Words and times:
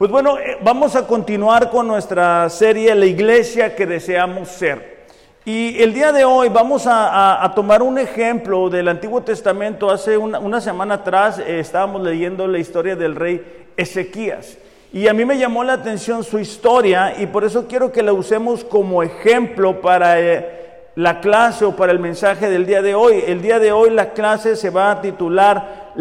Pues 0.00 0.10
bueno, 0.10 0.38
eh, 0.38 0.56
vamos 0.62 0.96
a 0.96 1.06
continuar 1.06 1.68
con 1.68 1.86
nuestra 1.86 2.48
serie 2.48 2.94
La 2.94 3.04
iglesia 3.04 3.76
que 3.76 3.84
deseamos 3.84 4.48
ser. 4.48 5.04
Y 5.44 5.78
el 5.82 5.92
día 5.92 6.10
de 6.10 6.24
hoy 6.24 6.48
vamos 6.48 6.84
a, 6.86 7.52
tomar 7.54 7.82
un 7.82 7.98
ejemplo 7.98 8.70
del 8.70 8.88
Antiguo 8.88 9.20
Testamento. 9.20 9.90
Hace 9.90 10.16
una, 10.16 10.58
semana 10.62 10.94
atrás 10.94 11.38
eh, 11.38 11.60
estábamos 11.60 12.00
leyendo 12.00 12.48
la 12.48 12.58
historia 12.58 12.96
del 12.96 13.14
rey 13.14 13.44
Ezequías. 13.76 14.56
Y 14.90 15.06
a 15.06 15.12
mí 15.12 15.26
me 15.26 15.36
llamó 15.36 15.64
la 15.64 15.74
atención 15.74 16.24
su 16.24 16.38
historia 16.38 17.20
y 17.20 17.26
por 17.26 17.44
eso 17.44 17.66
quiero 17.68 17.92
que 17.92 18.02
la 18.02 18.14
usemos 18.14 18.64
como 18.64 19.02
ejemplo 19.02 19.82
para 19.82 20.18
eh, 20.18 20.59
la 20.96 21.20
clase 21.20 21.64
o 21.64 21.76
para 21.76 21.92
el 21.92 21.98
mensaje 21.98 22.50
del 22.50 22.66
día 22.66 22.82
de 22.82 22.94
hoy. 22.94 23.22
El 23.26 23.42
día 23.42 23.58
de 23.58 23.72
hoy 23.72 23.90
la 23.90 24.10
clase 24.10 24.56
se 24.56 24.70
va 24.70 24.90
a 24.90 25.00
titular 25.00 25.92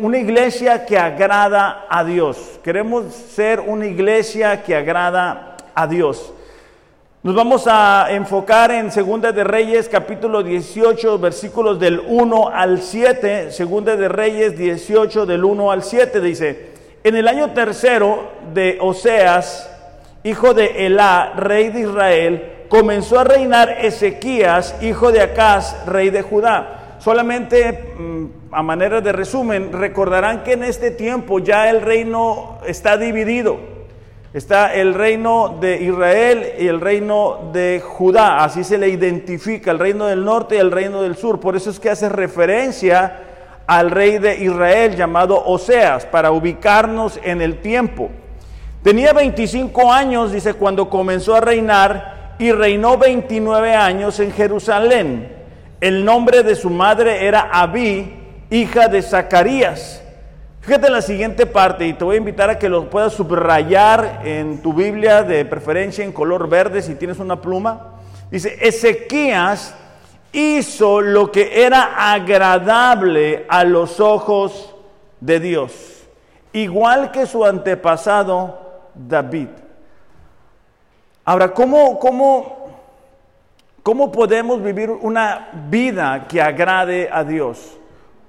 una 0.00 0.18
iglesia 0.18 0.84
que 0.84 0.98
agrada 0.98 1.86
a 1.88 2.04
Dios. 2.04 2.60
Queremos 2.62 3.12
ser 3.12 3.60
una 3.60 3.86
iglesia 3.86 4.62
que 4.62 4.74
agrada 4.74 5.56
a 5.74 5.86
Dios. 5.86 6.32
Nos 7.22 7.36
vamos 7.36 7.68
a 7.68 8.08
enfocar 8.10 8.72
en 8.72 8.90
Segunda 8.90 9.30
de 9.30 9.44
Reyes 9.44 9.88
capítulo 9.88 10.42
18 10.42 11.20
versículos 11.20 11.78
del 11.78 12.00
1 12.00 12.48
al 12.48 12.82
7. 12.82 13.52
Segunda 13.52 13.94
de 13.96 14.08
Reyes 14.08 14.58
18 14.58 15.24
del 15.24 15.44
1 15.44 15.70
al 15.70 15.84
7 15.84 16.20
dice, 16.20 16.72
en 17.04 17.14
el 17.14 17.28
año 17.28 17.50
tercero 17.52 18.28
de 18.52 18.78
Oseas, 18.80 19.70
hijo 20.24 20.52
de 20.52 20.86
Elá, 20.86 21.32
rey 21.36 21.68
de 21.68 21.80
Israel, 21.80 22.52
comenzó 22.72 23.20
a 23.20 23.24
reinar 23.24 23.84
Ezequías, 23.84 24.76
hijo 24.80 25.12
de 25.12 25.20
Acaz, 25.20 25.84
rey 25.84 26.08
de 26.08 26.22
Judá. 26.22 26.96
Solamente 27.00 27.92
mm, 27.98 28.24
a 28.50 28.62
manera 28.62 29.02
de 29.02 29.12
resumen, 29.12 29.72
recordarán 29.72 30.42
que 30.42 30.54
en 30.54 30.64
este 30.64 30.90
tiempo 30.90 31.38
ya 31.38 31.68
el 31.68 31.82
reino 31.82 32.60
está 32.66 32.96
dividido. 32.96 33.58
Está 34.32 34.72
el 34.72 34.94
reino 34.94 35.58
de 35.60 35.82
Israel 35.82 36.54
y 36.58 36.66
el 36.66 36.80
reino 36.80 37.50
de 37.52 37.82
Judá, 37.84 38.42
así 38.42 38.64
se 38.64 38.78
le 38.78 38.88
identifica, 38.88 39.70
el 39.70 39.78
reino 39.78 40.06
del 40.06 40.24
norte 40.24 40.54
y 40.54 40.58
el 40.58 40.70
reino 40.70 41.02
del 41.02 41.16
sur. 41.16 41.40
Por 41.40 41.54
eso 41.54 41.68
es 41.68 41.78
que 41.78 41.90
hace 41.90 42.08
referencia 42.08 43.20
al 43.66 43.90
rey 43.90 44.16
de 44.16 44.42
Israel 44.42 44.96
llamado 44.96 45.44
Oseas, 45.44 46.06
para 46.06 46.30
ubicarnos 46.30 47.20
en 47.22 47.42
el 47.42 47.60
tiempo. 47.60 48.08
Tenía 48.82 49.12
25 49.12 49.92
años, 49.92 50.32
dice, 50.32 50.54
cuando 50.54 50.88
comenzó 50.88 51.34
a 51.36 51.42
reinar 51.42 52.21
y 52.42 52.50
reinó 52.50 52.98
29 52.98 53.72
años 53.72 54.18
en 54.18 54.32
Jerusalén. 54.32 55.32
El 55.80 56.04
nombre 56.04 56.42
de 56.42 56.56
su 56.56 56.70
madre 56.70 57.24
era 57.24 57.48
Abí, 57.52 58.16
hija 58.50 58.88
de 58.88 59.00
Zacarías. 59.00 60.02
Fíjate 60.60 60.88
en 60.88 60.92
la 60.92 61.02
siguiente 61.02 61.46
parte 61.46 61.86
y 61.86 61.92
te 61.92 62.02
voy 62.02 62.16
a 62.16 62.18
invitar 62.18 62.50
a 62.50 62.58
que 62.58 62.68
lo 62.68 62.90
puedas 62.90 63.12
subrayar 63.12 64.22
en 64.24 64.60
tu 64.60 64.72
Biblia, 64.72 65.22
de 65.22 65.44
preferencia 65.44 66.04
en 66.04 66.10
color 66.10 66.48
verde 66.48 66.82
si 66.82 66.96
tienes 66.96 67.20
una 67.20 67.40
pluma. 67.40 68.00
Dice, 68.28 68.58
Ezequías 68.60 69.76
hizo 70.32 71.00
lo 71.00 71.30
que 71.30 71.64
era 71.64 72.12
agradable 72.12 73.46
a 73.48 73.62
los 73.62 74.00
ojos 74.00 74.74
de 75.20 75.38
Dios, 75.38 75.72
igual 76.52 77.12
que 77.12 77.24
su 77.24 77.44
antepasado 77.44 78.90
David. 78.96 79.46
Ahora, 81.24 81.54
¿cómo, 81.54 81.98
cómo 81.98 82.62
¿Cómo 83.82 84.12
podemos 84.12 84.62
vivir 84.62 84.90
una 84.90 85.48
vida 85.68 86.28
que 86.28 86.40
agrade 86.40 87.08
a 87.12 87.24
Dios? 87.24 87.78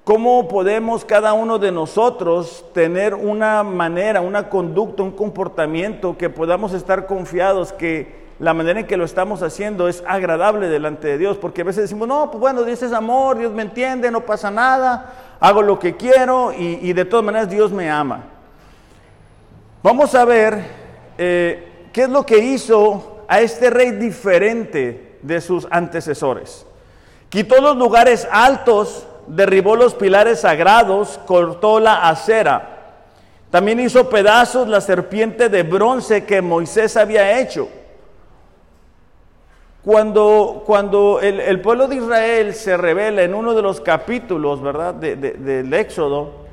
¿Cómo 0.02 0.48
podemos 0.48 1.04
cada 1.04 1.32
uno 1.32 1.60
de 1.60 1.70
nosotros 1.70 2.64
tener 2.74 3.14
una 3.14 3.62
manera, 3.62 4.20
una 4.20 4.48
conducta, 4.48 5.04
un 5.04 5.12
comportamiento 5.12 6.18
que 6.18 6.28
podamos 6.28 6.72
estar 6.72 7.06
confiados 7.06 7.72
que 7.72 8.24
la 8.40 8.52
manera 8.52 8.80
en 8.80 8.88
que 8.88 8.96
lo 8.96 9.04
estamos 9.04 9.44
haciendo 9.44 9.86
es 9.86 10.02
agradable 10.08 10.66
delante 10.66 11.06
de 11.06 11.18
Dios? 11.18 11.36
Porque 11.36 11.60
a 11.60 11.64
veces 11.64 11.84
decimos, 11.84 12.08
no, 12.08 12.32
pues 12.32 12.40
bueno, 12.40 12.64
Dios 12.64 12.82
es 12.82 12.92
amor, 12.92 13.38
Dios 13.38 13.52
me 13.52 13.62
entiende, 13.62 14.10
no 14.10 14.22
pasa 14.22 14.50
nada, 14.50 15.36
hago 15.38 15.62
lo 15.62 15.78
que 15.78 15.96
quiero 15.96 16.52
y, 16.52 16.92
de 16.92 17.04
todas 17.04 17.24
maneras 17.24 17.48
Dios 17.48 17.70
me 17.70 17.88
ama. 17.88 18.24
Vamos 19.84 20.16
a 20.16 20.24
ver 20.24 20.64
eh, 21.16 21.73
qué 21.94 22.02
es 22.02 22.08
lo 22.08 22.26
que 22.26 22.38
hizo 22.38 23.20
a 23.28 23.40
este 23.40 23.70
rey 23.70 23.92
diferente 23.92 25.16
de 25.22 25.40
sus 25.40 25.66
antecesores. 25.70 26.66
Quitó 27.28 27.60
los 27.62 27.76
lugares 27.76 28.26
altos, 28.30 29.06
derribó 29.28 29.76
los 29.76 29.94
pilares 29.94 30.40
sagrados, 30.40 31.20
cortó 31.24 31.78
la 31.78 32.08
acera. 32.08 32.96
También 33.48 33.78
hizo 33.78 34.10
pedazos 34.10 34.66
la 34.66 34.80
serpiente 34.80 35.48
de 35.48 35.62
bronce 35.62 36.24
que 36.24 36.42
Moisés 36.42 36.96
había 36.96 37.38
hecho. 37.38 37.68
Cuando, 39.84 40.64
cuando 40.66 41.20
el, 41.20 41.60
pueblo 41.60 41.86
de 41.86 41.96
Israel 41.96 42.54
se 42.54 42.76
revela 42.76 43.22
en 43.22 43.34
uno 43.34 43.54
de 43.54 43.62
los 43.62 43.80
capítulos, 43.80 44.60
¿verdad?, 44.60 44.94
del 44.94 45.72
Éxodo, 45.72 46.43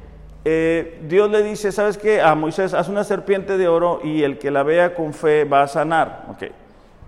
eh, 0.44 1.00
Dios 1.08 1.30
le 1.30 1.44
dice, 1.44 1.72
¿sabes 1.72 1.98
qué? 1.98 2.22
A 2.22 2.34
Moisés, 2.36 2.74
haz 2.74 2.90
una 2.90 3.04
serpiente 3.04 3.58
de 3.58 3.68
oro 3.68 4.00
y 4.04 4.24
el 4.24 4.40
que 4.40 4.50
la 4.50 4.64
vea 4.64 4.96
con 4.96 5.14
fe 5.14 5.44
va 5.44 5.64
a 5.64 5.68
sanar. 5.68 6.26
Okay. 6.34 6.52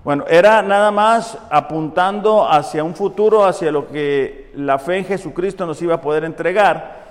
Bueno, 0.03 0.25
era 0.29 0.61
nada 0.61 0.91
más 0.91 1.37
apuntando 1.49 2.47
hacia 2.47 2.83
un 2.83 2.93
futuro, 2.93 3.45
hacia 3.45 3.71
lo 3.71 3.87
que 3.87 4.51
la 4.55 4.77
fe 4.77 4.97
en 4.97 5.05
Jesucristo 5.05 5.65
nos 5.65 5.81
iba 5.81 5.95
a 5.95 6.01
poder 6.01 6.25
entregar. 6.25 7.03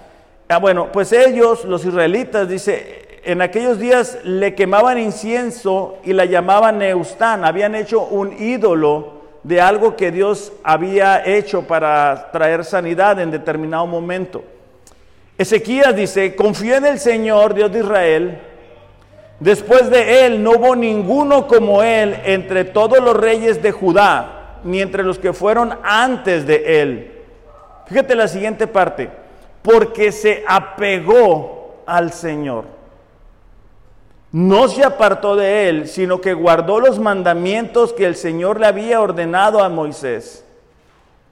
Ah, 0.48 0.58
bueno, 0.58 0.92
pues 0.92 1.12
ellos, 1.12 1.64
los 1.64 1.84
israelitas, 1.84 2.48
dice, 2.48 3.20
en 3.24 3.40
aquellos 3.40 3.78
días 3.78 4.18
le 4.24 4.54
quemaban 4.54 4.98
incienso 4.98 5.98
y 6.04 6.12
la 6.12 6.26
llamaban 6.26 6.78
Neustán. 6.78 7.44
Habían 7.44 7.74
hecho 7.74 8.02
un 8.02 8.32
ídolo 8.38 9.22
de 9.42 9.60
algo 9.60 9.96
que 9.96 10.12
Dios 10.12 10.52
había 10.62 11.24
hecho 11.24 11.62
para 11.62 12.30
traer 12.30 12.64
sanidad 12.64 13.18
en 13.20 13.30
determinado 13.30 13.86
momento. 13.86 14.44
Ezequías 15.42 15.94
dice, 15.94 16.34
confía 16.34 16.78
en 16.78 16.86
el 16.86 16.98
Señor, 16.98 17.54
Dios 17.54 17.72
de 17.72 17.80
Israel, 17.80 18.40
Después 19.42 19.90
de 19.90 20.24
él 20.24 20.40
no 20.40 20.52
hubo 20.52 20.76
ninguno 20.76 21.48
como 21.48 21.82
él 21.82 22.16
entre 22.24 22.64
todos 22.64 23.00
los 23.00 23.16
reyes 23.16 23.60
de 23.60 23.72
Judá, 23.72 24.60
ni 24.62 24.80
entre 24.80 25.02
los 25.02 25.18
que 25.18 25.32
fueron 25.32 25.76
antes 25.82 26.46
de 26.46 26.80
él. 26.80 27.12
Fíjate 27.86 28.14
la 28.14 28.28
siguiente 28.28 28.68
parte, 28.68 29.10
porque 29.62 30.12
se 30.12 30.44
apegó 30.46 31.82
al 31.86 32.12
Señor. 32.12 32.66
No 34.30 34.68
se 34.68 34.84
apartó 34.84 35.34
de 35.34 35.68
él, 35.68 35.88
sino 35.88 36.20
que 36.20 36.34
guardó 36.34 36.78
los 36.78 37.00
mandamientos 37.00 37.92
que 37.92 38.06
el 38.06 38.14
Señor 38.14 38.60
le 38.60 38.66
había 38.68 39.00
ordenado 39.00 39.60
a 39.60 39.68
Moisés. 39.68 40.44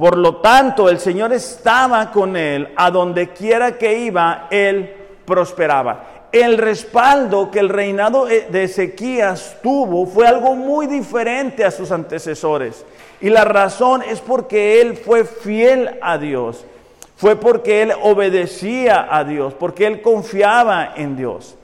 Por 0.00 0.16
lo 0.16 0.36
tanto, 0.36 0.88
el 0.88 0.98
Señor 0.98 1.32
estaba 1.32 2.10
con 2.10 2.34
él, 2.36 2.72
a 2.74 2.90
donde 2.90 3.28
quiera 3.28 3.76
que 3.76 3.98
iba, 3.98 4.48
él 4.50 4.94
prosperaba 5.26 6.20
el 6.32 6.58
respaldo 6.58 7.50
que 7.50 7.58
el 7.58 7.68
reinado 7.68 8.28
e- 8.28 8.46
de 8.50 8.64
Ezequías 8.64 9.56
tuvo 9.62 10.06
fue 10.06 10.26
algo 10.26 10.54
muy 10.54 10.86
diferente 10.86 11.64
a 11.64 11.70
sus 11.70 11.90
antecesores. 11.90 12.84
Y 13.20 13.30
la 13.30 13.44
razón 13.44 14.02
es 14.02 14.20
porque 14.20 14.80
él 14.80 14.96
fue 14.96 15.24
fiel 15.24 15.98
a 16.00 16.18
Dios. 16.18 16.64
Fue 17.16 17.36
porque 17.36 17.82
él 17.82 17.92
obedecía 18.02 19.08
a 19.10 19.24
Dios, 19.24 19.52
porque 19.54 19.86
él 19.86 20.00
confiaba 20.00 20.94
en 20.96 21.16
Dios. 21.16 21.56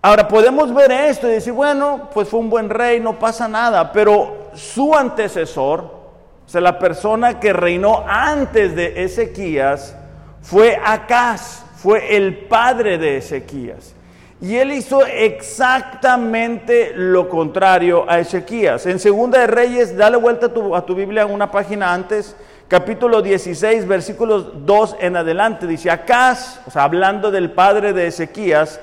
Ahora 0.00 0.26
podemos 0.26 0.72
ver 0.72 0.90
esto 0.90 1.28
y 1.28 1.32
decir, 1.32 1.52
bueno, 1.52 2.08
pues 2.14 2.28
fue 2.28 2.40
un 2.40 2.48
buen 2.48 2.70
rey, 2.70 2.98
no 2.98 3.18
pasa 3.18 3.46
nada, 3.48 3.92
pero 3.92 4.48
su 4.54 4.94
antecesor, 4.94 6.01
o 6.46 6.48
sea, 6.48 6.60
la 6.60 6.78
persona 6.78 7.40
que 7.40 7.52
reinó 7.52 8.04
antes 8.06 8.74
de 8.76 9.04
Ezequías, 9.04 9.96
fue 10.42 10.78
Acaz 10.84 11.64
fue 11.76 12.16
el 12.16 12.36
padre 12.46 12.96
de 12.98 13.16
Ezequías. 13.16 13.94
Y 14.40 14.56
él 14.56 14.72
hizo 14.72 15.04
exactamente 15.04 16.92
lo 16.94 17.28
contrario 17.28 18.04
a 18.08 18.20
Ezequías. 18.20 18.86
En 18.86 18.98
Segunda 18.98 19.40
de 19.40 19.46
Reyes, 19.48 19.96
dale 19.96 20.16
vuelta 20.16 20.46
a 20.46 20.48
tu, 20.52 20.76
a 20.76 20.86
tu 20.86 20.94
Biblia 20.94 21.26
una 21.26 21.50
página 21.50 21.92
antes, 21.92 22.36
capítulo 22.68 23.22
16, 23.22 23.86
versículos 23.86 24.66
2 24.66 24.96
en 25.00 25.16
adelante. 25.16 25.66
Dice, 25.66 25.90
Acaz, 25.90 26.60
o 26.66 26.70
sea, 26.70 26.84
hablando 26.84 27.30
del 27.30 27.50
padre 27.52 27.92
de 27.92 28.08
Ezequías, 28.08 28.80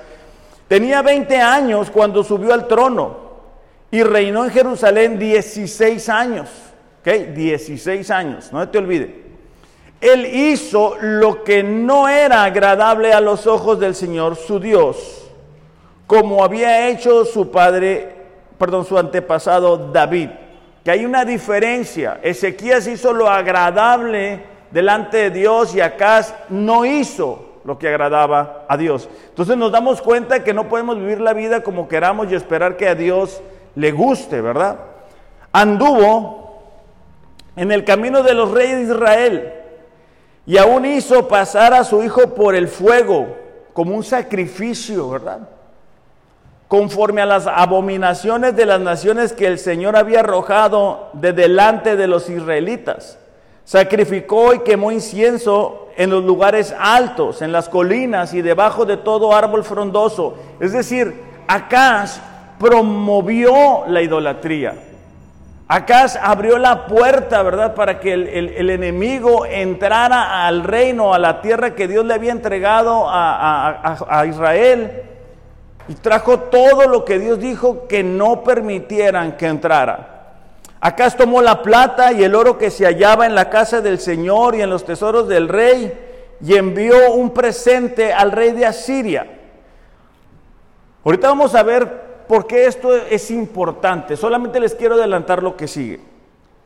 tenía 0.68 1.02
20 1.02 1.38
años 1.38 1.90
cuando 1.90 2.24
subió 2.24 2.54
al 2.54 2.68
trono 2.68 3.30
y 3.92 4.04
reinó 4.04 4.46
en 4.46 4.52
Jerusalén 4.52 5.20
16 5.20 6.10
años. 6.10 6.50
¿Ok? 7.00 7.07
16 7.34 8.12
años, 8.12 8.51
no 8.51 8.68
te 8.68 8.78
olvides. 8.78 9.10
Él 10.01 10.25
hizo 10.25 10.96
lo 11.01 11.44
que 11.44 11.62
no 11.62 12.07
era 12.07 12.46
agradable 12.46 13.12
a 13.12 13.19
los 13.19 13.48
ojos 13.48 13.80
del 13.80 13.96
Señor 13.96 14.38
su 14.38 14.60
Dios, 14.60 15.30
como 16.07 16.44
había 16.44 16.88
hecho 16.88 17.25
su 17.25 17.51
padre, 17.51 18.16
perdón, 18.57 18.86
su 18.86 18.98
antepasado 18.98 19.78
David. 19.92 20.30
Que 20.84 20.92
hay 20.92 21.06
una 21.06 21.25
diferencia. 21.25 22.19
Ezequías 22.24 22.88
hizo 22.88 23.12
lo 23.13 23.30
agradable 23.30 24.42
delante 24.72 25.18
de 25.18 25.31
Dios 25.31 25.75
y 25.75 25.81
Acaz 25.81 26.34
no 26.48 26.86
hizo 26.86 27.60
lo 27.66 27.78
que 27.78 27.90
agradaba 27.90 28.66
a 28.69 28.78
Dios. 28.78 29.10
Entonces 29.28 29.57
nos 29.57 29.72
damos 29.72 30.02
cuenta 30.02 30.44
que 30.44 30.54
no 30.54 30.69
podemos 30.69 30.98
vivir 30.98 31.19
la 31.19 31.34
vida 31.34 31.62
como 31.62 31.90
queramos 31.90 32.31
y 32.31 32.36
esperar 32.36 32.78
que 32.78 32.88
a 32.88 32.95
Dios 32.95 33.42
le 33.75 33.92
guste, 33.92 34.40
¿verdad? 34.40 34.80
Anduvo 35.52 36.49
en 37.56 37.72
el 37.72 37.84
camino 37.84 38.24
de 38.24 38.34
los 38.34 38.51
reyes 38.51 38.78
de 38.78 38.94
Israel 38.94 39.54
y 40.46 40.57
aún 40.57 40.86
hizo 40.86 41.28
pasar 41.28 41.74
a 41.74 41.84
su 41.84 42.04
hijo 42.04 42.34
por 42.34 42.56
el 42.56 42.68
fuego 42.68 43.28
como 43.74 43.96
un 43.96 44.04
sacrificio, 44.04 45.10
¿verdad? 45.10 45.48
Conforme 46.68 47.22
a 47.22 47.25
las 47.28 47.46
abominaciones 47.46 48.56
de 48.56 48.66
las 48.66 48.81
naciones 48.81 49.34
que 49.34 49.46
el 49.46 49.60
Señor 49.60 49.96
había 49.96 50.22
arrojado 50.22 51.10
de 51.13 51.34
delante 51.34 51.96
de 51.96 52.07
los 52.07 52.30
israelitas. 52.30 53.19
Sacrificó 53.63 54.56
y 54.56 54.60
quemó 54.60 54.92
incienso 54.92 55.90
en 55.95 56.10
los 56.10 56.24
lugares 56.24 56.74
altos, 56.80 57.44
en 57.44 57.52
las 57.52 57.69
colinas 57.69 58.34
y 58.34 58.42
debajo 58.42 58.86
de 58.86 58.98
todo 58.98 59.36
árbol 59.36 59.63
frondoso. 59.63 60.36
Es 60.60 60.74
decir, 60.74 61.13
Acaz 61.48 62.22
promovió 62.57 63.86
la 63.88 64.02
idolatría. 64.02 64.89
Acaz 65.71 66.16
abrió 66.16 66.57
la 66.57 66.88
puerta, 66.88 67.44
¿verdad?, 67.44 67.75
para 67.75 68.00
que 68.00 68.12
el, 68.13 68.69
enemigo 68.71 69.45
entrara 69.45 70.48
al 70.48 70.63
reino, 70.63 71.13
a 71.13 71.19
la 71.19 71.42
tierra 71.42 71.75
que 71.75 71.88
Dios 71.88 72.04
le 72.06 72.16
había 72.16 72.31
entregado 72.31 73.06
a, 73.07 74.25
Israel. 74.27 75.04
Y 75.88 75.94
trajo 75.94 76.39
todo 76.39 76.88
lo 76.88 77.06
que 77.06 77.19
Dios 77.19 77.39
dijo 77.39 77.88
que 77.88 78.04
no 78.04 78.44
permitieran 78.44 79.38
que 79.38 79.45
entrara. 79.45 80.38
Acaz 80.81 81.16
tomó 81.16 81.39
la 81.39 81.62
plata 81.62 82.13
y 82.13 82.24
el 82.24 82.33
oro 82.33 82.57
que 82.57 82.71
se 82.71 82.86
hallaba 82.86 83.27
en 83.27 83.36
la 83.36 83.51
casa 83.51 83.80
del 83.80 84.00
Señor 84.00 84.56
y 84.56 84.63
en 84.63 84.71
los 84.71 84.86
tesoros 84.86 85.27
del 85.27 85.48
rey 85.48 85.94
y 86.42 86.56
envió 86.56 87.13
un 87.13 87.30
presente 87.30 88.12
al 88.12 88.31
rey 88.31 88.54
de 88.54 88.66
Asiria. 88.66 89.27
Ahorita 91.04 91.27
vamos 91.27 91.54
a 91.54 91.62
ver 91.62 92.09
por 92.30 92.46
qué 92.46 92.68
esto 92.68 92.96
es 92.96 93.31
importante. 93.31 94.16
Solamente 94.16 94.60
les 94.60 94.76
quiero 94.76 94.94
adelantar 94.94 95.42
lo 95.42 95.58
que 95.58 95.68
sigue. 95.68 96.00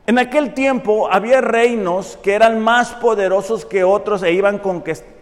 En 0.06 0.18
aquel 0.18 0.52
tiempo 0.52 1.10
había 1.10 1.40
reinos 1.40 2.18
que 2.22 2.34
eran 2.34 2.60
más 2.60 2.92
poderosos 2.92 3.64
que 3.64 3.82
otros 3.82 4.22
e 4.22 4.32
iban 4.32 4.60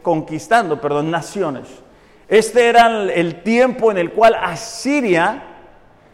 conquistando, 0.03 0.81
perdón, 0.81 1.13
naciones. 1.13 1.69
Este 2.27 2.67
era 2.67 2.89
el 3.13 3.45
tiempo 3.45 3.93
en 3.93 3.99
el 3.99 4.11
cual 4.11 4.35
Asiria, 4.35 5.45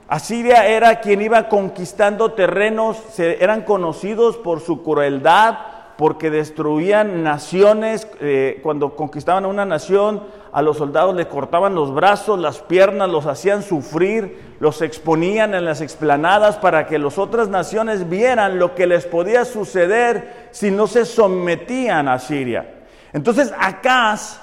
Asiria 0.09 0.67
era 0.67 1.01
quien 1.01 1.23
iba 1.23 1.49
conquistando 1.49 2.33
terrenos, 2.33 2.99
eran 3.19 3.63
conocidos 3.63 4.37
por 4.37 4.61
su 4.61 4.83
crueldad, 4.83 5.57
porque 5.99 6.31
destruían 6.31 7.25
naciones, 7.25 8.07
eh, 8.21 8.61
cuando 8.63 8.95
conquistaban 8.95 9.45
a 9.45 9.49
una 9.49 9.65
nación, 9.65 10.23
a 10.53 10.63
los 10.63 10.77
soldados 10.77 11.13
les 11.17 11.27
cortaban 11.27 11.75
los 11.75 11.93
brazos, 11.93 12.39
las 12.39 12.61
piernas, 12.61 13.11
los 13.11 13.27
hacían 13.27 13.65
sufrir, 13.65 14.55
los 14.61 14.81
exponían 14.81 15.57
en 15.57 15.65
las 15.65 15.81
explanadas 15.81 16.57
para 16.57 16.87
que 16.87 17.01
las 17.01 17.19
otras 17.19 17.49
naciones 17.49 18.09
vieran 18.09 18.61
lo 18.61 18.77
que 18.77 18.87
les 18.87 19.07
podía 19.07 19.45
suceder 19.45 20.51
si 20.53 20.71
no 20.71 20.87
se 20.87 21.05
sometían 21.05 22.07
a 22.07 22.21
Siria. 22.21 22.85
Entonces 23.13 23.53
Acaz, 23.59 24.41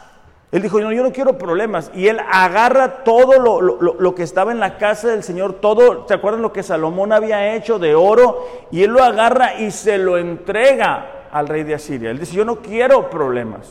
él 0.51 0.62
dijo, 0.62 0.81
yo 0.81 1.04
no 1.04 1.13
quiero 1.13 1.38
problemas, 1.38 1.90
y 1.96 2.10
él 2.10 2.19
agarra 2.34 3.06
todo 3.06 3.40
lo, 3.40 3.62
lo 3.62 4.13
que 4.13 4.24
estaba 4.24 4.51
en 4.51 4.60
la 4.60 4.78
casa 4.78 5.08
del 5.08 5.24
Señor, 5.24 5.54
todo, 5.62 6.06
¿se 6.06 6.16
acuerdan 6.16 6.42
lo 6.42 6.51
que 6.51 6.63
Salomón 6.63 7.13
había 7.13 7.56
hecho 7.56 7.80
de 7.80 7.96
oro? 7.96 8.46
Y 8.72 8.84
él 8.84 8.92
lo 8.92 9.01
agarra 9.01 9.58
y 9.62 9.72
se 9.72 9.98
lo 9.98 10.18
entrega 10.18 11.13
al 11.36 11.50
rey 11.50 11.64
de 11.64 11.76
Asiria. 11.76 12.12
Él 12.12 12.20
dice, 12.20 12.34
yo 12.34 12.46
no 12.46 12.62
quiero 12.62 13.10
problemas. 13.10 13.68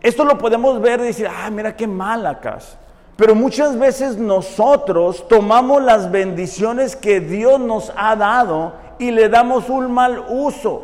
Esto 0.00 0.24
lo 0.24 0.38
podemos 0.38 0.80
ver 0.80 1.00
y 1.00 1.06
decir, 1.06 1.26
ah, 1.28 1.50
mira 1.50 1.74
qué 1.74 1.88
mal 1.88 2.24
acá. 2.24 2.58
Pero 3.16 3.34
muchas 3.34 3.76
veces 3.76 4.16
nosotros 4.16 5.26
tomamos 5.26 5.82
las 5.82 6.12
bendiciones 6.12 6.94
que 6.94 7.18
Dios 7.18 7.58
nos 7.58 7.92
ha 7.96 8.14
dado 8.14 8.74
y 9.00 9.10
le 9.10 9.28
damos 9.28 9.68
un 9.68 9.90
mal 9.90 10.24
uso. 10.28 10.82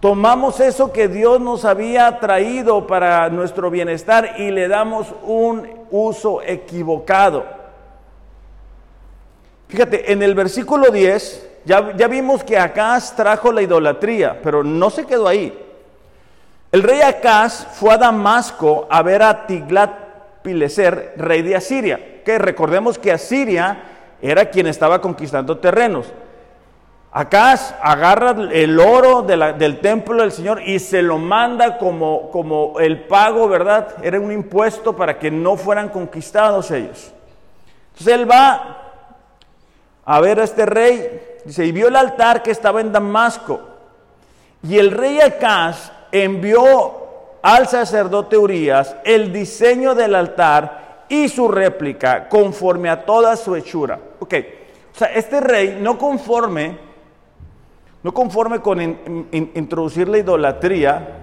Tomamos 0.00 0.58
eso 0.58 0.92
que 0.92 1.06
Dios 1.06 1.40
nos 1.40 1.64
había 1.64 2.18
traído 2.18 2.88
para 2.88 3.30
nuestro 3.30 3.70
bienestar 3.70 4.40
y 4.40 4.50
le 4.50 4.66
damos 4.66 5.14
un 5.22 5.68
uso 5.92 6.42
equivocado. 6.42 7.44
Fíjate, 9.68 10.10
en 10.10 10.20
el 10.20 10.34
versículo 10.34 10.90
10 10.90 11.57
ya, 11.68 12.08
vimos 12.08 12.42
que 12.42 12.58
Acaz 12.58 13.14
trajo 13.14 13.52
la 13.52 13.60
idolatría, 13.60 14.40
pero 14.42 14.64
no 14.64 14.88
se 14.88 15.04
quedó 15.04 15.28
ahí. 15.28 15.56
El 16.72 16.82
rey 16.82 17.02
Acaz 17.02 17.66
fue 17.74 17.92
a 17.92 17.98
Damasco 17.98 18.86
a 18.90 19.02
ver 19.02 19.22
a 19.22 19.46
Tiglat-Pileser, 19.46 21.12
rey 21.16 21.42
de 21.42 21.56
Asiria, 21.56 22.22
que 22.24 22.38
recordemos 22.38 22.98
que 22.98 23.12
Asiria 23.12 23.82
era 24.22 24.46
quien 24.46 24.66
estaba 24.66 25.02
conquistando 25.02 25.58
terrenos. 25.58 26.06
Acaz 27.12 27.74
agarra 27.82 28.30
el 28.50 28.80
oro 28.80 29.20
del 29.22 29.80
templo 29.80 30.22
del 30.22 30.32
Señor 30.32 30.62
y 30.62 30.78
se 30.78 31.02
lo 31.02 31.18
manda 31.18 31.76
como, 31.76 32.30
como 32.30 32.80
el 32.80 33.04
pago, 33.04 33.46
¿verdad? 33.46 33.94
Era 34.02 34.18
un 34.18 34.32
impuesto 34.32 34.96
para 34.96 35.18
que 35.18 35.30
no 35.30 35.56
fueran 35.56 35.90
conquistados 35.90 36.70
ellos. 36.70 37.12
Entonces 37.90 38.14
él 38.14 38.30
va 38.30 38.76
a 40.04 40.20
ver 40.20 40.40
a 40.40 40.44
este 40.44 40.64
rey 40.64 41.24
Dice, 41.44 41.64
y 41.64 41.72
vio 41.72 41.88
el 41.88 41.96
altar 41.96 42.42
que 42.42 42.50
estaba 42.50 42.80
en 42.80 42.92
Damasco. 42.92 43.60
Y 44.62 44.78
el 44.78 44.90
rey 44.90 45.20
Acaz 45.20 45.92
envió 46.10 46.98
al 47.42 47.68
sacerdote 47.68 48.36
Urias 48.36 48.96
el 49.04 49.32
diseño 49.32 49.94
del 49.94 50.14
altar 50.14 51.04
y 51.08 51.28
su 51.28 51.48
réplica 51.48 52.28
conforme 52.28 52.90
a 52.90 53.04
toda 53.04 53.36
su 53.36 53.56
hechura. 53.56 53.98
Ok, 54.18 54.34
o 54.94 54.98
sea, 54.98 55.08
este 55.08 55.40
rey 55.40 55.78
no 55.80 55.96
conforme, 55.96 56.76
no 58.02 58.12
conforme 58.12 58.60
con 58.60 58.80
introducir 59.30 60.08
la 60.08 60.18
idolatría, 60.18 61.16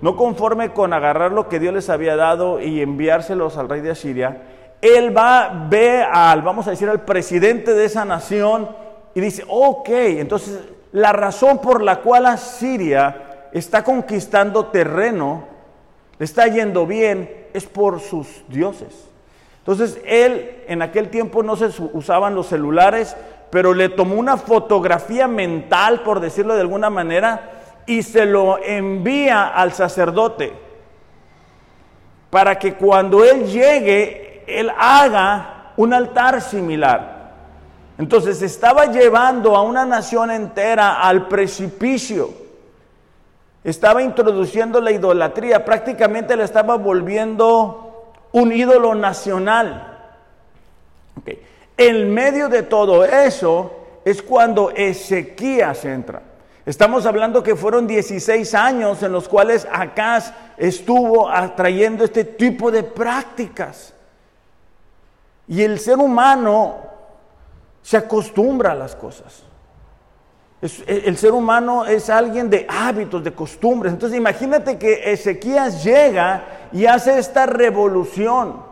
no 0.00 0.16
conforme 0.16 0.72
con 0.72 0.92
agarrar 0.92 1.32
lo 1.32 1.48
que 1.48 1.58
Dios 1.58 1.74
les 1.74 1.88
había 1.88 2.16
dado 2.16 2.60
y 2.60 2.82
enviárselos 2.82 3.56
al 3.56 3.68
rey 3.68 3.80
de 3.80 3.90
Asiria, 3.92 4.42
él 4.80 5.16
va, 5.16 5.66
ve 5.68 6.02
al, 6.02 6.42
vamos 6.42 6.66
a 6.68 6.70
decir, 6.70 6.88
al 6.88 7.00
presidente 7.02 7.74
de 7.74 7.84
esa 7.84 8.04
nación 8.04 8.68
y 9.18 9.20
dice, 9.20 9.42
ok, 9.48 9.88
entonces 9.88 10.60
la 10.92 11.12
razón 11.12 11.58
por 11.58 11.82
la 11.82 12.02
cual 12.02 12.26
Asiria 12.26 13.48
está 13.52 13.82
conquistando 13.82 14.66
terreno, 14.66 15.42
le 16.20 16.24
está 16.24 16.46
yendo 16.46 16.86
bien, 16.86 17.48
es 17.52 17.66
por 17.66 17.98
sus 17.98 18.44
dioses. 18.46 19.08
Entonces 19.58 19.98
él 20.06 20.62
en 20.68 20.82
aquel 20.82 21.08
tiempo 21.08 21.42
no 21.42 21.56
se 21.56 21.68
usaban 21.94 22.36
los 22.36 22.46
celulares, 22.46 23.16
pero 23.50 23.74
le 23.74 23.88
tomó 23.88 24.14
una 24.14 24.36
fotografía 24.36 25.26
mental, 25.26 26.04
por 26.04 26.20
decirlo 26.20 26.54
de 26.54 26.60
alguna 26.60 26.88
manera, 26.88 27.62
y 27.86 28.04
se 28.04 28.24
lo 28.24 28.62
envía 28.62 29.48
al 29.48 29.72
sacerdote 29.72 30.52
para 32.30 32.56
que 32.56 32.74
cuando 32.74 33.24
él 33.24 33.46
llegue, 33.46 34.44
él 34.46 34.70
haga 34.78 35.72
un 35.76 35.92
altar 35.92 36.40
similar. 36.40 37.17
Entonces 37.98 38.40
estaba 38.42 38.86
llevando 38.86 39.56
a 39.56 39.62
una 39.62 39.84
nación 39.84 40.30
entera 40.30 41.02
al 41.02 41.26
precipicio. 41.26 42.30
Estaba 43.64 44.02
introduciendo 44.02 44.80
la 44.80 44.92
idolatría, 44.92 45.64
prácticamente 45.64 46.36
la 46.36 46.44
estaba 46.44 46.76
volviendo 46.76 48.14
un 48.32 48.52
ídolo 48.52 48.94
nacional. 48.94 49.96
En 51.76 52.12
medio 52.14 52.48
de 52.48 52.62
todo 52.62 53.04
eso 53.04 53.72
es 54.04 54.22
cuando 54.22 54.70
Ezequías 54.70 55.84
entra. 55.84 56.22
Estamos 56.66 57.06
hablando 57.06 57.42
que 57.42 57.56
fueron 57.56 57.86
16 57.86 58.54
años 58.54 59.02
en 59.02 59.12
los 59.12 59.28
cuales 59.28 59.66
Acaz 59.72 60.32
estuvo 60.56 61.28
atrayendo 61.28 62.04
este 62.04 62.24
tipo 62.24 62.70
de 62.70 62.82
prácticas. 62.82 63.94
Y 65.46 65.62
el 65.62 65.78
ser 65.78 65.98
humano 65.98 66.87
se 67.82 67.96
acostumbra 67.96 68.72
a 68.72 68.74
las 68.74 68.94
cosas. 68.94 69.44
el 70.60 71.16
ser 71.16 71.32
humano 71.32 71.86
es 71.86 72.10
alguien 72.10 72.50
de 72.50 72.66
hábitos, 72.68 73.22
de 73.22 73.32
costumbres. 73.32 73.92
Entonces 73.92 74.18
imagínate 74.18 74.76
que 74.76 75.12
Ezequías 75.12 75.84
llega 75.84 76.44
y 76.72 76.86
hace 76.86 77.18
esta 77.18 77.46
revolución. 77.46 78.66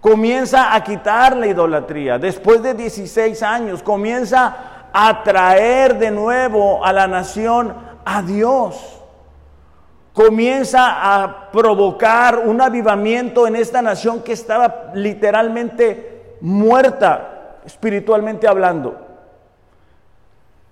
Comienza 0.00 0.74
a 0.74 0.82
quitar 0.82 1.36
la 1.36 1.46
idolatría. 1.46 2.18
Después 2.18 2.60
de 2.62 2.74
16 2.74 3.40
años 3.44 3.82
comienza 3.84 4.88
a 4.92 5.22
traer 5.22 5.98
de 5.98 6.10
nuevo 6.10 6.84
a 6.84 6.92
la 6.92 7.06
nación 7.06 7.74
a 8.04 8.20
Dios. 8.22 9.00
Comienza 10.12 11.22
a 11.22 11.50
provocar 11.50 12.40
un 12.40 12.60
avivamiento 12.60 13.46
en 13.46 13.56
esta 13.56 13.80
nación 13.80 14.22
que 14.22 14.32
estaba 14.32 14.90
literalmente 14.94 16.36
muerta 16.40 17.31
espiritualmente 17.64 18.48
hablando. 18.48 18.96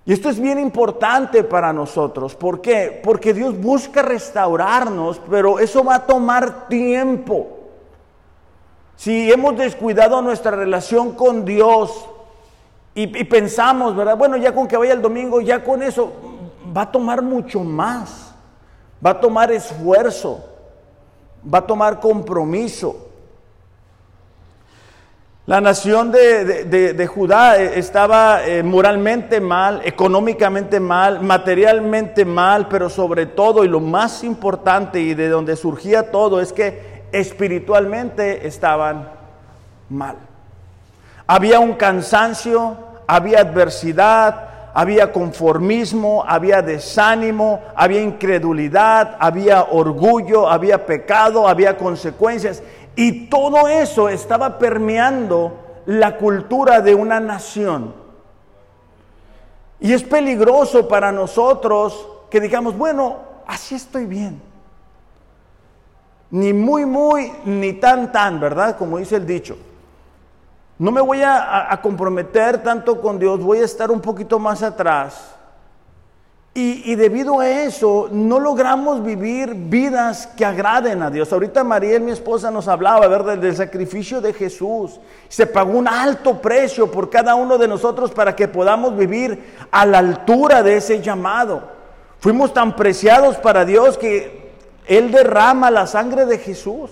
Y 0.05 0.13
esto 0.13 0.29
es 0.29 0.39
bien 0.39 0.59
importante 0.59 1.43
para 1.43 1.71
nosotros. 1.71 2.35
¿Por 2.35 2.61
qué? 2.61 2.99
Porque 3.03 3.33
Dios 3.33 3.59
busca 3.59 4.01
restaurarnos, 4.01 5.21
pero 5.29 5.59
eso 5.59 5.83
va 5.83 5.95
a 5.95 6.05
tomar 6.07 6.67
tiempo. 6.67 7.59
Si 8.95 9.31
hemos 9.31 9.57
descuidado 9.57 10.21
nuestra 10.21 10.51
relación 10.51 11.13
con 11.13 11.45
Dios 11.45 12.07
y, 12.93 13.07
pensamos, 13.25 13.95
¿verdad? 13.95 14.17
Bueno, 14.17 14.37
ya 14.37 14.53
con 14.53 14.67
que 14.67 14.77
vaya 14.77 14.93
el 14.93 15.01
domingo, 15.01 15.39
ya 15.39 15.63
con 15.63 15.81
eso, 15.81 16.11
va 16.75 16.81
a 16.81 16.91
tomar 16.91 17.21
mucho 17.21 17.61
más. 17.61 18.33
Va 19.03 19.11
a 19.11 19.19
tomar 19.19 19.51
esfuerzo. 19.51 20.43
Va 21.51 21.59
a 21.59 21.67
tomar 21.67 21.99
compromiso. 21.99 23.10
La 25.47 25.59
nación 25.59 26.11
de, 26.11 27.09
Judá 27.11 27.59
eh, 27.59 27.79
estaba 27.79 28.45
eh, 28.45 28.61
moralmente 28.61 29.41
mal, 29.41 29.81
económicamente 29.83 30.79
mal, 30.79 31.19
materialmente 31.21 32.25
mal, 32.25 32.67
pero 32.67 32.91
sobre 32.91 33.25
todo 33.25 33.63
y 33.63 33.67
lo 33.67 33.79
más 33.79 34.23
importante 34.23 34.99
y 34.99 35.15
de 35.15 35.29
donde 35.29 35.55
surgía 35.55 36.11
todo 36.11 36.41
es 36.41 36.53
que 36.53 37.01
espiritualmente 37.11 38.45
estaban 38.45 39.09
mal. 39.89 40.17
Había 41.25 41.59
un 41.59 41.73
cansancio, 41.73 42.77
había 43.07 43.39
adversidad, 43.39 44.51
había 44.73 45.11
conformismo, 45.11 46.23
había 46.27 46.61
desánimo, 46.61 47.61
había 47.75 48.01
incredulidad, 48.01 49.17
había 49.19 49.63
orgullo, 49.63 50.49
había 50.49 50.85
pecado, 50.85 51.47
había 51.47 51.77
consecuencias. 51.77 52.63
Y 52.95 53.27
todo 53.27 53.67
eso 53.67 54.09
estaba 54.09 54.57
permeando 54.59 55.81
la 55.85 56.17
cultura 56.17 56.81
de 56.81 56.95
una 56.95 57.19
nación. 57.19 57.93
Y 59.79 59.93
es 59.93 60.03
peligroso 60.03 60.87
para 60.87 61.11
nosotros 61.11 62.07
que 62.29 62.39
digamos, 62.39 62.77
bueno, 62.77 63.17
así 63.47 63.75
estoy 63.75 64.05
bien. 64.05 64.41
Ni 66.29 66.53
muy, 66.53 66.85
muy, 66.85 67.31
ni 67.45 67.73
tan, 67.73 68.11
tan, 68.11 68.39
¿verdad? 68.39 68.77
Como 68.77 68.99
dice 68.99 69.17
el 69.17 69.25
dicho. 69.25 69.57
No 70.81 70.91
me 70.91 71.01
voy 71.01 71.21
a, 71.23 71.77
comprometer 71.83 72.63
tanto 72.63 72.99
con 73.01 73.19
Dios, 73.19 73.39
voy 73.39 73.59
a 73.59 73.65
estar 73.65 73.91
un 73.91 74.01
poquito 74.01 74.39
más 74.39 74.63
atrás. 74.63 75.35
Y, 76.53 76.95
debido 76.95 77.39
a 77.39 77.49
eso 77.49 78.09
no 78.11 78.37
logramos 78.37 79.01
vivir 79.05 79.53
vidas 79.53 80.27
que 80.35 80.43
agraden 80.43 81.01
a 81.01 81.09
Dios. 81.09 81.31
Ahorita 81.31 81.63
María, 81.63 81.97
mi 82.01 82.11
esposa, 82.11 82.51
nos 82.51 82.67
hablaba 82.67 83.07
¿verdad? 83.07 83.37
del 83.37 83.55
sacrificio 83.55 84.19
de 84.19 84.33
Jesús. 84.33 84.99
Se 85.29 85.47
pagó 85.47 85.77
un 85.77 85.87
alto 85.87 86.41
precio 86.41 86.91
por 86.91 87.09
cada 87.09 87.35
uno 87.35 87.57
de 87.57 87.69
nosotros 87.69 88.11
para 88.11 88.35
que 88.35 88.49
podamos 88.49 88.97
vivir 88.97 89.41
a 89.71 89.85
la 89.85 89.99
altura 89.99 90.61
de 90.61 90.75
ese 90.75 91.01
llamado. 91.01 91.63
Fuimos 92.19 92.53
tan 92.53 92.75
preciados 92.75 93.37
para 93.37 93.63
Dios 93.63 93.97
que 93.97 94.51
Él 94.87 95.09
derrama 95.09 95.71
la 95.71 95.87
sangre 95.87 96.25
de 96.25 96.37
Jesús. 96.37 96.91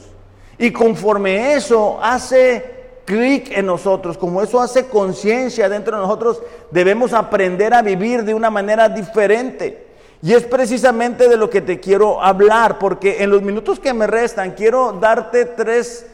Y 0.57 0.71
conforme 0.71 1.55
eso 1.55 1.99
hace 2.01 2.78
clic 3.09 3.57
en 3.57 3.65
nosotros, 3.65 4.19
como 4.19 4.39
eso 4.43 4.61
hace 4.61 4.85
conciencia 4.85 5.67
dentro 5.67 5.97
de 5.97 6.03
nosotros, 6.03 6.43
debemos 6.69 7.11
aprender 7.11 7.73
a 7.73 7.81
vivir 7.81 8.23
de 8.23 8.35
una 8.35 8.51
manera 8.51 8.87
diferente. 8.87 9.87
Y 10.21 10.33
es 10.33 10.43
precisamente 10.43 11.27
de 11.27 11.35
lo 11.35 11.49
que 11.49 11.61
te 11.61 11.79
quiero 11.79 12.21
hablar, 12.21 12.77
porque 12.77 13.23
en 13.23 13.31
los 13.31 13.41
minutos 13.41 13.79
que 13.79 13.95
me 13.95 14.05
restan 14.05 14.51
quiero 14.51 14.91
darte 14.91 15.45
tres, 15.45 16.05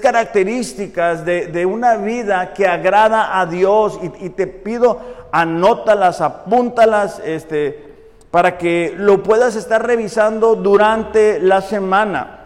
características 0.00 1.24
de, 1.24 1.66
una 1.66 1.96
vida 1.96 2.54
que 2.54 2.68
agrada 2.68 3.40
a 3.40 3.46
Dios 3.46 3.98
y, 4.20 4.30
te 4.30 4.46
pido 4.46 5.00
anótalas, 5.32 6.20
apúntalas, 6.20 7.20
este, 7.24 7.92
para 8.30 8.56
que 8.56 8.94
lo 8.96 9.20
puedas 9.20 9.56
estar 9.56 9.84
revisando 9.84 10.54
durante 10.54 11.40
la 11.40 11.60
semana. 11.60 12.38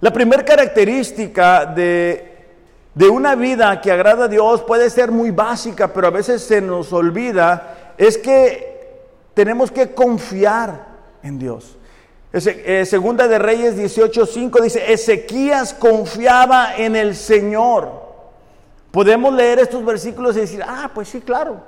La 0.00 0.12
primera 0.12 0.44
característica 0.44 1.66
de 1.66 2.33
de 2.94 3.08
una 3.08 3.34
vida 3.34 3.80
que 3.80 3.90
agrada 3.90 4.26
a 4.26 4.28
Dios 4.28 4.62
puede 4.62 4.88
ser 4.88 5.10
muy 5.10 5.30
básica, 5.30 5.92
pero 5.92 6.06
a 6.06 6.10
veces 6.10 6.42
se 6.42 6.60
nos 6.60 6.92
olvida, 6.92 7.94
es 7.98 8.16
que 8.18 8.74
tenemos 9.34 9.70
que 9.70 9.92
confiar 9.92 10.86
en 11.22 11.38
Dios. 11.38 11.76
Eh, 12.32 12.84
segunda 12.86 13.28
de 13.28 13.38
Reyes 13.38 13.76
18:5 13.76 14.60
dice, 14.60 14.92
Ezequías 14.92 15.74
confiaba 15.74 16.76
en 16.76 16.96
el 16.96 17.14
Señor. 17.14 18.02
Podemos 18.90 19.34
leer 19.34 19.58
estos 19.58 19.84
versículos 19.84 20.36
y 20.36 20.40
decir, 20.40 20.62
ah, 20.66 20.90
pues 20.94 21.08
sí, 21.08 21.20
claro, 21.20 21.60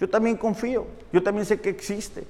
yo 0.00 0.08
también 0.08 0.36
confío, 0.36 0.86
yo 1.12 1.22
también 1.22 1.44
sé 1.44 1.60
que 1.60 1.70
existe. 1.70 2.24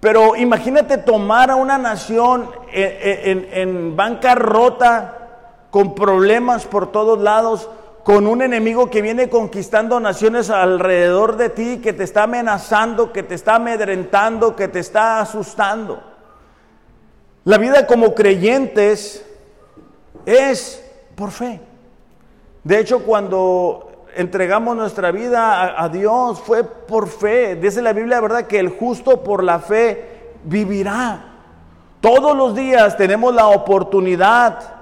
Pero 0.00 0.36
imagínate 0.36 0.98
tomar 0.98 1.50
a 1.50 1.56
una 1.56 1.78
nación 1.78 2.50
en, 2.72 3.44
en, 3.44 3.48
en 3.52 3.96
bancarrota, 3.96 5.25
con 5.70 5.94
problemas 5.94 6.64
por 6.64 6.92
todos 6.92 7.18
lados, 7.20 7.68
con 8.04 8.26
un 8.26 8.40
enemigo 8.40 8.88
que 8.88 9.02
viene 9.02 9.28
conquistando 9.28 9.98
naciones 9.98 10.48
alrededor 10.48 11.36
de 11.36 11.48
ti, 11.50 11.80
que 11.82 11.92
te 11.92 12.04
está 12.04 12.22
amenazando, 12.22 13.12
que 13.12 13.22
te 13.22 13.34
está 13.34 13.56
amedrentando, 13.56 14.54
que 14.54 14.68
te 14.68 14.78
está 14.78 15.20
asustando. 15.20 16.00
La 17.44 17.58
vida 17.58 17.86
como 17.86 18.14
creyentes 18.14 19.24
es 20.24 20.84
por 21.14 21.30
fe. 21.30 21.60
De 22.62 22.78
hecho, 22.80 23.04
cuando 23.04 24.04
entregamos 24.16 24.76
nuestra 24.76 25.10
vida 25.10 25.80
a, 25.80 25.88
Dios 25.88 26.40
fue 26.40 26.64
por 26.64 27.08
fe. 27.08 27.56
Dice 27.56 27.82
la 27.82 27.92
Biblia, 27.92 28.20
¿verdad? 28.20 28.46
Que 28.46 28.58
el 28.58 28.70
justo 28.70 29.22
por 29.22 29.44
la 29.44 29.58
fe 29.60 30.32
vivirá. 30.44 31.24
Todos 32.00 32.36
los 32.36 32.54
días 32.54 32.96
tenemos 32.96 33.34
la 33.34 33.48
oportunidad 33.48 34.75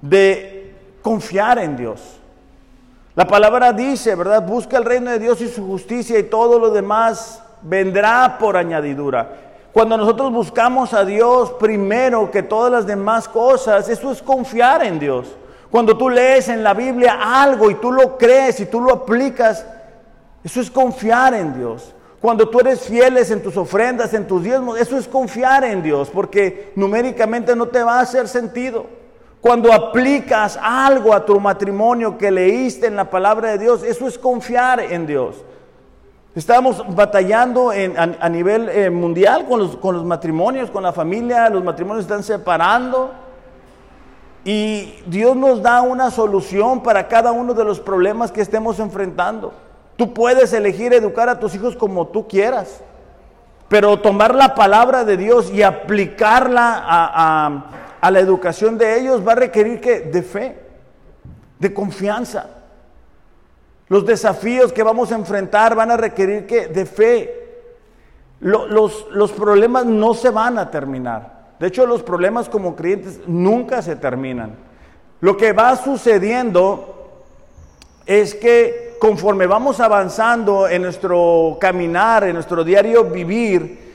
de 0.00 0.74
confiar 1.02 1.58
en 1.58 1.76
Dios. 1.76 2.00
La 3.14 3.26
palabra 3.26 3.72
dice, 3.72 4.14
¿verdad? 4.14 4.46
Busca 4.46 4.78
el 4.78 4.84
reino 4.84 5.10
de 5.10 5.18
Dios 5.18 5.40
y 5.40 5.48
su 5.48 5.66
justicia 5.66 6.18
y 6.18 6.24
todo 6.24 6.58
lo 6.58 6.70
demás 6.70 7.42
vendrá 7.62 8.38
por 8.38 8.56
añadidura. 8.56 9.36
Cuando 9.72 9.96
nosotros 9.96 10.32
buscamos 10.32 10.94
a 10.94 11.04
Dios 11.04 11.52
primero 11.52 12.30
que 12.30 12.42
todas 12.42 12.72
las 12.72 12.86
demás 12.86 13.28
cosas, 13.28 13.88
eso 13.88 14.10
es 14.10 14.22
confiar 14.22 14.84
en 14.84 14.98
Dios. 14.98 15.26
Cuando 15.70 15.96
tú 15.96 16.08
lees 16.08 16.48
en 16.48 16.64
la 16.64 16.74
Biblia 16.74 17.18
algo 17.20 17.70
y 17.70 17.74
tú 17.76 17.92
lo 17.92 18.18
crees 18.18 18.58
y 18.60 18.66
tú 18.66 18.80
lo 18.80 18.92
aplicas, 18.92 19.64
eso 20.42 20.60
es 20.60 20.70
confiar 20.70 21.34
en 21.34 21.56
Dios. 21.56 21.94
Cuando 22.20 22.48
tú 22.48 22.60
eres 22.60 22.80
fieles 22.80 23.30
en 23.30 23.42
tus 23.42 23.56
ofrendas, 23.56 24.12
en 24.12 24.26
tus 24.26 24.42
diezmos, 24.42 24.78
eso 24.78 24.98
es 24.98 25.06
confiar 25.06 25.64
en 25.64 25.82
Dios, 25.82 26.10
porque 26.10 26.72
numéricamente 26.74 27.54
no 27.54 27.66
te 27.68 27.82
va 27.82 27.98
a 27.98 28.02
hacer 28.02 28.28
sentido. 28.28 28.86
Cuando 29.40 29.72
aplicas 29.72 30.58
algo 30.60 31.14
a 31.14 31.24
tu 31.24 31.40
matrimonio 31.40 32.18
que 32.18 32.30
leíste 32.30 32.86
en 32.86 32.96
la 32.96 33.08
palabra 33.08 33.52
de 33.52 33.58
Dios, 33.58 33.82
eso 33.82 34.06
es 34.06 34.18
confiar 34.18 34.80
en 34.80 35.06
Dios. 35.06 35.36
Estamos 36.34 36.84
batallando 36.94 37.70
a, 37.70 38.28
nivel 38.28 38.68
eh, 38.68 38.90
mundial 38.90 39.46
con 39.48 39.60
los, 39.60 39.76
con 39.76 39.96
los 39.96 40.04
matrimonios, 40.04 40.70
con 40.70 40.82
la 40.82 40.92
familia, 40.92 41.48
los 41.48 41.64
matrimonios 41.64 42.04
están 42.04 42.22
separando 42.22 43.12
y 44.44 44.94
Dios 45.06 45.34
nos 45.36 45.62
da 45.62 45.82
una 45.82 46.10
solución 46.10 46.82
para 46.82 47.08
cada 47.08 47.32
uno 47.32 47.54
de 47.54 47.64
los 47.64 47.80
problemas 47.80 48.30
que 48.30 48.42
estemos 48.42 48.78
enfrentando. 48.78 49.52
Tú 49.96 50.14
puedes 50.14 50.52
elegir 50.52 50.92
educar 50.92 51.28
a 51.28 51.40
tus 51.40 51.54
hijos 51.54 51.76
como 51.76 52.06
tú 52.06 52.28
quieras, 52.28 52.80
pero 53.68 53.98
tomar 53.98 54.34
la 54.34 54.54
palabra 54.54 55.04
de 55.04 55.16
Dios 55.16 55.50
y 55.50 55.62
aplicarla 55.62 56.82
a 56.86 57.64
a 58.00 58.10
la 58.10 58.20
educación 58.20 58.78
de 58.78 58.98
ellos 58.98 59.26
va 59.26 59.32
a 59.32 59.36
requerir 59.36 59.80
que 59.80 60.00
de 60.00 60.22
fe, 60.22 60.56
de 61.58 61.74
confianza. 61.74 62.48
Los 63.88 64.06
desafíos 64.06 64.72
que 64.72 64.82
vamos 64.82 65.12
a 65.12 65.16
enfrentar 65.16 65.74
van 65.74 65.90
a 65.90 65.96
requerir 65.96 66.46
que 66.46 66.68
de 66.68 66.86
fe. 66.86 67.36
los, 68.40 69.06
los 69.10 69.32
problemas 69.32 69.84
no 69.84 70.14
se 70.14 70.30
van 70.30 70.58
a 70.58 70.70
terminar. 70.70 71.40
De 71.58 71.66
hecho, 71.66 71.84
los 71.86 72.02
problemas 72.02 72.48
como 72.48 72.74
creyentes 72.74 73.20
nunca 73.26 73.82
se 73.82 73.96
terminan. 73.96 74.54
Lo 75.20 75.36
que 75.36 75.52
va 75.52 75.76
sucediendo 75.76 76.96
es 78.06 78.34
que 78.34 78.96
conforme 78.98 79.46
vamos 79.46 79.80
avanzando 79.80 80.68
en 80.68 80.82
nuestro 80.82 81.58
caminar, 81.60 82.24
en 82.24 82.34
nuestro 82.34 82.64
diario 82.64 83.04
vivir, 83.04 83.89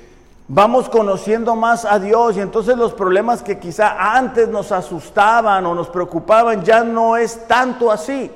vamos 0.47 0.89
conociendo 0.89 1.55
más 1.55 1.85
a 1.85 1.99
Dios 1.99 2.37
y 2.37 2.41
entonces 2.41 2.77
los 2.77 2.93
problemas 2.93 3.41
que 3.41 3.59
quizá 3.59 4.15
antes 4.15 4.47
nos 4.47 4.71
asustaban 4.71 5.65
o 5.65 5.73
nos 5.73 5.89
preocupaban 5.89 6.63
ya 6.63 6.83
no 6.83 7.17
es 7.17 7.47
tanto 7.47 7.91
así. 7.91 8.31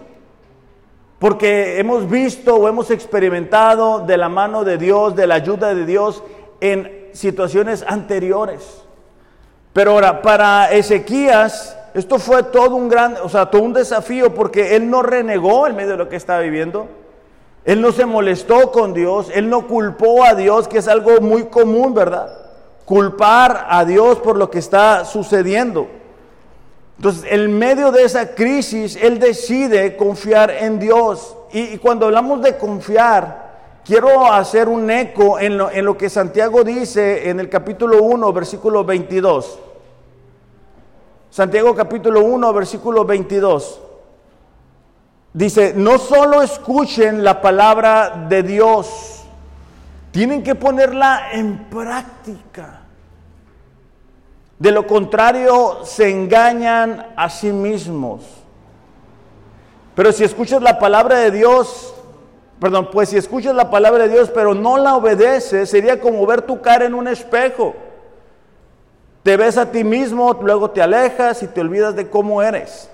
Porque 1.19 1.79
hemos 1.79 2.09
visto 2.09 2.55
o 2.55 2.67
hemos 2.67 2.89
experimentado 2.91 3.99
de 3.99 4.17
la 4.17 4.29
mano 4.29 4.63
de 4.63 4.77
Dios, 4.77 5.15
de 5.15 5.27
la 5.27 5.35
ayuda 5.35 5.73
de 5.75 5.85
Dios 5.85 6.23
en 6.61 7.09
situaciones 7.13 7.83
anteriores. 7.85 8.83
Pero 9.73 9.91
ahora, 9.91 10.21
para 10.21 10.71
Ezequías, 10.71 11.77
esto 11.93 12.19
fue 12.19 12.43
todo 12.43 12.75
un 12.75 12.87
gran, 12.87 13.17
o 13.21 13.29
sea, 13.29 13.47
todo 13.47 13.63
un 13.63 13.73
desafío 13.73 14.33
porque 14.33 14.75
él 14.75 14.89
no 14.89 15.01
renegó 15.01 15.67
en 15.67 15.75
medio 15.75 15.91
de 15.91 15.97
lo 15.97 16.09
que 16.09 16.15
estaba 16.15 16.39
viviendo. 16.39 16.87
Él 17.69 17.81
no 17.81 17.91
se 17.91 18.07
molestó 18.07 18.71
con 18.71 18.95
Dios, 18.95 19.29
él 19.31 19.47
no 19.47 19.67
culpó 19.67 20.23
a 20.23 20.33
Dios, 20.33 20.67
que 20.67 20.79
es 20.79 20.87
algo 20.87 21.21
muy 21.21 21.43
común, 21.43 21.93
¿verdad? 21.93 22.35
Culpar 22.83 23.67
a 23.69 23.85
Dios 23.85 24.17
por 24.17 24.37
lo 24.37 24.49
que 24.49 24.57
está 24.57 25.05
sucediendo. 25.05 25.87
Entonces, 26.97 27.25
en 27.29 27.59
medio 27.59 27.91
de 27.91 28.05
esa 28.05 28.33
crisis, 28.33 28.95
él 28.99 29.19
decide 29.19 29.95
confiar 29.95 30.49
en 30.49 30.79
Dios. 30.79 31.37
Y, 31.53 31.77
cuando 31.77 32.07
hablamos 32.07 32.41
de 32.41 32.57
confiar, 32.57 33.81
quiero 33.85 34.25
hacer 34.33 34.67
un 34.67 34.89
eco 34.89 35.37
en 35.37 35.59
lo, 35.59 35.69
en 35.69 35.85
lo 35.85 35.95
que 35.95 36.09
Santiago 36.09 36.63
dice 36.63 37.29
en 37.29 37.39
el 37.39 37.49
capítulo 37.49 38.01
1, 38.01 38.33
versículo 38.33 38.83
22. 38.83 39.59
Santiago 41.29 41.75
capítulo 41.75 42.21
1, 42.21 42.51
versículo 42.51 43.05
22. 43.05 43.81
Dice, 45.33 45.73
no 45.75 45.99
solo 45.99 46.41
escuchen 46.41 47.23
la 47.23 47.41
palabra 47.41 48.25
de 48.29 48.41
Dios, 48.41 49.23
tienen 50.11 50.41
que 50.43 50.55
ponerla 50.55 51.31
en 51.33 51.69
práctica. 51.69 52.81
De 54.57 54.71
lo 54.71 54.87
contrario, 54.87 55.85
se 55.85 56.09
engañan 56.09 57.07
a 57.15 57.29
sí 57.29 57.51
mismos. 57.51 58.23
Pero 59.95 60.11
si 60.11 60.23
escuchas 60.23 60.61
la 60.61 60.79
palabra 60.79 61.17
de 61.19 61.31
Dios, 61.31 61.93
perdón, 62.59 62.89
pues 62.91 63.09
si 63.09 63.17
escuchas 63.17 63.53
la 63.53 63.69
palabra 63.69 64.03
de 64.03 64.09
Dios 64.09 64.31
pero 64.33 64.55
no 64.55 64.77
la 64.77 64.95
obedeces, 64.95 65.69
sería 65.69 65.99
como 65.99 66.25
ver 66.25 66.41
tu 66.41 66.61
cara 66.61 66.85
en 66.85 66.95
un 66.95 67.07
espejo. 67.07 67.75
Te 69.23 69.37
ves 69.37 69.57
a 69.57 69.71
ti 69.71 69.83
mismo, 69.83 70.33
luego 70.41 70.71
te 70.71 70.81
alejas 70.81 71.43
y 71.43 71.47
te 71.47 71.61
olvidas 71.61 71.95
de 71.95 72.09
cómo 72.09 72.41
eres. 72.41 72.89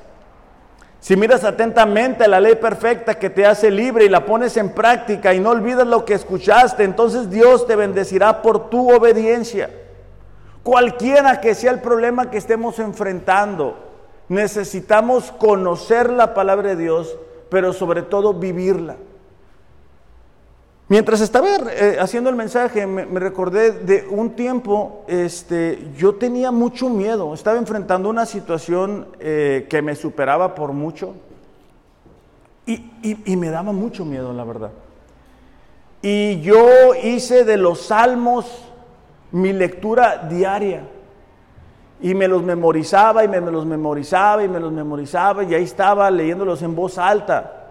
Si 1.05 1.15
miras 1.15 1.43
atentamente 1.43 2.27
la 2.27 2.39
ley 2.39 2.55
perfecta 2.55 3.19
que 3.19 3.29
te 3.29 3.45
hace 3.45 3.69
libre 3.69 4.05
y 4.05 4.09
la 4.09 4.25
pones 4.25 4.57
en 4.57 4.71
práctica 4.71 5.35
y 5.35 5.39
no 5.39 5.51
olvidas 5.51 5.85
lo 5.85 6.03
que 6.03 6.15
escuchaste, 6.15 6.83
entonces 6.83 7.29
Dios 7.29 7.67
te 7.67 7.75
bendecirá 7.75 8.41
por 8.41 8.71
tu 8.71 8.91
obediencia. 8.91 9.69
Cualquiera 10.63 11.39
que 11.41 11.53
sea 11.53 11.69
el 11.69 11.79
problema 11.79 12.31
que 12.31 12.39
estemos 12.39 12.79
enfrentando, 12.79 13.77
necesitamos 14.29 15.31
conocer 15.31 16.09
la 16.09 16.33
palabra 16.33 16.69
de 16.69 16.75
Dios, 16.75 17.15
pero 17.51 17.71
sobre 17.71 18.01
todo 18.01 18.33
vivirla. 18.33 18.95
Mientras 20.87 21.21
estaba 21.21 21.47
eh, 21.71 21.97
haciendo 21.99 22.29
el 22.29 22.35
mensaje, 22.35 22.85
me, 22.85 23.05
recordé 23.19 23.71
de 23.71 24.07
un 24.07 24.31
tiempo, 24.35 25.03
este, 25.07 25.91
yo 25.97 26.15
tenía 26.15 26.51
mucho 26.51 26.89
miedo, 26.89 27.33
estaba 27.33 27.57
enfrentando 27.57 28.09
una 28.09 28.25
situación 28.25 29.07
eh, 29.19 29.65
que 29.69 29.81
me 29.81 29.95
superaba 29.95 30.53
por 30.53 30.73
mucho 30.73 31.15
y, 32.67 32.91
y 33.01 33.35
me 33.35 33.49
daba 33.49 33.71
mucho 33.71 34.05
miedo, 34.05 34.31
la 34.33 34.43
verdad. 34.43 34.71
Y 36.01 36.41
yo 36.41 36.93
hice 36.93 37.45
de 37.45 37.57
los 37.57 37.81
salmos 37.87 38.65
mi 39.31 39.51
lectura 39.51 40.27
diaria. 40.29 40.87
Y 42.01 42.13
me 42.13 42.27
los 42.27 42.43
memorizaba 42.43 43.23
y 43.23 43.27
me, 43.27 43.41
me, 43.41 43.51
los 43.51 43.65
memorizaba 43.65 44.43
y 44.43 44.47
me 44.47 44.59
los 44.59 44.71
memorizaba 44.71 45.43
y 45.43 45.53
ahí 45.53 45.63
estaba 45.63 46.11
leyéndolos 46.11 46.61
en 46.61 46.75
voz 46.75 46.97
alta. 46.97 47.64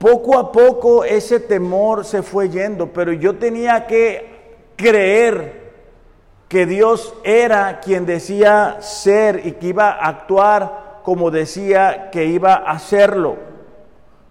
Poco 0.00 0.38
a 0.38 0.50
poco 0.50 1.04
ese 1.04 1.40
temor 1.40 2.06
se 2.06 2.22
fue 2.22 2.48
yendo, 2.48 2.86
pero 2.86 3.12
yo 3.12 3.36
tenía 3.36 3.86
que 3.86 4.64
creer 4.74 5.74
que 6.48 6.64
Dios 6.64 7.12
era 7.22 7.80
quien 7.80 8.06
decía 8.06 8.78
ser 8.80 9.46
y 9.46 9.52
que 9.52 9.66
iba 9.66 9.90
a 9.90 10.08
actuar 10.08 11.00
como 11.02 11.30
decía 11.30 12.08
que 12.10 12.24
iba 12.24 12.54
a 12.54 12.70
hacerlo. 12.70 13.36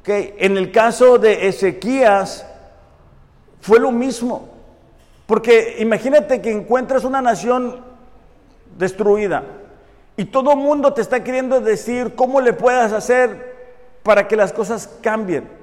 Que 0.01 0.37
En 0.39 0.57
el 0.57 0.71
caso 0.71 1.19
de 1.19 1.47
Ezequías 1.47 2.47
fue 3.61 3.79
lo 3.79 3.91
mismo, 3.91 4.49
porque 5.27 5.75
imagínate 5.77 6.41
que 6.41 6.49
encuentras 6.51 7.03
una 7.03 7.21
nación 7.21 7.85
destruida 8.75 9.43
y 10.17 10.25
todo 10.25 10.53
el 10.53 10.57
mundo 10.57 10.93
te 10.93 11.01
está 11.01 11.23
queriendo 11.23 11.61
decir 11.61 12.15
cómo 12.15 12.41
le 12.41 12.53
puedas 12.53 12.91
hacer 12.91 13.55
para 14.01 14.27
que 14.27 14.35
las 14.35 14.51
cosas 14.51 14.89
cambien. 15.03 15.58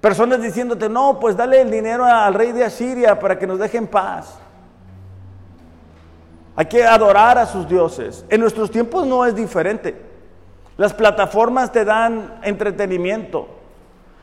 Personas 0.00 0.40
diciéndote, 0.40 0.88
no, 0.88 1.18
pues 1.18 1.36
dale 1.36 1.60
el 1.60 1.70
dinero 1.70 2.04
al 2.04 2.32
rey 2.34 2.52
de 2.52 2.64
Asiria 2.64 3.18
para 3.18 3.38
que 3.38 3.46
nos 3.46 3.58
deje 3.58 3.78
en 3.78 3.88
paz. 3.88 4.38
Hay 6.54 6.66
que 6.66 6.84
adorar 6.84 7.38
a 7.38 7.46
sus 7.46 7.68
dioses. 7.68 8.24
En 8.28 8.40
nuestros 8.40 8.70
tiempos 8.70 9.06
no 9.06 9.24
es 9.24 9.34
diferente. 9.34 10.00
Las 10.76 10.94
plataformas 10.94 11.72
te 11.72 11.84
dan 11.84 12.38
entretenimiento. 12.42 13.48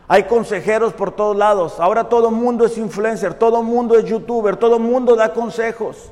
Hay 0.08 0.24
consejeros 0.24 0.94
por 0.94 1.12
todos 1.12 1.36
lados. 1.36 1.80
Ahora 1.80 2.08
todo 2.08 2.30
el 2.30 2.36
mundo 2.36 2.66
es 2.66 2.78
influencer, 2.78 3.34
todo 3.34 3.60
el 3.60 3.66
mundo 3.66 3.98
es 3.98 4.06
youtuber, 4.06 4.56
todo 4.56 4.78
el 4.78 4.82
mundo 4.84 5.16
da 5.16 5.34
consejos. 5.34 6.12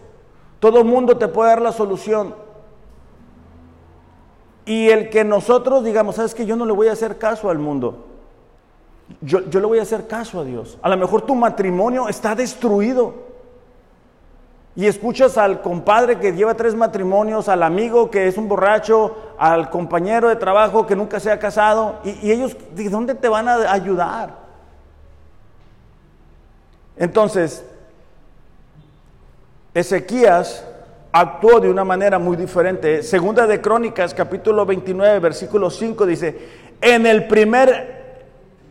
Todo 0.59 0.79
el 0.79 0.85
mundo 0.85 1.17
te 1.17 1.27
puede 1.27 1.49
dar 1.49 1.61
la 1.61 1.71
solución. 1.71 2.35
Y 4.65 4.89
el 4.89 5.09
que 5.09 5.23
nosotros 5.23 5.83
digamos, 5.83 6.15
sabes 6.15 6.33
que 6.33 6.45
yo 6.45 6.55
no 6.55 6.65
le 6.65 6.73
voy 6.73 6.87
a 6.87 6.93
hacer 6.93 7.17
caso 7.17 7.49
al 7.49 7.59
mundo. 7.59 8.12
Yo, 9.21 9.39
le 9.39 9.65
voy 9.65 9.79
a 9.79 9.83
hacer 9.83 10.07
caso 10.07 10.39
a 10.39 10.43
Dios. 10.43 10.77
A 10.81 10.89
lo 10.89 10.97
mejor 10.97 11.21
tu 11.23 11.35
matrimonio 11.35 12.07
está 12.07 12.35
destruido. 12.35 13.13
Y 14.75 14.87
escuchas 14.87 15.37
al 15.37 15.61
compadre 15.61 16.19
que 16.19 16.31
lleva 16.31 16.55
tres 16.55 16.73
matrimonios, 16.73 17.47
al 17.47 17.61
amigo 17.61 18.09
que 18.09 18.27
es 18.27 18.37
un 18.37 18.47
borracho, 18.47 19.15
al 19.37 19.69
compañero 19.69 20.29
de 20.29 20.35
trabajo 20.35 20.87
que 20.87 20.95
nunca 20.95 21.19
se 21.19 21.31
ha 21.31 21.37
casado, 21.37 21.99
y, 22.03 22.27
y 22.27 22.31
ellos, 22.31 22.57
¿de 22.73 22.89
dónde 22.89 23.13
te 23.13 23.29
van 23.29 23.47
a 23.47 23.71
ayudar? 23.71 24.35
Entonces, 26.97 27.63
Ezequías 29.75 30.65
actuó 31.11 31.59
de 31.59 31.69
una 31.69 31.83
manera 31.83 32.17
muy 32.17 32.35
diferente. 32.35 33.03
Segunda 33.03 33.45
de 33.45 33.61
Crónicas, 33.61 34.13
capítulo 34.13 34.65
29, 34.65 35.19
versículo 35.19 35.69
5 35.69 36.05
dice, 36.07 36.49
en 36.81 37.05
el 37.05 37.27
primer 37.27 38.02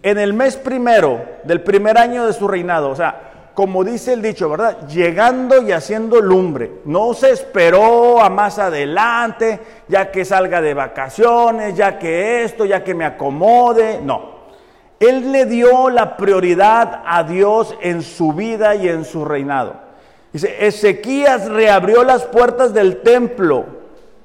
en 0.03 0.19
el 0.19 0.35
mes 0.35 0.57
primero 0.57 1.25
del 1.45 1.63
primer 1.63 1.97
año 1.97 2.27
de 2.27 2.33
su 2.33 2.49
reinado, 2.49 2.91
o 2.91 2.97
sea, 2.97 3.33
como 3.55 3.85
dice 3.85 4.15
el 4.15 4.23
dicho, 4.23 4.49
¿verdad? 4.49 4.87
Llegando 4.89 5.63
y 5.63 5.73
haciendo 5.73 6.21
lumbre. 6.21 6.71
No 6.87 7.13
se 7.13 7.31
esperó 7.31 8.23
a 8.23 8.31
más 8.31 8.59
adelante, 8.59 9.61
ya 9.89 10.11
que 10.11 10.25
salga 10.25 10.63
de 10.63 10.73
vacaciones, 10.73 11.77
ya 11.77 11.99
que 11.99 12.45
esto, 12.45 12.65
ya 12.65 12.83
que 12.83 12.95
me 12.95 13.05
acomode. 13.05 14.01
No. 14.03 14.33
Él 14.99 15.33
le 15.33 15.45
dio 15.45 15.91
la 15.91 16.17
prioridad 16.17 17.03
a 17.05 17.25
Dios 17.25 17.77
en 17.83 18.03
su 18.03 18.33
vida 18.33 18.75
y 18.75 18.89
en 18.89 19.05
su 19.05 19.25
reinado. 19.25 19.75
Dice, 20.33 20.67
Ezequías 20.67 21.49
reabrió 21.49 22.05
las 22.05 22.25
puertas 22.25 22.73
del 22.73 23.03
templo 23.03 23.67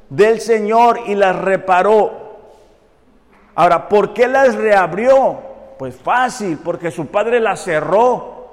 del 0.10 0.40
Señor 0.40 1.02
y 1.06 1.16
las 1.16 1.36
reparó. 1.36 2.28
Ahora, 3.56 3.90
¿por 3.90 4.13
qué 4.13 4.28
las 4.28 4.56
reabrió? 4.56 5.46
Pues 5.78 5.96
fácil, 5.96 6.58
porque 6.63 6.92
su 6.92 7.08
padre 7.08 7.40
la 7.40 7.56
cerró. 7.56 8.48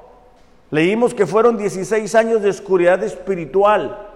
Leímos 0.70 1.14
que 1.14 1.26
fueron 1.26 1.56
16 1.56 2.14
años 2.14 2.42
de 2.42 2.50
oscuridad 2.50 3.02
espiritual. 3.02 4.08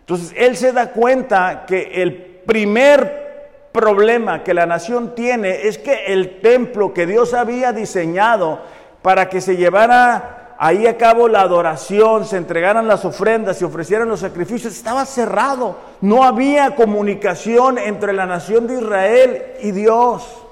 Entonces 0.00 0.34
él 0.36 0.56
se 0.56 0.72
da 0.72 0.92
cuenta 0.92 1.64
que 1.66 2.02
el 2.02 2.14
primer 2.14 3.24
problema 3.72 4.44
que 4.44 4.54
la 4.54 4.66
nación 4.66 5.14
tiene 5.14 5.66
es 5.66 5.78
que 5.78 6.06
el 6.06 6.40
templo 6.40 6.92
que 6.92 7.06
Dios 7.06 7.34
había 7.34 7.72
diseñado 7.72 8.60
para 9.02 9.28
que 9.28 9.40
se 9.40 9.56
llevara 9.56 10.54
ahí 10.58 10.86
a 10.86 10.96
cabo 10.96 11.28
la 11.28 11.40
adoración, 11.40 12.24
se 12.24 12.36
entregaran 12.36 12.86
las 12.86 13.04
ofrendas, 13.04 13.58
se 13.58 13.64
ofrecieran 13.64 14.08
los 14.08 14.20
sacrificios, 14.20 14.74
estaba 14.74 15.04
cerrado. 15.04 15.76
No 16.00 16.22
había 16.22 16.76
comunicación 16.76 17.78
entre 17.78 18.12
la 18.12 18.26
nación 18.26 18.66
de 18.66 18.74
Israel 18.74 19.42
y 19.62 19.72
Dios. 19.72 20.43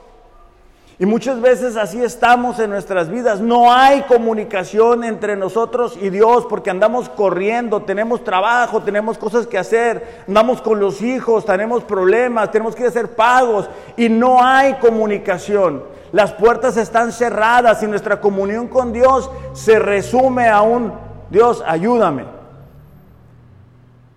Y 0.99 1.07
muchas 1.07 1.41
veces 1.41 1.77
así 1.77 2.03
estamos 2.03 2.59
en 2.59 2.71
nuestras 2.71 3.09
vidas. 3.09 3.41
No 3.41 3.73
hay 3.73 4.03
comunicación 4.03 5.05
entre 5.05 5.37
nosotros 5.37 5.97
y 6.01 6.11
Dios 6.11 6.47
porque 6.49 6.71
andamos 6.71 7.09
corriendo, 7.09 7.83
tenemos 7.83 8.23
trabajo, 8.23 8.83
tenemos 8.83 9.17
cosas 9.19 9.47
que 9.47 9.59
hacer, 9.59 10.25
andamos 10.29 10.61
con 10.61 10.79
los 10.79 11.01
hijos, 11.01 11.47
tenemos 11.47 11.83
problemas, 11.83 12.51
tenemos 12.51 12.75
que 12.75 12.87
hacer 12.87 13.17
pagos 13.17 13.69
y 13.97 14.09
no 14.09 14.45
hay 14.45 14.75
comunicación. 14.75 15.83
Las 16.13 16.33
puertas 16.33 16.77
están 16.77 17.11
cerradas 17.11 17.83
y 17.83 17.87
nuestra 17.87 18.21
comunión 18.21 18.69
con 18.69 18.93
Dios 18.93 19.31
se 19.55 19.79
resume 19.79 20.49
a 20.49 20.61
un 20.61 20.93
Dios, 21.31 21.65
ayúdame. 21.67 22.27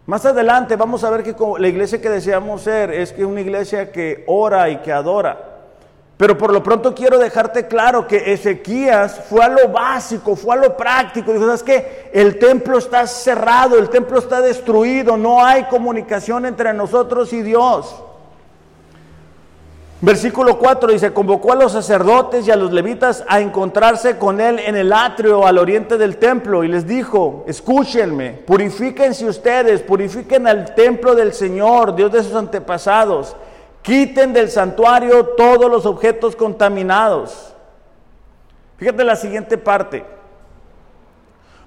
Más 0.05 0.25
adelante 0.25 0.75
vamos 0.75 1.03
a 1.05 1.09
ver 1.09 1.23
que 1.23 1.33
la 1.57 1.67
iglesia 1.67 2.01
que 2.01 2.09
deseamos 2.09 2.61
ser 2.61 2.91
es 2.91 3.13
que 3.13 3.25
una 3.25 3.39
iglesia 3.39 3.91
que 3.93 4.25
ora 4.27 4.69
y 4.69 4.77
que 4.77 4.91
adora. 4.91 5.54
Pero 6.17 6.37
por 6.37 6.53
lo 6.53 6.63
pronto 6.63 6.95
quiero 6.95 7.17
dejarte 7.17 7.67
claro 7.67 8.07
que 8.07 8.31
Ezequías 8.31 9.19
fue 9.29 9.43
a 9.43 9.49
lo 9.49 9.67
básico, 9.67 10.35
fue 10.35 10.55
a 10.55 10.59
lo 10.59 10.77
práctico. 10.77 11.33
Dijo, 11.33 11.45
¿sabes 11.45 11.63
qué? 11.63 12.09
El 12.13 12.39
templo 12.39 12.77
está 12.77 13.05
cerrado, 13.05 13.77
el 13.77 13.89
templo 13.89 14.19
está 14.19 14.39
destruido, 14.39 15.17
no 15.17 15.45
hay 15.45 15.65
comunicación 15.65 16.45
entre 16.45 16.73
nosotros 16.73 17.33
y 17.33 17.41
Dios. 17.41 17.95
Versículo 20.01 20.59
4 20.59 20.91
dice, 20.91 21.13
convocó 21.13 21.53
a 21.53 21.55
los 21.55 21.71
sacerdotes 21.71 22.47
y 22.47 22.51
a 22.51 22.55
los 22.55 22.71
levitas 22.71 23.23
a 23.27 23.39
encontrarse 23.39 24.17
con 24.17 24.39
él 24.39 24.59
en 24.59 24.75
el 24.75 24.93
atrio 24.93 25.47
al 25.47 25.57
oriente 25.57 25.97
del 25.97 26.17
templo 26.17 26.63
y 26.63 26.67
les 26.67 26.85
dijo, 26.85 27.43
escúchenme, 27.47 28.31
purifíquense 28.45 29.25
ustedes, 29.25 29.81
purifiquen 29.81 30.47
al 30.47 30.75
templo 30.75 31.15
del 31.15 31.33
Señor, 31.33 31.95
Dios 31.95 32.11
de 32.11 32.23
sus 32.23 32.35
antepasados, 32.35 33.35
quiten 33.85 34.33
del 34.33 34.49
santuario 34.49 35.27
todos 35.37 35.69
los 35.69 35.85
objetos 35.85 36.35
contaminados. 36.35 37.53
Fíjate 38.77 39.03
la 39.03 39.15
siguiente 39.15 39.59
parte. 39.59 40.03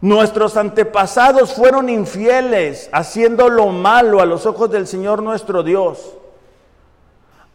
Nuestros 0.00 0.56
antepasados 0.56 1.54
fueron 1.54 1.88
infieles, 1.88 2.90
haciendo 2.92 3.48
lo 3.48 3.68
malo 3.68 4.20
a 4.20 4.26
los 4.26 4.46
ojos 4.46 4.70
del 4.70 4.86
Señor 4.86 5.22
nuestro 5.22 5.62
Dios. 5.62 6.17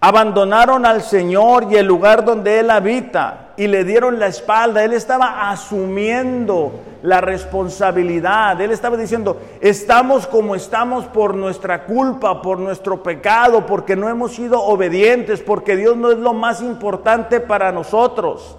Abandonaron 0.06 0.86
al 0.86 1.02
Señor 1.02 1.68
y 1.72 1.78
el 1.78 1.86
lugar 1.86 2.26
donde 2.26 2.60
Él 2.60 2.72
habita 2.72 3.54
y 3.56 3.68
le 3.68 3.86
dieron 3.86 4.20
la 4.20 4.28
espalda. 4.28 4.84
Él 4.84 4.92
estaba 4.92 5.50
asumiendo 5.50 6.74
la 7.04 7.22
responsabilidad. 7.22 8.60
Él 8.60 8.72
estaba 8.72 8.98
diciendo, 8.98 9.39
estamos 9.62 10.28
como 10.28 10.56
estamos 10.56 11.06
por 11.06 11.36
nuestra 11.36 11.86
culpa, 11.86 12.42
por 12.42 12.60
nuestro 12.60 13.02
pecado, 13.02 13.66
porque 13.66 13.96
no 13.96 14.10
hemos 14.10 14.36
sido 14.36 14.62
obedientes, 14.62 15.39
porque 15.39 15.78
Dios 15.78 15.96
no 15.96 16.12
es 16.12 16.18
lo 16.18 16.34
más 16.34 16.62
importante 16.62 17.39
para 17.39 17.72
nosotros. 17.72 18.58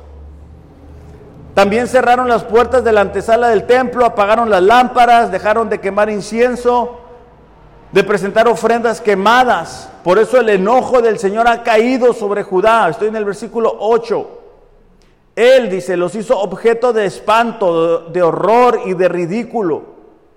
También 1.52 1.88
cerraron 1.88 2.26
las 2.26 2.44
puertas 2.44 2.84
de 2.84 2.92
la 2.92 3.02
antesala 3.02 3.50
del 3.50 3.66
templo, 3.66 4.06
apagaron 4.06 4.48
las 4.48 4.62
lámparas, 4.62 5.30
dejaron 5.30 5.68
de 5.68 5.78
quemar 5.78 6.08
incienso, 6.08 7.03
de 7.94 8.02
presentar 8.02 8.48
ofrendas 8.48 9.00
quemadas. 9.00 9.88
Por 10.02 10.18
eso 10.18 10.36
el 10.40 10.48
enojo 10.48 11.00
del 11.00 11.16
Señor 11.16 11.46
ha 11.46 11.62
caído 11.62 12.12
sobre 12.12 12.42
Judá. 12.42 12.88
Estoy 12.88 13.06
en 13.06 13.14
el 13.14 13.24
versículo 13.24 13.72
8. 13.78 14.40
Él, 15.36 15.70
dice, 15.70 15.96
los 15.96 16.16
hizo 16.16 16.36
objeto 16.40 16.92
de 16.92 17.06
espanto, 17.06 18.00
de 18.00 18.20
horror 18.20 18.80
y 18.84 18.94
de 18.94 19.08
ridículo, 19.08 19.84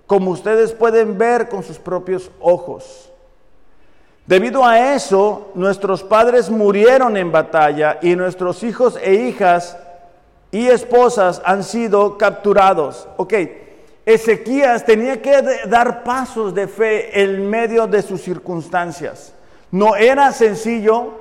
como 0.06 0.30
ustedes 0.30 0.74
pueden 0.74 1.17
ver 1.17 1.50
con 1.50 1.63
sus 1.63 1.80
propios 1.80 2.30
ojos. 2.39 3.12
Debido 4.28 4.63
a 4.63 4.93
eso, 4.93 5.50
nuestros 5.56 6.04
padres 6.04 6.52
murieron 6.52 7.17
en 7.17 7.32
batalla 7.32 7.98
y 8.04 8.15
nuestros 8.15 8.62
hijos 8.62 9.00
e 9.02 9.15
hijas 9.15 9.80
y 10.52 10.67
esposas 10.67 11.41
han 11.43 11.63
sido 11.63 12.20
capturados. 12.20 13.08
Ok, 13.17 13.34
Ezequías 14.08 14.86
tenía 14.86 15.22
que 15.22 15.41
dar 15.67 16.06
pasos 16.06 16.56
de 16.56 16.70
fe 16.70 17.24
en 17.24 17.50
medio 17.50 17.88
de 17.88 18.02
sus 18.02 18.22
circunstancias. 18.22 19.34
No 19.70 19.98
era 19.98 20.32
sencillo, 20.32 21.15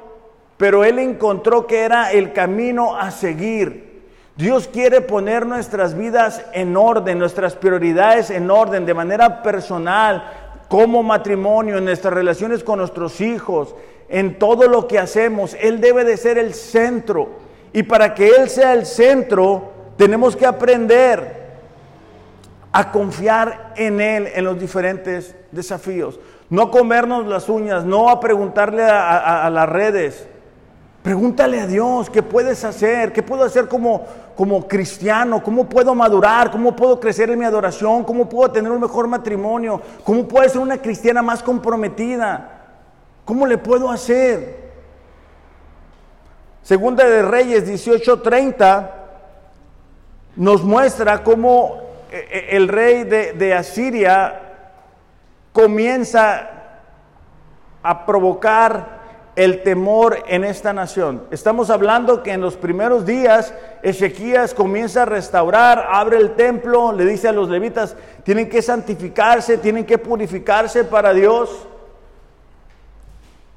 pero 0.57 0.85
él 0.85 1.01
encontró 1.01 1.66
que 1.66 1.81
era 1.81 2.12
el 2.12 2.33
camino 2.33 2.96
a 2.96 3.11
seguir. 3.11 4.05
Dios 4.37 4.68
quiere 4.72 5.01
poner 5.01 5.46
nuestras 5.46 5.99
vidas 5.99 6.44
en 6.53 6.77
orden, 6.77 7.18
nuestras 7.18 7.57
prioridades 7.57 8.31
en 8.31 8.49
orden, 8.53 8.87
de 8.87 8.94
manera 8.94 9.42
personal, 9.42 10.62
como 10.68 11.03
matrimonio, 11.03 11.79
en 11.79 11.87
nuestras 11.87 12.14
relaciones 12.14 12.62
con 12.62 12.79
nuestros 12.79 13.20
hijos, 13.20 13.75
en 14.09 14.38
todo 14.38 14.68
lo 14.68 14.87
que 14.87 15.01
hacemos. 15.01 15.57
Él 15.61 15.81
debe 15.81 16.05
de 16.05 16.16
ser 16.16 16.38
el 16.38 16.55
centro. 16.55 17.31
Y 17.72 17.83
para 17.83 18.14
que 18.14 18.29
Él 18.29 18.49
sea 18.49 18.75
el 18.75 18.87
centro, 18.87 19.72
tenemos 19.96 20.37
que 20.37 20.46
aprender 20.46 21.45
a 22.76 22.92
confiar 22.92 23.72
en 23.76 24.02
Él 24.02 24.28
en 24.34 24.44
los 24.44 24.60
diferentes 24.60 25.34
desafíos. 25.50 26.20
No 26.50 26.70
comernos 26.70 27.26
las 27.26 27.48
uñas, 27.48 27.86
no 27.86 28.10
a 28.10 28.20
preguntarle 28.20 28.84
a, 28.84 29.48
las 29.48 29.66
redes. 29.66 30.28
Pregúntale 31.02 31.58
a 31.58 31.66
Dios, 31.66 32.10
¿qué 32.10 32.22
puedes 32.22 32.64
hacer? 32.64 33.14
¿Qué 33.14 33.22
puedo 33.22 33.44
hacer 33.44 33.66
como, 33.66 34.04
como 34.36 34.68
cristiano? 34.68 35.42
¿Cómo 35.42 35.66
puedo 35.66 35.94
madurar? 35.94 36.50
¿Cómo 36.50 36.76
puedo 36.76 37.00
crecer 37.00 37.30
en 37.30 37.38
mi 37.38 37.46
adoración? 37.46 38.04
¿Cómo 38.04 38.28
puedo 38.28 38.50
tener 38.50 38.70
un 38.70 38.82
mejor 38.82 39.08
matrimonio? 39.08 39.80
¿Cómo 40.04 40.28
puedo 40.28 40.46
ser 40.46 40.60
una 40.60 40.76
cristiana 40.76 41.22
más 41.22 41.42
comprometida? 41.42 42.60
¿Cómo 43.24 43.46
le 43.46 43.56
puedo 43.56 43.90
hacer? 43.90 44.66
Segunda 46.62 47.06
de 47.06 47.22
Reyes 47.22 47.66
18:30 47.66 48.90
nos 50.36 50.62
muestra 50.62 51.24
cómo 51.24 51.86
el 52.50 52.68
rey 52.68 53.05
de, 53.05 53.55
Asiria 53.55 54.40
comienza 55.52 56.50
a 57.83 58.07
provocar 58.07 58.96
el 59.37 59.62
temor 59.62 60.22
en 60.26 60.44
esta 60.44 60.72
nación. 60.72 61.24
Estamos 61.31 61.70
hablando 61.70 62.22
que 62.22 62.33
en 62.33 62.40
los 62.40 62.57
primeros 62.57 63.05
días 63.05 63.52
Ezequías 63.83 64.55
comienza 64.55 65.02
a 65.02 65.07
restaurar, 65.07 65.87
abre 65.90 66.16
el 66.16 66.35
templo, 66.35 66.92
le 66.92 67.05
dice 67.05 67.29
a 67.29 67.33
los 67.33 67.48
levitas, 67.48 67.96
tienen 68.24 68.48
que 68.48 68.62
santificarse, 68.62 69.59
tienen 69.59 69.85
que 69.85 69.98
purificarse 69.98 70.85
para 70.85 71.12
Dios. 71.12 71.66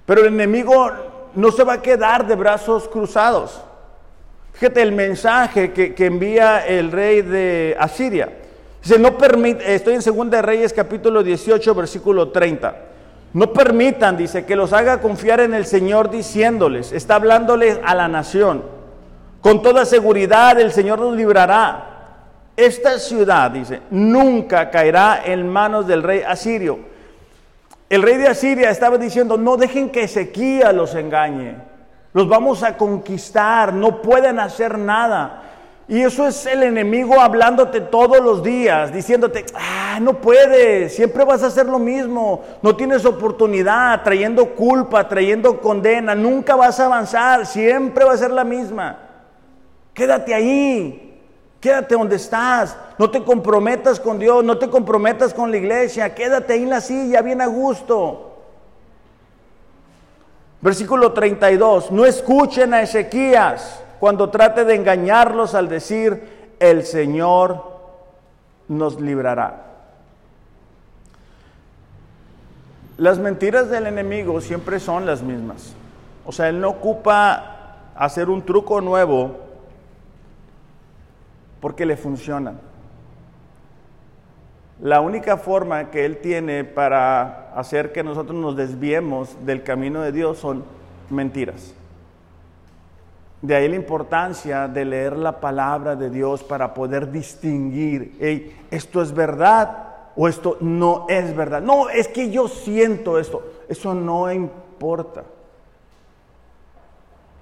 Pero 0.06 0.22
el 0.22 0.28
enemigo 0.28 0.92
no 1.36 1.52
se 1.52 1.64
va 1.64 1.74
a 1.74 1.82
quedar 1.82 2.28
de 2.28 2.36
brazos 2.36 2.88
cruzados. 2.90 3.62
Fíjate 4.54 4.82
el 4.82 4.92
mensaje 4.92 5.72
que, 5.72 6.06
envía 6.06 6.66
el 6.68 6.92
rey 6.92 7.22
de 7.22 7.78
Asiria. 7.80 8.30
Dice, 8.82 8.98
no 8.98 9.18
permite, 9.18 9.76
estoy 9.76 9.96
en 9.96 10.02
2 10.02 10.42
Reyes 10.42 10.74
capítulo 10.74 11.24
18, 11.24 11.76
versículo 11.76 12.30
30. 12.30 12.76
No 13.34 13.54
permitan, 13.54 14.18
dice, 14.18 14.46
que 14.46 14.56
los 14.56 14.74
haga 14.74 15.02
confiar 15.02 15.42
en 15.42 15.54
el 15.54 15.66
Señor 15.66 16.10
diciéndoles, 16.10 16.92
está 16.92 17.16
hablándoles 17.16 17.80
a 17.84 17.94
la 17.94 18.08
nación. 18.08 18.64
Con 19.42 19.62
toda 19.62 19.86
seguridad 19.86 20.60
el 20.60 20.72
Señor 20.72 21.00
nos 21.00 21.16
librará. 21.16 21.86
Esta 22.58 23.00
ciudad, 23.00 23.52
dice, 23.52 23.82
nunca 23.90 24.70
caerá 24.70 25.22
en 25.24 25.48
manos 25.48 25.88
del 25.88 26.04
rey 26.04 26.24
asirio 26.28 26.90
el 27.90 28.04
rey 28.04 28.18
de 28.18 28.28
Asiria 28.28 28.70
estaba 28.70 29.00
diciendo, 29.00 29.36
no 29.36 29.58
dejen 29.58 29.90
que 29.90 30.04
Ezequiel 30.04 30.78
los 30.78 30.94
engañe. 30.94 31.56
Los 32.14 32.30
vamos 32.30 32.62
a 32.62 32.78
conquistar, 32.78 33.74
no 33.74 34.02
pueden 34.02 34.40
hacer 34.40 34.78
nada. 34.78 35.49
Y 35.90 36.04
eso 36.04 36.28
es 36.28 36.46
el 36.46 36.62
enemigo 36.62 37.20
hablándote 37.20 37.82
todos 37.82 38.22
los 38.22 38.44
días, 38.44 38.94
diciéndote, 38.94 39.44
ah, 39.56 39.98
no 40.00 40.22
puedes, 40.22 40.96
siempre 40.96 41.26
vas 41.26 41.42
a 41.42 41.48
hacer 41.48 41.66
lo 41.66 41.80
mismo, 41.80 42.44
no 42.62 42.76
tienes 42.76 43.04
oportunidad, 43.06 44.04
trayendo 44.04 44.54
culpa, 44.54 45.08
trayendo 45.08 45.60
condena, 45.60 46.14
nunca 46.14 46.56
vas 46.56 46.80
a 46.80 46.86
avanzar, 46.86 47.48
siempre 47.48 48.06
va 48.06 48.14
a 48.14 48.18
ser 48.18 48.30
la 48.30 48.44
misma. 48.44 49.00
Quédate 49.96 50.36
ahí, 50.36 51.10
Quédate 51.60 51.96
donde 51.96 52.16
estás, 52.16 52.78
no 52.98 53.10
te 53.12 53.22
comprometas 53.22 54.00
con 54.00 54.18
Dios, 54.18 54.46
no 54.46 54.58
te 54.58 54.70
comprometas 54.70 55.34
con 55.34 55.52
la 55.52 55.58
iglesia, 55.58 56.16
quédate 56.16 56.54
ahí 56.54 56.64
en 56.64 56.70
la 56.70 56.80
silla, 56.80 57.22
bien 57.22 57.42
a 57.42 57.48
gusto. 57.48 58.38
Versículo 60.62 61.12
32, 61.12 61.92
no 61.92 62.06
escuchen 62.06 62.74
a 62.74 62.82
Ezequías 62.82 63.84
cuando 64.00 64.30
trate 64.30 64.66
de 64.66 64.76
engañarlos 64.76 65.56
al 65.56 65.68
decir, 65.70 66.56
el 66.60 66.86
Señor 66.86 67.64
nos 68.68 69.00
librará. 69.00 69.66
Las 72.98 73.18
mentiras 73.18 73.70
del 73.70 73.88
enemigo 73.88 74.42
siempre 74.42 74.80
son 74.80 75.06
las 75.06 75.22
mismas. 75.22 75.74
O 76.26 76.32
sea, 76.32 76.50
él 76.50 76.60
no 76.60 76.70
ocupa 76.70 77.78
hacer 77.96 78.30
un 78.30 78.42
truco 78.42 78.82
nuevo 78.82 79.38
porque 81.62 81.86
le 81.86 81.98
funcionan. 81.98 82.60
La 84.82 85.02
única 85.02 85.36
forma 85.38 85.92
que 85.92 86.06
Él 86.06 86.18
tiene 86.18 86.64
para 86.64 87.52
hacer 87.54 87.92
que 87.92 88.04
nosotros 88.04 88.38
nos 88.38 88.56
desviemos 88.56 89.46
del 89.46 89.64
camino 89.64 90.02
de 90.02 90.14
Dios 90.14 90.38
son 90.38 90.64
mentiras. 91.10 91.74
De 93.42 93.56
ahí 93.56 93.70
la 93.70 93.76
importancia 93.76 94.68
de 94.68 94.84
leer 94.84 95.18
la 95.18 95.40
palabra 95.40 95.96
de 95.96 96.10
Dios 96.10 96.44
para 96.44 96.74
poder 96.74 97.10
distinguir, 97.10 98.58
esto 98.70 99.02
es 99.02 99.14
verdad 99.14 99.88
o 100.16 100.28
esto 100.28 100.58
no 100.60 101.06
es 101.08 101.34
verdad. 101.36 101.62
No, 101.62 101.90
es 101.90 102.10
que 102.10 102.30
yo 102.30 102.50
siento 102.50 103.18
esto. 103.18 103.42
Eso 103.70 103.94
no 103.94 104.30
importa. 104.32 105.24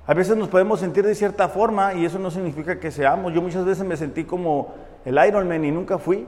A 0.06 0.14
veces 0.14 0.38
nos 0.38 0.48
podemos 0.48 0.80
sentir 0.80 1.06
de 1.06 1.16
cierta 1.16 1.50
forma 1.50 1.96
y 1.96 2.06
eso 2.06 2.20
no 2.20 2.30
significa 2.30 2.80
que 2.80 2.92
seamos. 2.92 3.34
Yo 3.34 3.42
muchas 3.42 3.66
veces 3.66 3.84
me 3.84 3.98
sentí 3.98 4.24
como 4.24 4.76
el 5.04 5.18
Iron 5.28 5.48
Man 5.48 5.66
y 5.66 5.72
nunca 5.72 5.98
fui. 5.98 6.26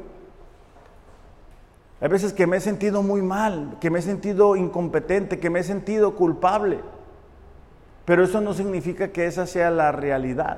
Hay 2.02 2.10
veces 2.10 2.34
que 2.34 2.48
me 2.48 2.58
he 2.58 2.62
sentido 2.62 3.04
muy 3.04 3.22
mal, 3.22 3.78
que 3.80 3.90
me 3.90 4.00
he 4.00 4.02
sentido 4.02 4.56
incompetente, 4.56 5.40
que 5.40 5.50
me 5.50 5.60
he 5.60 5.64
sentido 5.64 6.16
culpable. 6.16 6.80
Pero 8.10 8.24
eso 8.24 8.42
no 8.42 8.56
significa 8.56 9.10
que 9.10 9.28
esa 9.28 9.46
sea 9.46 9.70
la 9.70 9.92
realidad. 9.92 10.58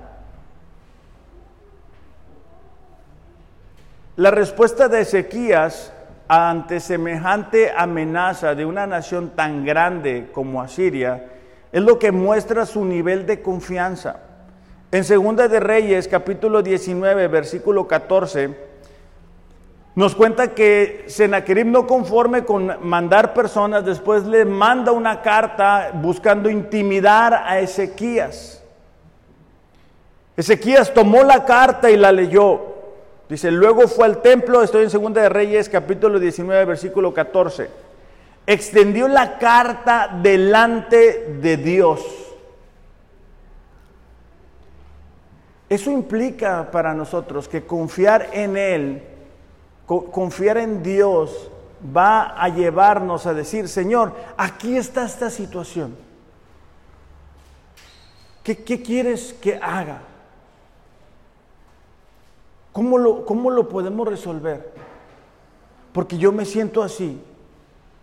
La 4.16 4.32
respuesta 4.32 4.88
de 4.88 5.02
Ezequías 5.02 5.92
ante 6.30 6.80
semejante 6.80 7.74
amenaza 7.76 8.56
de 8.56 8.66
una 8.66 8.88
nación 8.88 9.32
tan 9.36 9.66
grande 9.66 10.30
como 10.32 10.62
Asiria 10.62 11.26
es 11.74 11.82
lo 11.82 12.00
que 12.00 12.14
muestra 12.14 12.66
su 12.66 12.86
nivel 12.86 13.26
de 13.26 13.42
confianza. 13.42 14.22
En 14.90 15.04
Segunda 15.04 15.50
de 15.50 15.60
Reyes, 15.60 16.08
capítulo 16.08 16.62
19, 16.62 17.28
versículo 17.28 17.86
14, 17.86 18.71
nos 20.02 20.16
cuenta 20.16 20.56
que 20.56 21.04
Sennacherib 21.06 21.68
no 21.68 21.86
conforme 21.86 22.44
con 22.44 22.76
mandar 22.82 23.36
personas, 23.36 23.86
después 23.86 24.26
le 24.26 24.46
manda 24.46 24.92
una 24.92 25.22
carta 25.22 25.92
buscando 25.94 26.50
intimidar 26.50 27.36
a 27.36 27.60
Ezequías. 27.60 28.64
Ezequías 30.36 30.92
tomó 30.92 31.24
la 31.24 31.46
carta 31.46 31.92
y 31.92 31.98
la 31.98 32.12
leyó. 32.12 32.62
Dice, 33.30 33.52
luego 33.52 33.88
fue 33.88 34.06
al 34.06 34.24
templo, 34.24 34.64
estoy 34.64 34.86
en 34.86 34.90
Segunda 34.90 35.22
de 35.22 35.30
Reyes, 35.30 35.70
capítulo 35.70 36.18
19, 36.20 36.66
versículo 36.66 37.14
14. 37.14 37.70
Extendió 38.48 39.08
la 39.08 39.38
carta 39.38 40.18
delante 40.20 41.36
de 41.40 41.58
Dios. 41.58 42.02
Eso 45.70 45.92
implica 45.92 46.72
para 46.72 46.96
nosotros 46.96 47.48
que 47.48 47.62
confiar 47.68 48.30
en 48.34 48.58
Él, 48.58 49.11
confiar 49.99 50.58
en 50.58 50.84
Dios, 50.84 51.51
va 51.95 52.41
a 52.41 52.49
llevarnos 52.49 53.25
a 53.25 53.34
decir, 53.34 53.67
Señor, 53.67 54.13
aquí 54.38 54.77
está 54.77 55.06
esta 55.06 55.30
situación. 55.30 55.95
¿Qué, 58.43 58.63
qué 58.63 58.82
quieres 58.82 59.34
que 59.34 59.56
haga? 59.58 60.01
¿Cómo 62.71 62.97
lo, 62.97 63.25
¿Cómo 63.25 63.51
lo 63.51 63.67
podemos 63.67 64.08
resolver? 64.08 64.71
Porque 65.93 66.17
yo 66.17 66.32
me 66.32 66.45
siento 66.45 66.84
así, 66.84 67.21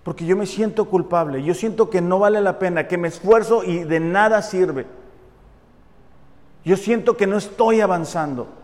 porque 0.04 0.26
yo 0.26 0.36
me 0.36 0.46
siento 0.46 0.84
culpable, 0.84 1.42
yo 1.42 1.54
siento 1.54 1.88
que 1.88 2.00
no 2.00 2.18
vale 2.18 2.40
la 2.40 2.58
pena, 2.58 2.86
que 2.86 2.98
me 2.98 3.08
esfuerzo 3.08 3.64
y 3.64 3.84
de 3.84 3.98
nada 3.98 4.42
sirve. 4.42 4.86
Yo 6.64 6.76
siento 6.76 7.16
que 7.16 7.26
no 7.26 7.38
estoy 7.38 7.80
avanzando. 7.80 8.57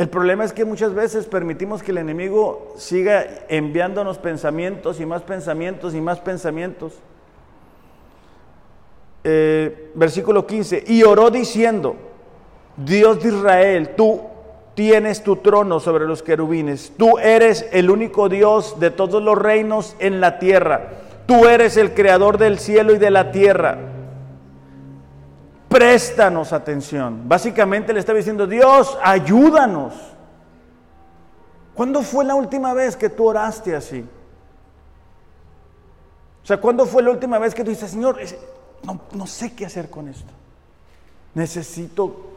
El 0.00 0.08
problema 0.08 0.44
es 0.44 0.54
que 0.54 0.64
muchas 0.64 0.94
veces 0.94 1.26
permitimos 1.26 1.82
que 1.82 1.90
el 1.90 1.98
enemigo 1.98 2.72
siga 2.78 3.22
enviándonos 3.50 4.16
pensamientos 4.16 4.98
y 4.98 5.04
más 5.04 5.20
pensamientos 5.20 5.94
y 5.94 6.00
más 6.00 6.20
pensamientos. 6.20 6.94
Eh, 9.24 9.90
versículo 9.94 10.46
15, 10.46 10.84
y 10.86 11.02
oró 11.02 11.30
diciendo, 11.30 11.96
Dios 12.78 13.22
de 13.22 13.28
Israel, 13.28 13.90
tú 13.94 14.22
tienes 14.74 15.22
tu 15.22 15.36
trono 15.36 15.80
sobre 15.80 16.06
los 16.06 16.22
querubines, 16.22 16.94
tú 16.96 17.18
eres 17.18 17.68
el 17.70 17.90
único 17.90 18.30
Dios 18.30 18.80
de 18.80 18.90
todos 18.90 19.22
los 19.22 19.36
reinos 19.36 19.96
en 19.98 20.22
la 20.22 20.38
tierra, 20.38 20.92
tú 21.26 21.46
eres 21.46 21.76
el 21.76 21.92
creador 21.92 22.38
del 22.38 22.58
cielo 22.58 22.94
y 22.94 22.98
de 22.98 23.10
la 23.10 23.32
tierra 23.32 23.99
préstanos 25.70 26.52
atención. 26.52 27.28
Básicamente 27.28 27.92
le 27.92 28.00
estaba 28.00 28.18
diciendo, 28.18 28.46
Dios, 28.46 28.98
ayúdanos. 29.02 29.94
¿Cuándo 31.74 32.02
fue 32.02 32.24
la 32.24 32.34
última 32.34 32.74
vez 32.74 32.96
que 32.96 33.08
tú 33.08 33.28
oraste 33.28 33.76
así? 33.76 34.04
O 36.42 36.46
sea, 36.46 36.60
¿cuándo 36.60 36.84
fue 36.86 37.04
la 37.04 37.10
última 37.10 37.38
vez 37.38 37.54
que 37.54 37.62
tú 37.62 37.70
dices, 37.70 37.92
Señor, 37.92 38.18
no, 38.82 39.00
no 39.12 39.26
sé 39.28 39.54
qué 39.54 39.64
hacer 39.64 39.88
con 39.88 40.08
esto? 40.08 40.32
Necesito 41.34 42.30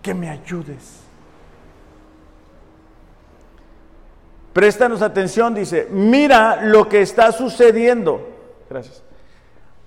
que 0.00 0.14
me 0.14 0.30
ayudes. 0.30 1.00
Préstanos 4.54 5.02
atención, 5.02 5.54
dice, 5.54 5.88
mira 5.90 6.62
lo 6.62 6.88
que 6.88 7.02
está 7.02 7.32
sucediendo. 7.32 8.26
Gracias. 8.70 9.02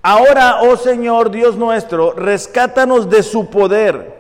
Ahora, 0.08 0.62
oh 0.62 0.78
Señor 0.78 1.32
Dios 1.32 1.56
nuestro, 1.56 2.14
rescátanos 2.14 3.10
de 3.10 3.24
su 3.24 3.50
poder. 3.50 4.14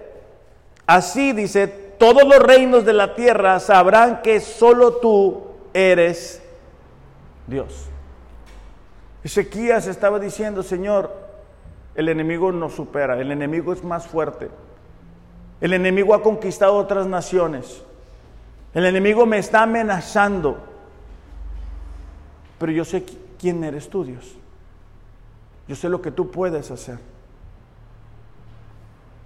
Así 0.87 1.31
dice, 1.31 1.67
todos 1.67 2.23
los 2.23 2.39
reinos 2.39 2.85
de 2.85 2.93
la 2.93 3.13
tierra 3.13 3.59
sabrán 3.59 4.23
que 4.23 4.39
solo 4.39 4.93
tú 4.93 5.43
eres 5.75 6.41
Dios. 7.45 7.85
Ezequías 9.23 9.85
estaba 9.85 10.17
diciendo, 10.17 10.63
Señor, 10.63 11.15
el 11.93 12.09
enemigo 12.09 12.51
nos 12.51 12.73
supera, 12.73 13.21
el 13.21 13.31
enemigo 13.31 13.71
es 13.71 13.83
más 13.83 14.07
fuerte. 14.07 14.49
El 15.61 15.71
enemigo 15.71 16.15
ha 16.15 16.23
conquistado 16.23 16.77
otras 16.77 17.05
naciones. 17.05 17.83
El 18.73 18.87
enemigo 18.87 19.27
me 19.27 19.37
está 19.37 19.61
amenazando. 19.61 20.57
Pero 22.57 22.71
yo 22.71 22.83
sé 22.83 23.05
quién 23.37 23.63
eres 23.63 23.87
tú, 23.87 24.03
Dios. 24.03 24.35
Yo 25.67 25.75
sé 25.75 25.89
lo 25.89 26.01
que 26.01 26.12
tú 26.12 26.32
puedes 26.32 26.71
hacer. 26.71 26.99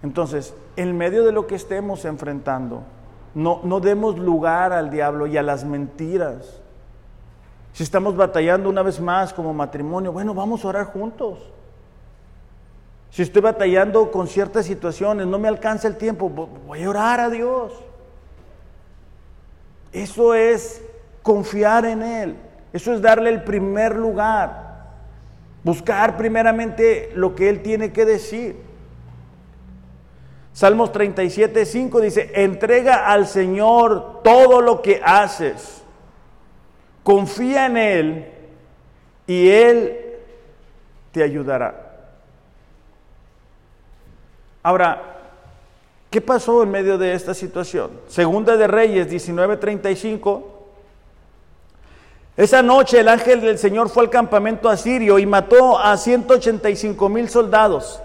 Entonces, 0.02 0.54
en 0.75 0.97
medio 0.97 1.25
de 1.25 1.32
lo 1.32 1.45
que 1.47 1.56
estemos 1.56 2.06
enfrentando, 2.06 2.84
no, 3.34 3.60
no 3.63 3.80
demos 3.80 4.17
lugar 4.17 4.71
al 4.71 4.89
diablo 4.89 5.28
y 5.28 5.38
a 5.38 5.43
las 5.43 5.65
mentiras. 5.65 6.62
Si 7.73 7.84
estamos 7.84 8.15
batallando 8.15 8.69
una 8.69 8.82
vez 8.82 8.99
más 8.99 9.34
como 9.34 9.54
matrimonio, 9.54 10.12
bueno, 10.12 10.34
vamos 10.34 10.63
a 10.63 10.69
orar 10.69 10.86
juntos. 10.86 11.39
Si 13.12 13.21
estoy 13.23 13.41
batallando 13.41 14.12
con 14.12 14.28
ciertas 14.28 14.65
situaciones, 14.65 15.28
no 15.28 15.39
me 15.39 15.47
alcanza 15.47 15.88
el 15.88 15.97
tiempo, 15.97 16.30
voy 16.30 16.84
a 16.84 16.89
orar 16.89 17.19
a 17.19 17.30
Dios. 17.30 17.73
Eso 19.91 20.36
es 20.36 20.82
confiar 21.23 21.86
en 21.86 22.04
Él. 22.04 22.36
Eso 22.71 22.93
es 22.93 23.02
darle 23.02 23.32
el 23.32 23.43
primer 23.43 23.95
lugar. 23.95 24.68
Buscar 25.63 26.17
primeramente 26.17 27.11
lo 27.15 27.35
que 27.35 27.49
Él 27.49 27.61
tiene 27.61 27.91
que 27.91 28.05
decir. 28.05 28.55
Salmos 30.53 30.91
37, 30.91 31.65
5 31.65 32.01
dice, 32.01 32.31
entrega 32.33 33.07
al 33.11 33.27
Señor 33.27 34.21
todo 34.23 34.61
lo 34.61 34.81
que 34.81 35.01
haces. 35.03 35.83
Confía 37.03 37.65
en 37.65 37.77
Él 37.77 38.25
y 39.27 39.49
Él 39.49 40.17
te 41.11 41.23
ayudará. 41.23 41.89
Ahora, 44.63 45.17
¿qué 46.09 46.19
pasó 46.19 46.63
en 46.63 46.71
medio 46.71 46.97
de 46.97 47.13
esta 47.13 47.33
situación? 47.33 47.91
Segunda 48.07 48.57
de 48.57 48.67
Reyes 48.67 49.09
19:35 49.09 50.58
esa 52.37 52.61
noche 52.61 52.99
el 52.99 53.09
ángel 53.09 53.41
del 53.41 53.57
Señor 53.57 53.89
fue 53.89 54.03
al 54.03 54.09
campamento 54.09 54.69
asirio 54.69 55.19
y 55.19 55.25
mató 55.25 55.77
a 55.77 55.97
185 55.97 57.09
mil 57.09 57.29
soldados. 57.29 58.01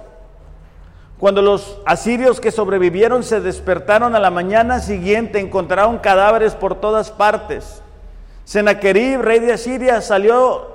Cuando 1.19 1.41
los 1.41 1.79
asirios 1.87 2.41
que 2.41 2.51
sobrevivieron 2.51 3.23
se 3.23 3.41
despertaron 3.41 4.15
a 4.15 4.21
la 4.21 4.31
mañana 4.31 4.81
siguiente, 4.81 5.39
encontraron 5.39 5.99
cadáveres 5.99 6.55
por 6.55 6.81
todas 6.81 7.11
partes. 7.11 7.83
Senaquerib, 8.45 9.23
rey 9.23 9.39
de 9.39 9.53
Asiria, 9.53 10.01
salió 10.01 10.75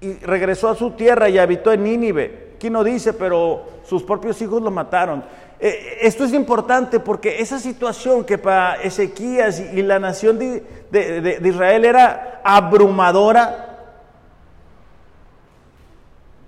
y 0.00 0.14
regresó 0.18 0.68
a 0.68 0.76
su 0.76 0.92
tierra 0.92 1.28
y 1.28 1.38
habitó 1.38 1.72
en 1.72 1.84
Nínive. 1.84 2.47
Aquí 2.58 2.70
no 2.70 2.82
dice, 2.82 3.12
pero 3.12 3.66
sus 3.84 4.02
propios 4.02 4.42
hijos 4.42 4.60
lo 4.60 4.72
mataron. 4.72 5.22
Eh, 5.60 5.98
esto 6.02 6.24
es 6.24 6.32
importante 6.32 6.98
porque 6.98 7.40
esa 7.40 7.60
situación 7.60 8.24
que 8.24 8.36
para 8.36 8.82
Ezequías 8.82 9.60
y, 9.60 9.80
la 9.80 10.00
nación 10.00 10.40
de, 10.40 11.40
Israel 11.44 11.84
era 11.84 12.40
abrumadora, 12.42 13.78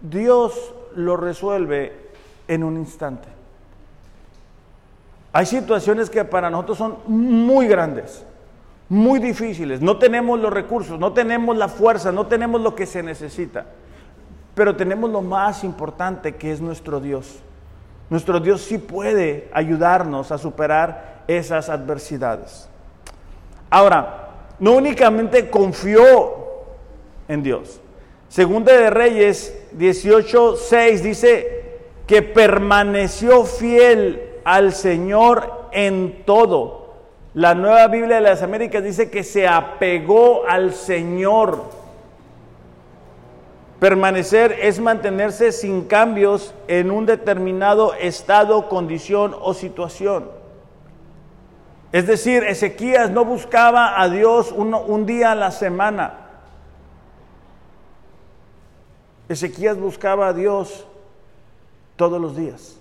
Dios 0.03 0.75
lo 0.97 1.17
resuelve 1.17 1.93
en 2.49 2.65
un 2.65 2.77
instante. 2.77 3.29
Hay 5.33 5.47
situaciones 5.47 6.11
que 6.11 6.25
para 6.25 6.51
nosotros 6.51 6.79
son 6.79 6.99
muy 7.07 7.69
grandes, 7.69 8.25
muy 8.89 9.21
difíciles. 9.21 9.81
No 9.81 9.97
tenemos 9.97 10.41
los 10.41 10.53
recursos, 10.53 10.99
no 10.99 11.13
tenemos 11.13 11.57
la 11.57 11.69
fuerza, 11.69 12.11
no 12.11 12.27
tenemos 12.27 12.61
lo 12.61 12.75
que 12.75 12.87
se 12.87 13.01
necesita. 13.01 13.67
Pero 14.61 14.77
tenemos 14.77 15.09
lo 15.09 15.23
más 15.23 15.65
importante 15.65 16.35
que 16.37 16.53
es 16.53 16.61
nuestro 16.61 17.01
Dios. 17.01 17.39
Nuestro 18.11 18.41
Dios 18.41 18.61
sí 18.61 18.77
puede 18.77 19.49
ayudarnos 19.55 20.31
a 20.33 20.37
superar 20.37 21.23
esas 21.27 21.71
adversidades. 21.71 22.69
Ahora, 23.71 24.29
no 24.59 24.73
únicamente 24.73 25.49
confió 25.49 26.03
en 27.27 27.43
Dios. 27.43 27.81
Segunda 28.29 28.77
de 28.77 28.91
Reyes 28.91 29.59
18:6 29.79 31.01
dice 31.01 31.79
que 32.07 32.21
permaneció 32.21 33.47
fiel 33.47 34.41
al 34.45 34.75
Señor 34.75 35.71
en 35.73 36.23
todo. 36.27 36.97
La 37.33 37.55
Nueva 37.55 37.87
Biblia 37.87 38.17
de 38.17 38.21
las 38.21 38.43
Américas 38.43 38.85
dice 38.85 39.11
que 39.11 39.25
se 39.25 39.49
apegó 39.49 40.47
al 40.47 40.75
Señor. 40.75 41.80
Permanecer 43.81 44.53
es 44.61 44.79
mantenerse 44.79 45.53
sin 45.53 45.87
cambios 45.87 46.55
en 46.69 46.91
un 46.91 47.07
determinado 47.07 47.95
estado, 47.95 48.69
condición 48.69 49.35
o 49.41 49.55
situación. 49.55 50.29
Es 51.91 52.07
decir, 52.07 52.45
Ezequías 52.45 53.11
no 53.11 53.25
buscaba 53.25 54.01
a 54.01 54.11
Dios 54.11 54.53
un, 54.53 55.07
día 55.07 55.33
a 55.33 55.35
la 55.35 55.51
semana. 55.51 56.15
Ezequías 59.31 59.79
buscaba 59.79 60.29
a 60.29 60.33
Dios 60.35 60.87
todos 61.97 62.21
los 62.21 62.37
días. 62.37 62.77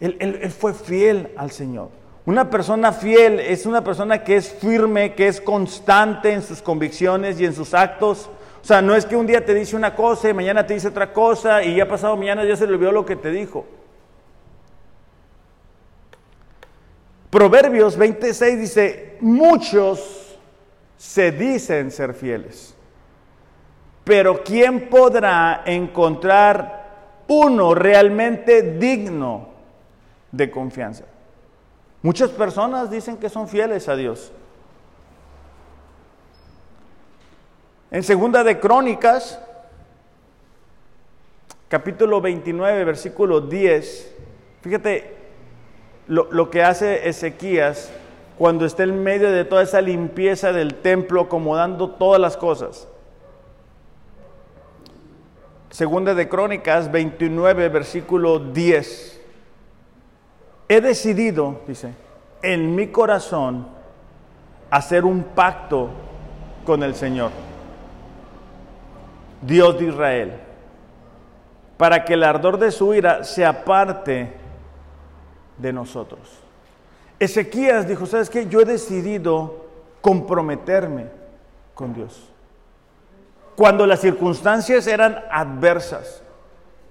Él, 0.00 0.50
fue 0.50 0.74
fiel 0.74 1.32
al 1.36 1.50
Señor. 1.50 1.88
Una 2.26 2.50
persona 2.50 2.92
fiel 2.92 3.40
es 3.40 3.64
una 3.64 3.82
persona 3.82 4.22
que 4.22 4.36
es 4.36 4.52
firme, 4.52 5.14
que 5.14 5.28
es 5.28 5.40
constante 5.40 6.32
en 6.32 6.42
sus 6.42 6.60
convicciones 6.60 7.40
y 7.40 7.46
en 7.46 7.54
sus 7.54 7.72
actos. 7.72 8.28
O 8.62 8.64
sea, 8.64 8.80
no 8.80 8.94
es 8.94 9.04
que 9.04 9.16
un 9.16 9.26
día 9.26 9.44
te 9.44 9.54
dice 9.54 9.74
una 9.74 9.94
cosa 9.94 10.28
y 10.28 10.34
mañana 10.34 10.64
te 10.64 10.74
dice 10.74 10.88
otra 10.88 11.12
cosa 11.12 11.64
y 11.64 11.74
ya 11.74 11.88
pasado 11.88 12.16
mañana 12.16 12.44
ya 12.44 12.54
se 12.54 12.66
le 12.66 12.74
olvidó 12.74 12.92
lo 12.92 13.04
que 13.04 13.16
te 13.16 13.30
dijo. 13.30 13.66
Proverbios 17.28 17.96
26 17.96 18.60
dice, 18.60 19.16
muchos 19.20 20.38
se 20.96 21.32
dicen 21.32 21.90
ser 21.90 22.14
fieles, 22.14 22.76
pero 24.04 24.44
¿quién 24.44 24.88
podrá 24.88 25.62
encontrar 25.64 27.24
uno 27.26 27.74
realmente 27.74 28.62
digno 28.78 29.48
de 30.30 30.50
confianza? 30.50 31.04
Muchas 32.02 32.30
personas 32.30 32.90
dicen 32.90 33.16
que 33.16 33.28
son 33.28 33.48
fieles 33.48 33.88
a 33.88 33.96
Dios. 33.96 34.30
En 37.92 38.02
segunda 38.02 38.42
de 38.42 38.58
Crónicas, 38.58 39.38
capítulo 41.68 42.22
29, 42.22 42.86
versículo 42.86 43.42
10, 43.42 44.14
fíjate 44.62 45.14
lo, 46.06 46.26
lo 46.32 46.48
que 46.48 46.62
hace 46.62 47.06
Ezequías 47.06 47.92
cuando 48.38 48.64
está 48.64 48.84
en 48.84 49.02
medio 49.02 49.30
de 49.30 49.44
toda 49.44 49.62
esa 49.62 49.82
limpieza 49.82 50.54
del 50.54 50.76
templo, 50.76 51.20
acomodando 51.20 51.90
todas 51.90 52.18
las 52.18 52.38
cosas. 52.38 52.88
Segunda 55.68 56.14
de 56.14 56.30
Crónicas 56.30 56.90
29, 56.90 57.68
versículo 57.68 58.38
10. 58.38 59.20
He 60.66 60.80
decidido, 60.80 61.60
dice, 61.66 61.92
en 62.40 62.74
mi 62.74 62.86
corazón 62.86 63.66
hacer 64.70 65.04
un 65.04 65.24
pacto 65.24 65.90
con 66.64 66.82
el 66.82 66.94
Señor, 66.94 67.32
Dios 69.42 69.78
de 69.78 69.86
Israel, 69.86 70.32
para 71.76 72.04
que 72.04 72.14
el 72.14 72.22
ardor 72.22 72.58
de 72.58 72.70
su 72.70 72.94
ira 72.94 73.24
se 73.24 73.44
aparte 73.44 74.32
de 75.58 75.72
nosotros. 75.72 76.20
Ezequías 77.18 77.86
dijo, 77.86 78.06
¿sabes 78.06 78.30
qué? 78.30 78.46
Yo 78.46 78.60
he 78.60 78.64
decidido 78.64 79.66
comprometerme 80.00 81.06
con 81.74 81.92
Dios 81.92 82.32
cuando 83.56 83.86
las 83.86 84.00
circunstancias 84.00 84.86
eran 84.86 85.22
adversas, 85.30 86.21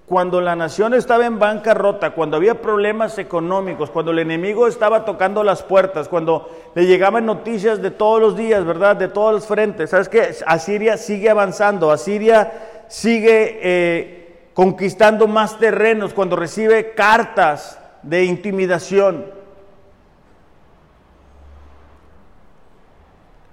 cuando 0.06 0.40
la 0.40 0.56
nación 0.56 0.94
estaba 0.94 1.26
en 1.26 1.38
bancarrota, 1.38 2.10
cuando 2.10 2.36
había 2.36 2.60
problemas 2.60 3.18
económicos, 3.18 3.90
cuando 3.90 4.10
el 4.10 4.18
enemigo 4.18 4.66
estaba 4.66 5.04
tocando 5.04 5.44
las 5.44 5.62
puertas, 5.62 6.08
cuando 6.08 6.50
le 6.74 6.86
llegaban 6.86 7.24
noticias 7.24 7.80
de 7.80 7.90
todos 7.90 8.20
los 8.20 8.36
días, 8.36 8.64
¿verdad? 8.64 8.96
De 8.96 9.08
todos 9.08 9.32
los 9.32 9.46
frentes. 9.46 9.90
¿Sabes 9.90 10.08
qué? 10.08 10.34
Asiria 10.46 10.96
sigue 10.96 11.30
avanzando, 11.30 11.90
Asiria 11.90 12.52
sigue 12.88 13.58
eh, 13.62 14.48
conquistando 14.54 15.28
más 15.28 15.58
terrenos 15.58 16.12
cuando 16.12 16.36
recibe 16.36 16.92
cartas 16.94 17.78
de 18.02 18.24
intimidación. 18.24 19.24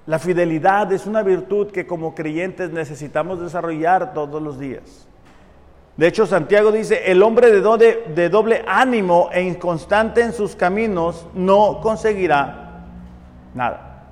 La 0.08 0.18
fidelidad 0.18 0.92
es 0.92 1.06
una 1.06 1.22
virtud 1.22 1.72
que 1.72 1.86
como 1.86 2.16
creyentes 2.16 2.72
necesitamos 2.72 3.40
desarrollar 3.40 4.16
todos 4.16 4.42
los 4.42 4.58
días. 4.58 5.09
De 6.00 6.08
hecho, 6.08 6.26
Santiago 6.26 6.72
dice, 6.72 7.12
el 7.12 7.22
hombre 7.22 7.52
de 7.52 8.30
doble, 8.30 8.64
ánimo 8.66 9.28
e 9.34 9.42
inconstante 9.42 10.22
en 10.22 10.32
sus 10.32 10.56
caminos 10.56 11.28
no 11.34 11.82
conseguirá 11.82 12.86
nada. 13.54 14.06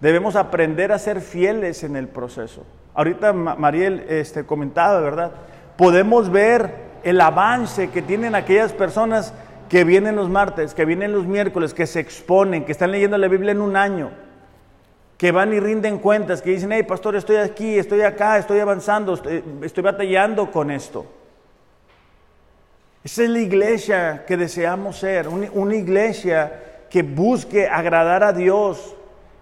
Debemos 0.00 0.34
aprender 0.34 0.92
a 0.92 0.98
ser 0.98 1.20
fieles 1.20 1.84
en 1.84 1.96
el 1.96 2.08
proceso. 2.08 2.64
Ahorita 2.94 3.34
Mariel 3.34 4.06
este, 4.08 4.46
comentaba, 4.46 4.98
¿verdad? 5.00 5.32
Podemos 5.76 6.30
ver 6.30 6.72
el 7.02 7.20
avance 7.20 7.90
que 7.90 8.00
tienen 8.00 8.34
aquellas 8.34 8.72
personas 8.72 9.34
que 9.68 9.84
vienen 9.84 10.16
los 10.16 10.30
martes, 10.30 10.72
que 10.72 10.86
vienen 10.86 11.12
los 11.12 11.26
miércoles, 11.26 11.74
que 11.74 11.86
se 11.86 12.00
exponen, 12.00 12.64
que 12.64 12.72
están 12.72 12.92
leyendo 12.92 13.18
la 13.18 13.28
Biblia 13.28 13.52
en 13.52 13.60
un 13.60 13.76
año, 13.76 14.08
que 15.18 15.30
van 15.32 15.52
y 15.52 15.60
rinden 15.60 15.98
cuentas, 15.98 16.40
que 16.40 16.50
dicen, 16.50 16.72
hey, 16.72 16.84
pastor, 16.84 17.16
estoy 17.16 17.36
aquí, 17.36 17.78
estoy 17.78 18.00
acá, 18.00 18.38
estoy 18.38 18.60
avanzando, 18.60 19.14
estoy, 19.62 19.82
batallando 19.82 20.50
con 20.50 20.70
esto. 20.70 21.04
Esa 23.04 23.24
es 23.24 23.28
la 23.28 23.40
iglesia 23.40 24.24
que 24.26 24.36
deseamos 24.36 24.98
ser, 24.98 25.28
una 25.28 25.76
iglesia 25.76 26.86
que 26.88 27.02
busque 27.02 27.66
agradar 27.66 28.24
a 28.24 28.32
Dios, 28.32 28.94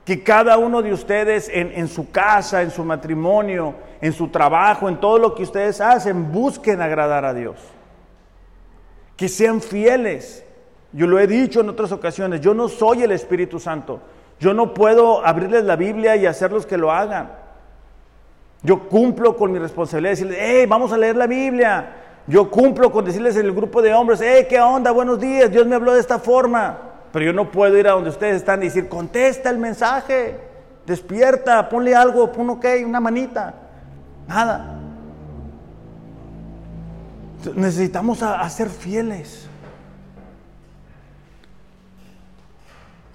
que 0.04 0.24
cada 0.24 0.58
uno 0.58 0.82
de 0.82 0.92
ustedes 0.92 1.48
en, 1.52 1.70
en, 1.72 1.86
su 1.86 2.10
casa, 2.10 2.62
en 2.62 2.72
su 2.72 2.82
matrimonio, 2.82 3.74
en 4.00 4.12
su 4.12 4.28
trabajo, 4.28 4.88
en 4.88 4.98
todo 4.98 5.18
lo 5.18 5.34
que 5.34 5.44
ustedes 5.44 5.80
hacen, 5.80 6.32
busquen 6.32 6.80
agradar 6.80 7.24
a 7.24 7.34
Dios 7.34 7.56
que 9.16 9.28
sean 9.28 9.60
fieles. 9.60 10.44
Yo 10.92 11.06
lo 11.06 11.18
he 11.18 11.26
dicho 11.26 11.60
en 11.60 11.68
otras 11.68 11.92
ocasiones, 11.92 12.40
yo 12.40 12.54
no 12.54 12.68
soy 12.68 13.02
el 13.02 13.12
Espíritu 13.12 13.58
Santo. 13.58 14.00
Yo 14.38 14.52
no 14.54 14.74
puedo 14.74 15.24
abrirles 15.24 15.64
la 15.64 15.76
Biblia 15.76 16.16
y 16.16 16.26
hacerlos 16.26 16.66
que 16.66 16.76
lo 16.76 16.92
hagan. 16.92 17.30
Yo 18.62 18.88
cumplo 18.88 19.36
con 19.36 19.52
mi 19.52 19.58
responsabilidad 19.58 20.10
de 20.10 20.16
decirles, 20.16 20.38
hey, 20.40 20.66
vamos 20.66 20.92
a 20.92 20.98
leer 20.98 21.16
la 21.16 21.26
Biblia. 21.26 21.92
Yo 22.26 22.50
cumplo 22.50 22.90
con 22.90 23.04
decirles 23.04 23.36
en 23.36 23.46
el 23.46 23.52
grupo 23.52 23.80
de 23.80 23.94
hombres, 23.94 24.20
hey, 24.22 24.46
¿qué 24.48 24.60
onda? 24.60 24.90
Buenos 24.90 25.20
días, 25.20 25.50
Dios 25.50 25.66
me 25.66 25.76
habló 25.76 25.94
de 25.94 26.00
esta 26.00 26.18
forma. 26.18 26.78
Pero 27.12 27.26
yo 27.26 27.32
no 27.32 27.50
puedo 27.50 27.78
ir 27.78 27.86
a 27.88 27.92
donde 27.92 28.10
ustedes 28.10 28.36
están 28.36 28.60
y 28.62 28.66
decir, 28.66 28.88
contesta 28.88 29.48
el 29.48 29.58
mensaje, 29.58 30.38
despierta, 30.84 31.68
ponle 31.68 31.94
algo, 31.94 32.30
pon 32.32 32.50
ok, 32.50 32.66
una 32.84 33.00
manita. 33.00 33.54
Nada. 34.26 34.80
Necesitamos 37.54 38.22
a, 38.22 38.48
ser 38.50 38.68
fieles. 38.68 39.48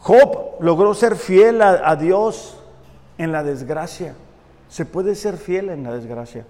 Job 0.01 0.55
logró 0.59 0.93
ser 0.93 1.15
fiel 1.15 1.61
a, 1.61 1.95
Dios 1.95 2.57
en 3.17 3.31
la 3.31 3.43
desgracia. 3.43 4.15
Se 4.67 4.85
puede 4.85 5.13
ser 5.15 5.37
fiel 5.37 5.69
en 5.69 5.83
la 5.83 5.93
desgracia. 5.93 6.45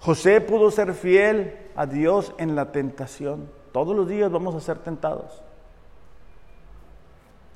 José 0.00 0.40
pudo 0.40 0.70
ser 0.70 0.94
fiel 0.94 1.56
a 1.76 1.84
Dios 1.86 2.34
en 2.38 2.56
la 2.56 2.72
tentación. 2.72 3.50
Todos 3.72 3.94
los 3.94 4.08
días 4.08 4.32
vamos 4.32 4.54
a 4.54 4.60
ser 4.60 4.78
tentados. 4.78 5.42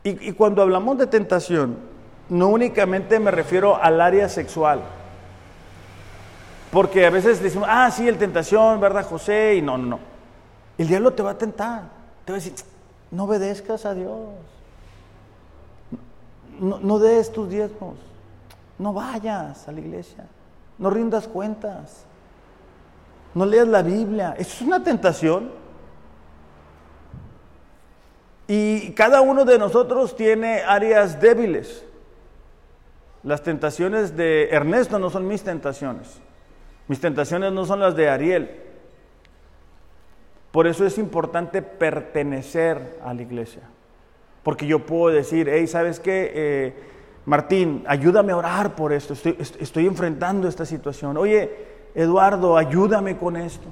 y, 0.04 0.32
cuando 0.32 0.62
hablamos 0.62 0.98
de 0.98 1.06
tentación, 1.08 1.76
no 2.28 2.48
únicamente 2.48 3.18
me 3.18 3.30
refiero 3.30 3.76
al 3.82 4.00
área 4.00 4.28
sexual. 4.28 4.82
Porque 6.70 7.06
a 7.06 7.10
veces 7.10 7.42
decimos, 7.42 7.66
ah, 7.70 7.90
sí, 7.90 8.06
el 8.06 8.18
tentación, 8.18 8.78
¿verdad, 8.78 9.06
José? 9.06 9.54
Y 9.56 9.62
no, 9.62 9.78
no, 9.78 9.86
no. 9.86 9.98
El 10.76 10.86
diablo 10.86 11.12
te 11.12 11.22
va 11.22 11.30
a 11.30 11.38
tentar. 11.38 11.84
Te 12.24 12.32
va 12.32 12.36
a 12.36 12.40
decir, 12.40 12.52
no 13.10 13.24
obedezcas 13.24 13.86
a 13.86 13.94
Dios. 13.94 14.18
No, 16.58 16.98
des 16.98 17.32
tus 17.32 17.48
diezmos. 17.48 17.96
No 18.78 18.92
vayas 18.92 19.68
a 19.68 19.72
la 19.72 19.80
iglesia. 19.80 20.26
No 20.78 20.90
rindas 20.90 21.28
cuentas. 21.28 22.04
No 23.34 23.44
leas 23.44 23.68
la 23.68 23.82
Biblia. 23.82 24.34
Eso 24.38 24.54
es 24.54 24.62
una 24.62 24.82
tentación. 24.82 25.50
Y 28.48 28.92
cada 28.92 29.20
uno 29.20 29.44
de 29.44 29.58
nosotros 29.58 30.16
tiene 30.16 30.62
áreas 30.62 31.20
débiles. 31.20 31.84
Las 33.22 33.42
tentaciones 33.42 34.16
de 34.16 34.48
Ernesto 34.50 34.98
no 34.98 35.10
son 35.10 35.26
mis 35.26 35.42
tentaciones. 35.42 36.20
Mis 36.88 37.00
tentaciones 37.00 37.52
no 37.52 37.64
son 37.64 37.80
las 37.80 37.96
de 37.96 38.08
Ariel. 38.08 38.65
Por 40.56 40.66
eso 40.66 40.86
es 40.86 40.96
importante 40.96 41.60
pertenecer 41.60 42.98
a 43.04 43.12
la 43.12 43.20
iglesia. 43.20 43.60
Porque 44.42 44.66
yo 44.66 44.86
puedo 44.86 45.14
decir, 45.14 45.50
hey, 45.50 45.66
¿sabes 45.66 46.00
qué? 46.00 46.32
Eh, 46.34 46.74
Martín, 47.26 47.84
ayúdame 47.86 48.32
a 48.32 48.38
orar 48.38 48.74
por 48.74 48.94
esto. 48.94 49.12
Estoy, 49.12 49.86
enfrentando 49.86 50.48
esta 50.48 50.64
situación. 50.64 51.18
Oye, 51.18 51.50
Eduardo, 51.94 52.56
ayúdame 52.56 53.18
con 53.18 53.36
esto. 53.36 53.68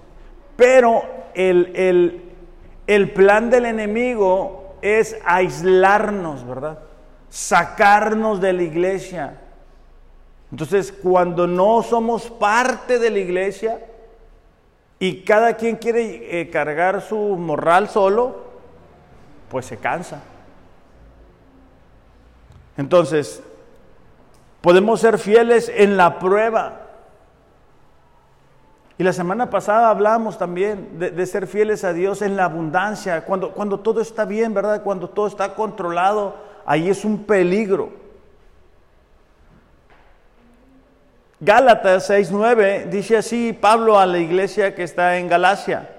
Pero 0.56 1.04
el, 1.32 2.20
el 2.86 3.10
plan 3.12 3.48
del 3.48 3.64
enemigo 3.64 4.74
es 4.82 5.16
aislarnos, 5.24 6.46
¿verdad? 6.46 6.80
Sacarnos 7.30 8.42
de 8.42 8.52
la 8.52 8.62
iglesia 8.62 9.40
entonces, 10.54 10.92
cuando 10.92 11.48
no 11.48 11.82
somos 11.82 12.30
parte 12.30 13.00
de 13.00 13.10
la 13.10 13.18
iglesia 13.18 13.80
y 15.06 15.22
cada 15.22 15.54
quien 15.54 15.76
quiere 15.76 16.40
eh, 16.40 16.50
cargar 16.50 17.00
su 17.00 17.16
morral 17.16 17.88
solo, 17.88 18.44
pues 19.48 19.66
se 19.66 19.76
cansa. 19.76 20.22
Entonces, 22.76 23.42
Podemos 24.64 25.00
ser 25.00 25.18
fieles 25.18 25.68
en 25.68 25.98
la 25.98 26.18
prueba. 26.18 26.80
Y 28.96 29.04
la 29.04 29.12
semana 29.12 29.50
pasada 29.50 29.90
hablamos 29.90 30.38
también 30.38 30.98
de, 30.98 31.26
ser 31.26 31.46
fieles 31.46 31.84
a 31.84 31.92
Dios 31.92 32.22
en 32.22 32.34
la 32.34 32.44
abundancia, 32.44 33.26
cuando, 33.26 33.50
cuando 33.50 33.80
todo 33.80 34.00
está 34.00 34.24
bien, 34.24 34.54
¿verdad? 34.54 34.82
Cuando 34.82 35.10
todo 35.10 35.26
está 35.26 35.54
controlado, 35.54 36.36
ahí 36.64 36.88
es 36.88 37.04
un 37.04 37.24
peligro. 37.24 37.90
Gálatas 41.40 42.08
6:9 42.10 42.86
dice 42.90 43.16
así 43.16 43.52
Pablo 43.52 43.98
a 43.98 44.06
la 44.06 44.18
iglesia 44.18 44.74
que 44.74 44.82
está 44.82 45.18
en 45.18 45.28
Galacia, 45.28 45.90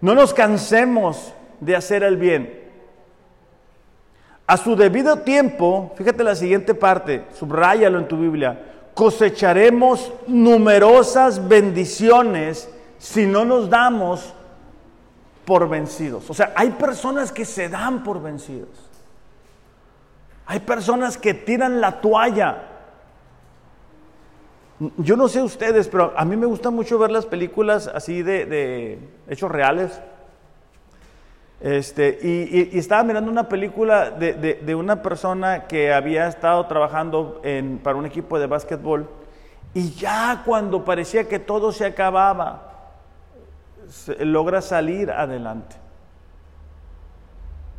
no 0.00 0.14
nos 0.14 0.34
cansemos 0.34 1.32
de 1.60 1.74
hacer 1.76 2.02
el 2.02 2.16
bien. 2.16 2.68
A 4.46 4.56
su 4.56 4.76
debido 4.76 5.18
tiempo, 5.18 5.92
fíjate 5.96 6.24
la 6.24 6.34
siguiente 6.34 6.74
parte, 6.74 7.24
subráyalo 7.38 7.98
en 7.98 8.08
tu 8.08 8.16
Biblia, 8.16 8.58
cosecharemos 8.94 10.12
numerosas 10.26 11.46
bendiciones 11.46 12.70
si 12.98 13.26
no 13.26 13.44
nos 13.44 13.68
damos 13.68 14.34
por 15.44 15.68
vencidos. 15.68 16.28
O 16.28 16.34
sea, 16.34 16.52
hay 16.54 16.70
personas 16.70 17.32
que 17.32 17.44
se 17.44 17.68
dan 17.68 18.02
por 18.02 18.22
vencidos. 18.22 18.68
Hay 20.46 20.60
personas 20.60 21.16
que 21.16 21.34
tiran 21.34 21.80
la 21.80 22.00
toalla. 22.00 22.67
Yo 24.98 25.16
no 25.16 25.26
sé 25.26 25.42
ustedes, 25.42 25.88
pero 25.88 26.12
a 26.16 26.24
mí 26.24 26.36
me 26.36 26.46
gusta 26.46 26.70
mucho 26.70 26.98
ver 26.98 27.10
las 27.10 27.26
películas 27.26 27.90
así 27.92 28.22
de, 28.22 28.98
hechos 29.28 29.50
reales. 29.50 30.00
Este, 31.60 32.18
y, 32.22 32.78
estaba 32.78 33.02
mirando 33.02 33.30
una 33.30 33.48
película 33.48 34.10
de, 34.10 34.74
una 34.76 35.02
persona 35.02 35.66
que 35.66 35.92
había 35.92 36.28
estado 36.28 36.66
trabajando 36.66 37.42
para 37.82 37.96
un 37.96 38.06
equipo 38.06 38.38
de 38.38 38.46
básquetbol 38.46 39.08
y 39.74 39.90
ya 39.90 40.42
cuando 40.44 40.84
parecía 40.84 41.28
que 41.28 41.38
todo 41.38 41.72
se 41.72 41.84
acababa, 41.84 42.92
logra 44.20 44.62
salir 44.62 45.10
adelante. 45.10 45.76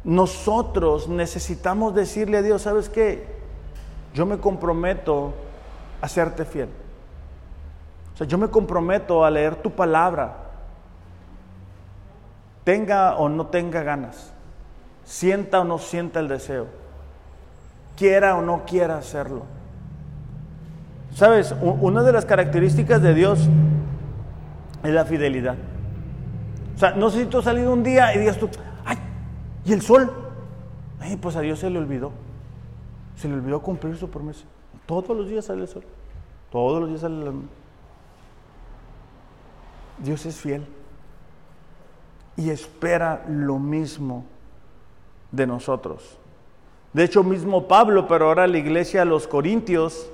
Nosotros 0.04 1.08
necesitamos 1.08 1.94
decirle 1.94 2.38
a 2.38 2.42
Dios, 2.42 2.62
¿sabes 2.62 2.90
qué? 2.90 3.26
Yo 4.14 4.26
me 4.26 4.38
comprometo 4.38 5.34
a 6.02 6.08
serte 6.08 6.46
fiel. 6.46 6.70
Sea, 8.20 8.28
yo 8.28 8.38
me 8.38 8.50
comprometo 8.50 9.24
a 9.24 9.32
leer 9.32 9.56
tu 9.56 9.72
palabra, 9.72 10.36
tenga 12.66 13.16
o 13.16 13.30
no 13.30 13.48
tenga 13.48 13.82
ganas, 13.82 14.34
sienta 15.06 15.62
o 15.62 15.64
no 15.64 15.78
sienta 15.78 16.20
el 16.20 16.28
deseo, 16.28 16.68
quiera 17.96 18.36
o 18.36 18.42
no 18.42 18.66
quiera 18.66 18.98
hacerlo. 18.98 19.44
Sabes, 21.16 21.56
una 21.62 22.04
de 22.04 22.12
las 22.12 22.26
características 22.26 23.02
de 23.02 23.14
Dios 23.14 23.48
es 24.84 24.92
la 24.92 25.06
fidelidad. 25.06 25.56
O 26.76 26.78
sea, 26.78 26.92
no 26.92 27.10
sé 27.12 27.20
si 27.20 27.26
tú 27.28 27.38
has 27.38 27.46
salido 27.46 27.72
un 27.72 27.84
día 27.84 28.14
y 28.14 28.20
digas 28.20 28.38
tú, 28.38 28.50
ay, 28.84 28.98
¿y 29.64 29.72
el 29.72 29.82
sol? 29.82 30.12
Ay, 31.00 31.16
pues 31.16 31.38
a 31.38 31.40
Dios 31.40 31.60
se 31.60 31.70
le 31.70 31.80
olvidó. 31.80 32.12
Se 33.16 33.30
le 33.30 33.36
olvidó 33.36 33.62
cumplir 33.62 33.96
su 33.96 34.10
promesa. 34.10 34.44
Todos 34.86 35.16
los 35.16 35.30
días 35.30 35.46
sale 35.46 35.62
el 35.62 35.70
sol. 35.70 35.86
Todos 36.52 36.82
los 36.82 36.90
días 36.90 37.00
sale 37.00 37.16
la 37.16 37.32
luna. 37.32 37.48
Dios 40.04 40.26
es 40.26 40.38
fiel 40.38 40.66
y 42.36 42.50
espera 42.50 43.26
lo 43.28 43.60
mismo 43.60 44.26
de 45.32 45.46
nosotros. 45.46 46.18
De 46.94 47.04
hecho, 47.04 47.24
mismo 47.24 47.68
Pablo, 47.68 48.08
pero 48.08 48.28
ahora 48.28 48.48
la 48.48 48.58
iglesia 48.58 49.06
los 49.06 49.28
Corintios, 49.28 50.10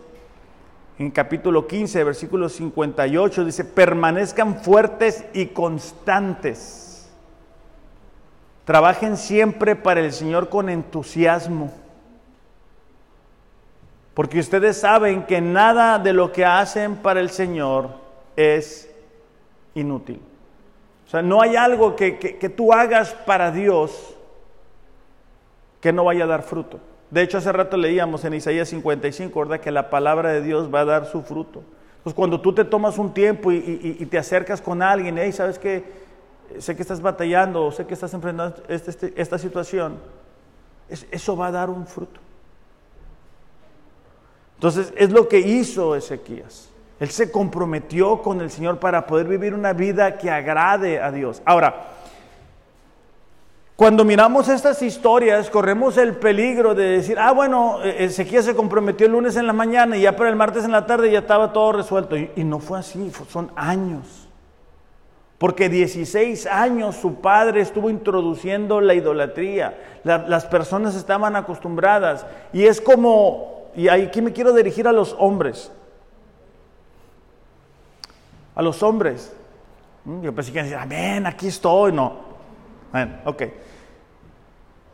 en 0.98 1.12
capítulo 1.12 1.68
15, 1.68 2.04
versículo 2.04 2.50
58, 2.50 3.46
dice, 3.46 3.64
permanezcan 3.64 4.58
fuertes 4.62 5.26
y 5.34 5.48
constantes. 5.48 7.10
Trabajen 8.66 9.16
siempre 9.16 9.76
para 9.76 10.02
el 10.02 10.12
Señor 10.12 10.50
con 10.50 10.70
entusiasmo. 10.70 11.72
Porque 14.16 14.40
ustedes 14.40 14.78
saben 14.78 15.24
que 15.24 15.42
nada 15.42 16.00
de 16.00 16.14
lo 16.14 16.32
que 16.32 16.46
hacen 16.46 16.96
para 16.96 17.20
el 17.20 17.30
Señor 17.30 17.90
es 18.36 18.90
inútil. 19.76 20.20
O 21.06 21.10
sea, 21.10 21.22
no 21.22 21.42
hay 21.42 21.56
algo 21.56 21.96
que, 21.96 22.54
tú 22.56 22.74
hagas 22.74 23.14
para 23.14 23.52
Dios 23.52 24.16
que 25.80 25.94
no 25.94 26.06
vaya 26.06 26.24
a 26.24 26.28
dar 26.28 26.42
fruto. 26.42 26.80
De 27.12 27.22
hecho, 27.22 27.38
hace 27.38 27.52
rato 27.52 27.78
leíamos 27.78 28.26
en 28.26 28.34
Isaías 28.34 28.70
55, 28.70 29.40
¿verdad? 29.40 29.60
Que 29.60 29.70
la 29.70 29.92
palabra 29.92 30.32
de 30.32 30.42
Dios 30.42 30.74
va 30.74 30.80
a 30.80 30.86
dar 30.86 31.06
su 31.06 31.22
fruto. 31.22 31.62
Entonces, 31.98 32.16
cuando 32.16 32.42
tú 32.42 32.54
te 32.54 32.66
tomas 32.66 32.98
un 32.98 33.14
tiempo 33.14 33.52
y, 33.52 34.06
te 34.10 34.18
acercas 34.18 34.62
con 34.62 34.82
alguien, 34.82 35.18
hey, 35.20 35.32
¿sabes 35.32 35.60
qué? 35.60 35.84
Sé 36.58 36.76
que 36.76 36.82
estás 36.82 37.02
batallando, 37.02 37.72
sé 37.72 37.86
que 37.86 37.94
estás 37.94 38.14
enfrentando 38.14 38.64
este, 38.68 38.90
este, 38.90 39.14
esta 39.16 39.38
situación. 39.38 40.00
eso 40.90 41.38
va 41.38 41.48
a 41.48 41.52
dar 41.52 41.70
un 41.70 41.86
fruto. 41.86 42.20
Entonces, 44.56 44.92
es 44.98 45.12
lo 45.12 45.28
que 45.28 45.40
hizo 45.40 45.96
Ezequías. 45.96 46.70
Él 47.00 47.10
se 47.10 47.32
comprometió 47.32 48.22
con 48.22 48.42
el 48.42 48.50
Señor 48.50 48.80
para 48.80 49.06
poder 49.06 49.28
vivir 49.28 49.54
una 49.54 49.74
vida 49.74 50.18
que 50.18 50.32
agrade 50.32 51.02
a 51.02 51.12
Dios. 51.12 51.42
Ahora, 51.46 51.96
cuando 53.76 54.06
miramos 54.06 54.48
estas 54.48 54.82
historias, 54.82 55.50
corremos 55.50 55.98
el 55.98 56.16
peligro 56.16 56.74
de 56.74 56.92
decir, 56.92 57.20
ah, 57.20 57.34
bueno, 57.34 57.84
e-, 57.84 58.06
Ezequiel 58.06 58.44
se 58.44 58.56
comprometió 58.56 59.06
el 59.08 59.12
lunes 59.12 59.36
en 59.36 59.46
la 59.46 59.52
mañana 59.52 59.98
y 59.98 60.02
ya 60.02 60.16
para 60.16 60.30
el 60.30 60.38
martes 60.38 60.64
en 60.64 60.72
la 60.72 60.86
tarde 60.86 61.12
ya 61.12 61.20
estaba 61.20 61.52
todo 61.52 61.74
resuelto. 61.74 62.16
Y, 62.16 62.44
no 62.46 62.60
fue 62.60 62.80
así, 62.80 63.12
son 63.28 63.52
años. 63.58 64.30
Porque 65.38 65.68
16 65.68 66.48
años 66.48 66.96
su 66.96 67.16
padre 67.16 67.60
estuvo 67.60 67.90
introduciendo 67.90 68.80
la 68.80 68.94
idolatría. 68.94 69.78
las 70.06 70.46
personas 70.46 70.96
estaban 70.96 71.36
acostumbradas. 71.36 72.26
Y 72.54 72.68
es 72.68 72.80
como, 72.80 73.66
y 73.76 73.90
aquí 73.90 74.22
me 74.22 74.32
quiero 74.32 74.54
dirigir 74.54 74.88
a 74.88 74.94
los 74.94 75.14
hombres 75.20 75.70
a 78.56 78.62
los 78.62 78.82
hombres. 78.82 79.34
Mm, 80.06 80.22
yo 80.22 80.34
pensé 80.34 80.52
que 80.52 80.64
decir, 80.64 80.78
amén, 80.78 81.26
aquí 81.28 81.48
estoy. 81.48 81.92
No. 81.92 82.14
Bueno, 82.92 83.16
ok. 83.26 83.44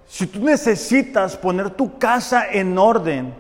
Si 0.08 0.28
tú 0.28 0.44
necesitas 0.44 1.38
poner 1.38 1.70
tu 1.70 1.98
casa 1.98 2.52
en 2.52 2.78
orden, 2.78 3.34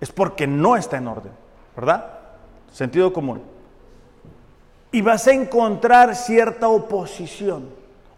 es 0.00 0.10
porque 0.10 0.46
no 0.46 0.76
está 0.76 0.96
en 0.96 1.06
orden, 1.06 1.32
¿verdad? 1.76 2.04
Sentido 2.72 3.12
común. 3.12 3.40
Y 4.90 5.02
vas 5.02 5.26
a 5.28 5.32
encontrar 5.32 6.16
cierta 6.16 6.68
oposición. 6.68 7.68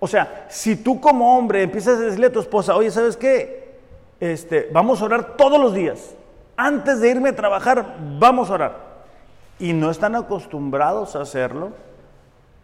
O 0.00 0.06
sea, 0.06 0.46
si 0.48 0.76
tú 0.76 1.00
como 1.00 1.36
hombre 1.36 1.62
empiezas 1.62 1.98
a 1.98 2.02
decirle 2.02 2.28
a 2.28 2.32
tu 2.32 2.40
esposa, 2.40 2.74
oye, 2.76 2.90
¿sabes 2.90 3.16
qué? 3.16 3.78
Este, 4.20 4.68
vamos 4.72 5.02
a 5.02 5.06
orar 5.06 5.36
todos 5.36 5.60
los 5.60 5.74
días. 5.74 6.14
Antes 6.56 7.00
de 7.00 7.10
irme 7.10 7.30
a 7.30 7.36
trabajar, 7.36 7.96
vamos 8.18 8.50
a 8.50 8.54
orar 8.54 8.87
y 9.58 9.72
no 9.72 9.90
están 9.90 10.14
acostumbrados 10.14 11.16
a 11.16 11.22
hacerlo, 11.22 11.70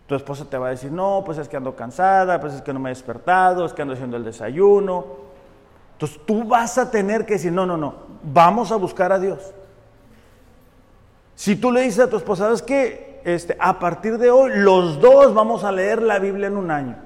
tu 0.06 0.14
esposa 0.14 0.44
te 0.44 0.58
va 0.58 0.68
a 0.68 0.70
decir, 0.70 0.92
no, 0.92 1.22
pues 1.24 1.38
es 1.38 1.48
que 1.48 1.56
ando 1.56 1.74
cansada, 1.74 2.40
pues 2.40 2.54
es 2.54 2.62
que 2.62 2.72
no 2.72 2.80
me 2.80 2.90
he 2.90 2.94
despertado, 2.94 3.64
es 3.64 3.72
que 3.72 3.82
ando 3.82 3.94
haciendo 3.94 4.16
el 4.16 4.24
desayuno. 4.24 5.06
Entonces 5.92 6.20
tú 6.26 6.44
vas 6.44 6.76
a 6.76 6.90
tener 6.90 7.24
que 7.24 7.34
decir, 7.34 7.52
no, 7.52 7.64
no, 7.64 7.76
no, 7.76 7.94
vamos 8.22 8.70
a 8.70 8.76
buscar 8.76 9.12
a 9.12 9.18
Dios. 9.18 9.54
Si 11.34 11.56
tú 11.56 11.72
le 11.72 11.80
dices 11.82 12.00
a 12.00 12.10
tu 12.10 12.16
esposa, 12.16 12.44
¿sabes 12.44 12.62
qué? 12.62 13.20
Este, 13.24 13.56
a 13.58 13.78
partir 13.78 14.18
de 14.18 14.30
hoy 14.30 14.52
los 14.54 15.00
dos 15.00 15.32
vamos 15.32 15.64
a 15.64 15.72
leer 15.72 16.02
la 16.02 16.18
Biblia 16.18 16.48
en 16.48 16.56
un 16.56 16.70
año. 16.70 16.96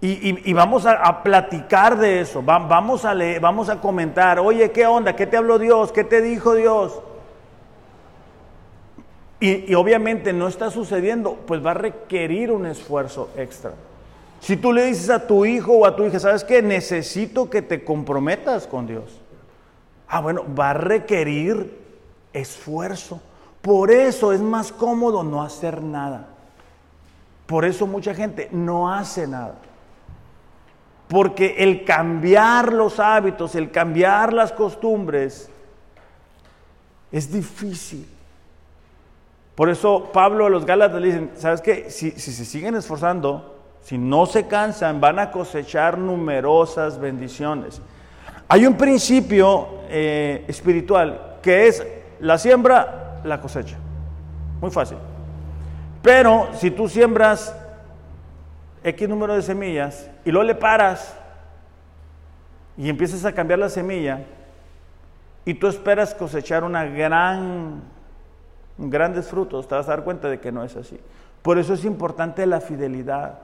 Y, 0.00 0.52
vamos 0.52 0.86
a, 0.86 1.24
platicar 1.24 1.98
de 1.98 2.20
eso, 2.20 2.40
vamos 2.40 3.04
a 3.04 3.12
leer, 3.14 3.40
vamos 3.40 3.68
a 3.68 3.80
comentar, 3.80 4.38
oye, 4.38 4.70
¿qué 4.70 4.86
onda? 4.86 5.16
¿Qué 5.16 5.26
te 5.26 5.36
habló 5.36 5.58
Dios? 5.58 5.90
¿Qué 5.90 6.04
te 6.04 6.22
dijo 6.22 6.54
Dios? 6.54 7.00
Y, 9.40 9.72
obviamente 9.74 10.32
no 10.32 10.48
está 10.48 10.70
sucediendo, 10.70 11.38
pues 11.46 11.64
va 11.64 11.70
a 11.70 11.74
requerir 11.74 12.50
un 12.50 12.66
esfuerzo 12.66 13.30
extra. 13.36 13.72
Si 14.40 14.56
tú 14.56 14.72
le 14.72 14.86
dices 14.86 15.10
a 15.10 15.26
tu 15.26 15.44
hijo 15.44 15.72
o 15.72 15.86
a 15.86 15.94
tu 15.94 16.04
hija, 16.04 16.18
¿sabes 16.18 16.44
qué? 16.44 16.62
Necesito 16.62 17.48
que 17.48 17.62
te 17.62 17.84
comprometas 17.84 18.66
con 18.66 18.86
Dios. 18.86 19.20
Ah, 20.08 20.20
bueno, 20.20 20.44
va 20.58 20.70
a 20.70 20.74
requerir 20.74 21.78
esfuerzo. 22.32 23.20
Por 23.62 23.90
eso 23.90 24.32
es 24.32 24.40
más 24.40 24.72
cómodo 24.72 25.22
no 25.22 25.42
hacer 25.42 25.82
nada. 25.82 26.28
Por 27.46 27.64
eso 27.64 27.86
mucha 27.86 28.14
gente 28.14 28.48
no 28.52 28.92
hace 28.92 29.26
nada. 29.26 29.56
Porque 31.08 31.56
el 31.58 31.84
cambiar 31.84 32.72
los 32.72 33.00
hábitos, 33.00 33.54
el 33.54 33.70
cambiar 33.70 34.32
las 34.32 34.52
costumbres, 34.52 35.48
es 37.10 37.32
difícil. 37.32 38.06
Por 39.58 39.70
eso 39.70 40.10
Pablo 40.12 40.46
a 40.46 40.50
los 40.50 40.64
Gálatas 40.64 41.00
le 41.00 41.08
dicen, 41.08 41.30
¿sabes 41.34 41.60
qué? 41.60 41.90
Si, 41.90 42.12
se 42.12 42.44
siguen 42.44 42.76
esforzando, 42.76 43.56
si 43.80 43.98
no 43.98 44.24
se 44.24 44.46
cansan, 44.46 45.00
van 45.00 45.18
a 45.18 45.32
cosechar 45.32 45.98
numerosas 45.98 47.00
bendiciones. 47.00 47.82
Hay 48.46 48.66
un 48.66 48.76
principio 48.76 49.66
eh, 49.88 50.44
espiritual 50.46 51.38
que 51.42 51.66
es 51.66 51.84
la 52.20 52.38
siembra, 52.38 53.20
la 53.24 53.40
cosecha. 53.40 53.76
Muy 54.60 54.70
fácil. 54.70 54.98
Pero 56.02 56.50
si 56.54 56.70
tú 56.70 56.88
siembras 56.88 57.52
X 58.84 59.08
número 59.08 59.34
de 59.34 59.42
semillas 59.42 60.08
y 60.24 60.30
luego 60.30 60.46
le 60.46 60.54
paras 60.54 61.18
y 62.76 62.88
empiezas 62.88 63.24
a 63.24 63.32
cambiar 63.32 63.58
la 63.58 63.70
semilla 63.70 64.20
y 65.44 65.54
tú 65.54 65.66
esperas 65.66 66.14
cosechar 66.14 66.62
una 66.62 66.84
gran, 66.84 67.97
grandes 68.78 69.26
frutos, 69.26 69.66
te 69.66 69.74
vas 69.74 69.86
a 69.88 69.90
dar 69.90 70.04
cuenta 70.04 70.28
de 70.28 70.40
que 70.40 70.52
no 70.52 70.62
es 70.62 70.76
así. 70.76 70.98
Por 71.42 71.58
eso 71.58 71.74
es 71.74 71.84
importante 71.84 72.46
la 72.46 72.60
fidelidad. 72.60 73.40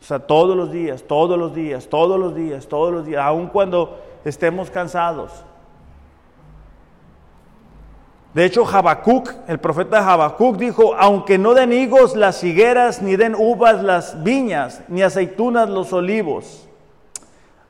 O 0.00 0.04
sea, 0.04 0.18
todos 0.18 0.56
los 0.56 0.70
días, 0.70 1.04
todos 1.04 1.38
los 1.38 1.54
días, 1.54 1.88
todos 1.88 2.18
los 2.18 2.34
días, 2.34 2.66
todos 2.66 2.92
los 2.92 3.06
días, 3.06 3.22
aun 3.24 3.46
cuando 3.46 3.98
estemos 4.24 4.70
cansados. 4.70 5.30
De 8.34 8.44
hecho, 8.44 8.66
Habacuc, 8.66 9.30
el 9.46 9.60
profeta 9.60 9.98
Habacuc 10.12 10.56
dijo, 10.56 10.94
aunque 10.98 11.38
no 11.38 11.54
den 11.54 11.72
higos 11.72 12.16
las 12.16 12.42
higueras, 12.42 13.00
ni 13.00 13.14
den 13.14 13.36
uvas 13.36 13.82
las 13.82 14.24
viñas, 14.24 14.82
ni 14.88 15.02
aceitunas 15.02 15.68
los 15.70 15.92
olivos, 15.92 16.68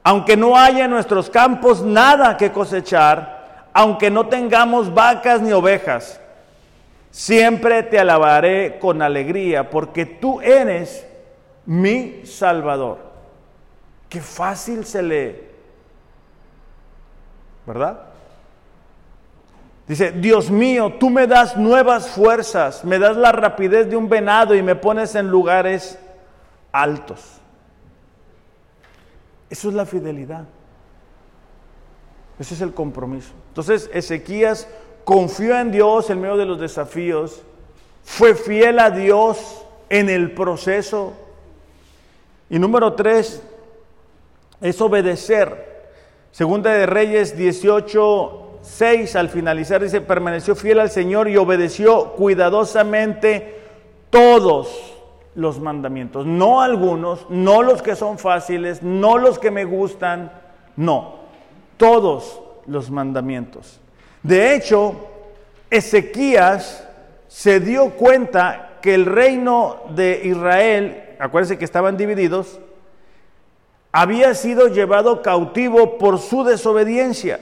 aunque 0.02 0.38
no 0.38 0.56
haya 0.56 0.86
en 0.86 0.90
nuestros 0.90 1.28
campos 1.28 1.82
nada 1.82 2.38
que 2.38 2.50
cosechar, 2.50 3.68
aunque 3.74 4.10
no 4.10 4.28
tengamos 4.28 4.92
vacas 4.92 5.42
ni 5.42 5.52
ovejas, 5.52 6.18
siempre 7.14 7.84
te 7.84 8.00
alabaré 8.00 8.80
con 8.80 9.00
alegría, 9.00 9.70
porque 9.70 10.04
tú 10.04 10.40
eres 10.40 11.06
mi 11.64 12.26
Salvador. 12.26 12.98
Qué 14.08 14.20
fácil 14.20 14.84
se 14.84 15.00
lee, 15.00 15.36
¿verdad? 17.64 18.00
Dice, 19.86 20.10
Dios 20.10 20.50
mío, 20.50 20.94
tú 20.98 21.08
me 21.08 21.28
das 21.28 21.56
nuevas 21.56 22.08
fuerzas, 22.08 22.84
me 22.84 22.98
das 22.98 23.16
la 23.16 23.30
rapidez 23.30 23.88
de 23.88 23.96
un 23.96 24.08
venado 24.08 24.56
y 24.56 24.62
me 24.62 24.74
pones 24.74 25.14
en 25.14 25.28
lugares 25.28 25.96
altos. 26.72 27.38
Eso 29.48 29.68
es 29.68 29.74
la 29.74 29.86
fidelidad. 29.86 30.46
Ese 32.40 32.54
es 32.54 32.60
el 32.60 32.74
compromiso. 32.74 33.32
Entonces 33.50 33.88
Ezequías 33.92 34.66
confió 35.04 35.58
en 35.58 35.70
Dios 35.70 36.10
en 36.10 36.20
medio 36.20 36.36
de 36.36 36.46
los 36.46 36.58
desafíos, 36.58 37.42
fue 38.02 38.34
fiel 38.34 38.78
a 38.78 38.90
Dios 38.90 39.64
en 39.88 40.08
el 40.10 40.32
proceso, 40.32 41.12
y 42.50 42.58
número 42.58 42.92
tres 42.94 43.42
es 44.60 44.80
obedecer. 44.80 45.72
Segunda 46.30 46.72
de 46.72 46.86
Reyes 46.86 47.36
18, 47.36 48.58
6 48.62 49.16
al 49.16 49.28
finalizar 49.28 49.82
dice, 49.82 50.00
permaneció 50.00 50.56
fiel 50.56 50.80
al 50.80 50.90
Señor 50.90 51.28
y 51.28 51.36
obedeció 51.36 52.12
cuidadosamente 52.12 53.60
todos 54.10 54.94
los 55.34 55.60
mandamientos. 55.60 56.26
No 56.26 56.60
algunos, 56.60 57.26
no 57.28 57.62
los 57.62 57.82
que 57.82 57.96
son 57.96 58.18
fáciles, 58.18 58.82
no 58.82 59.18
los 59.18 59.38
que 59.38 59.50
me 59.50 59.64
gustan, 59.64 60.32
no, 60.76 61.16
todos 61.76 62.40
los 62.66 62.90
mandamientos. 62.90 63.80
De 64.24 64.56
hecho, 64.56 64.96
Ezequías 65.70 66.84
se 67.28 67.60
dio 67.60 67.90
cuenta 67.90 68.78
que 68.82 68.94
el 68.94 69.06
reino 69.06 69.82
de 69.94 70.22
Israel 70.24 71.04
acuérdense 71.18 71.58
que 71.58 71.64
estaban 71.64 71.96
divididos, 71.96 72.58
había 73.92 74.34
sido 74.34 74.68
llevado 74.68 75.22
cautivo 75.22 75.98
por 75.98 76.18
su 76.18 76.44
desobediencia. 76.44 77.40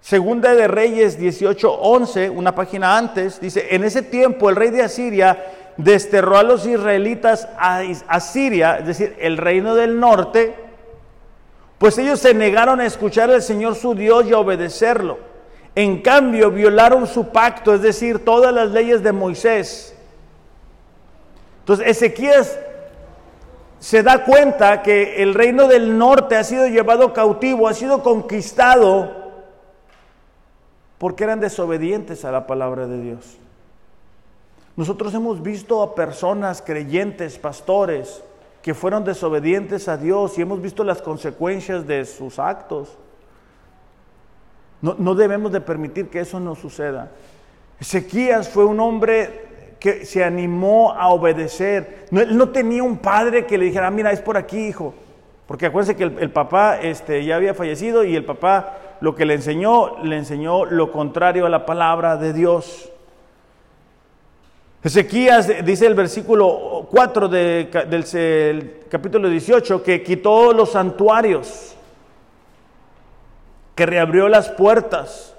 Segunda 0.00 0.54
de 0.54 0.68
Reyes 0.68 1.18
18:11, 1.18 2.30
una 2.30 2.54
página 2.54 2.96
antes, 2.96 3.40
dice, 3.40 3.74
en 3.74 3.82
ese 3.82 4.02
tiempo 4.02 4.48
el 4.50 4.56
rey 4.56 4.70
de 4.70 4.82
Asiria 4.82 5.44
desterró 5.76 6.38
a 6.38 6.42
los 6.42 6.66
israelitas 6.66 7.48
a, 7.58 7.82
a 8.08 8.20
Siria, 8.20 8.78
es 8.78 8.86
decir, 8.86 9.16
el 9.18 9.36
reino 9.36 9.74
del 9.74 9.98
norte, 9.98 10.54
pues 11.78 11.98
ellos 11.98 12.20
se 12.20 12.34
negaron 12.34 12.80
a 12.80 12.86
escuchar 12.86 13.30
al 13.30 13.42
Señor 13.42 13.74
su 13.74 13.94
Dios 13.94 14.26
y 14.26 14.32
a 14.32 14.38
obedecerlo. 14.38 15.18
En 15.76 16.00
cambio, 16.00 16.50
violaron 16.50 17.06
su 17.06 17.28
pacto, 17.28 17.74
es 17.74 17.82
decir, 17.82 18.24
todas 18.24 18.52
las 18.52 18.70
leyes 18.70 19.02
de 19.02 19.12
Moisés. 19.12 19.94
Entonces, 21.60 21.86
Ezequías 21.86 22.58
se 23.78 24.02
da 24.02 24.24
cuenta 24.24 24.82
que 24.82 25.22
el 25.22 25.34
reino 25.34 25.68
del 25.68 25.98
norte 25.98 26.34
ha 26.34 26.44
sido 26.44 26.66
llevado 26.66 27.12
cautivo, 27.12 27.68
ha 27.68 27.74
sido 27.74 28.02
conquistado 28.02 29.26
porque 30.96 31.24
eran 31.24 31.40
desobedientes 31.40 32.24
a 32.24 32.32
la 32.32 32.46
palabra 32.46 32.86
de 32.86 33.00
Dios. 33.02 33.36
Nosotros 34.76 35.12
hemos 35.12 35.42
visto 35.42 35.82
a 35.82 35.94
personas 35.94 36.62
creyentes, 36.62 37.38
pastores, 37.38 38.22
que 38.62 38.74
fueron 38.74 39.04
desobedientes 39.04 39.88
a 39.88 39.98
Dios 39.98 40.38
y 40.38 40.42
hemos 40.42 40.60
visto 40.62 40.84
las 40.84 41.02
consecuencias 41.02 41.86
de 41.86 42.04
sus 42.06 42.38
actos. 42.38 42.96
No, 44.82 44.94
no 44.98 45.14
debemos 45.14 45.52
de 45.52 45.60
permitir 45.60 46.08
que 46.08 46.20
eso 46.20 46.40
no 46.40 46.54
suceda. 46.54 47.10
Ezequías 47.80 48.48
fue 48.48 48.64
un 48.64 48.80
hombre 48.80 49.46
que 49.78 50.04
se 50.04 50.24
animó 50.24 50.92
a 50.92 51.08
obedecer. 51.10 52.06
No, 52.10 52.20
él 52.20 52.36
no 52.36 52.48
tenía 52.48 52.82
un 52.82 52.98
padre 52.98 53.46
que 53.46 53.58
le 53.58 53.66
dijera, 53.66 53.88
ah, 53.88 53.90
mira, 53.90 54.12
es 54.12 54.20
por 54.20 54.36
aquí, 54.36 54.68
hijo. 54.68 54.94
Porque 55.46 55.66
acuérdense 55.66 55.96
que 55.96 56.04
el, 56.04 56.30
papá 56.30 56.80
este, 56.80 57.24
ya 57.24 57.36
había 57.36 57.54
fallecido 57.54 58.04
y 58.04 58.16
el 58.16 58.24
papá 58.24 58.78
lo 59.00 59.14
que 59.14 59.24
le 59.24 59.34
enseñó, 59.34 60.02
le 60.02 60.16
enseñó 60.16 60.64
lo 60.64 60.90
contrario 60.90 61.46
a 61.46 61.48
la 61.48 61.64
palabra 61.64 62.16
de 62.16 62.32
Dios. 62.32 62.90
Ezequías 64.82 65.64
dice 65.64 65.86
el 65.86 65.94
versículo 65.94 66.88
4 66.90 67.28
del 67.28 67.70
capítulo 68.88 69.28
18 69.28 69.82
que 69.82 70.02
quitó 70.02 70.52
los 70.52 70.72
santuarios, 70.72 71.75
que 73.76 73.86
reabrió 73.86 74.28
las 74.28 74.48
puertas, 74.48 75.36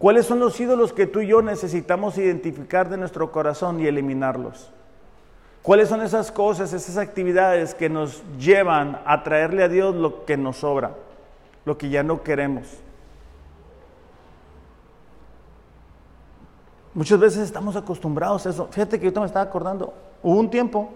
¿Cuáles 0.00 0.24
son 0.24 0.40
los 0.40 0.58
ídolos 0.58 0.94
que 0.94 1.06
tú 1.06 1.20
y 1.20 1.26
yo 1.26 1.42
necesitamos 1.42 2.16
identificar 2.16 2.88
de 2.88 2.96
nuestro 2.96 3.30
corazón 3.30 3.80
y 3.80 3.86
eliminarlos? 3.86 4.70
¿Cuáles 5.60 5.90
son 5.90 6.00
esas 6.00 6.32
cosas, 6.32 6.72
esas 6.72 6.96
actividades 6.96 7.74
que 7.74 7.90
nos 7.90 8.22
llevan 8.38 8.98
a 9.04 9.22
traerle 9.22 9.62
a 9.62 9.68
Dios 9.68 9.94
lo 9.94 10.24
que 10.24 10.38
nos 10.38 10.56
sobra, 10.56 10.92
lo 11.66 11.76
que 11.76 11.90
ya 11.90 12.02
no 12.02 12.22
queremos? 12.22 12.66
Muchas 16.94 17.20
veces 17.20 17.42
estamos 17.42 17.76
acostumbrados 17.76 18.46
a 18.46 18.50
eso. 18.50 18.68
Fíjate 18.70 18.98
que 18.98 19.12
yo 19.12 19.20
me 19.20 19.26
estaba 19.26 19.44
acordando, 19.44 19.92
hubo 20.22 20.40
un 20.40 20.48
tiempo 20.48 20.88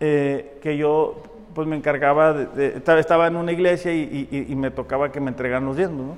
eh, 0.00 0.58
que 0.60 0.76
yo 0.76 1.22
pues 1.54 1.68
me 1.68 1.76
encargaba, 1.76 2.32
de, 2.32 2.82
estaba 2.98 3.26
en 3.26 3.36
una 3.36 3.52
iglesia 3.52 3.92
y, 3.92 4.46
y, 4.48 4.56
me 4.56 4.70
tocaba 4.70 5.12
que 5.12 5.20
me 5.20 5.30
entregaran 5.30 5.64
los 5.64 5.76
diezmos, 5.76 6.06
¿no? 6.06 6.16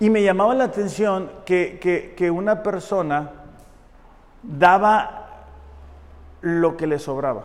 Y 0.00 0.10
me 0.10 0.22
llamaba 0.22 0.54
la 0.54 0.64
atención 0.64 1.30
que, 1.44 2.30
una 2.32 2.62
persona 2.62 3.32
daba 4.42 5.46
lo 6.40 6.76
que 6.76 6.86
le 6.86 6.98
sobraba, 6.98 7.44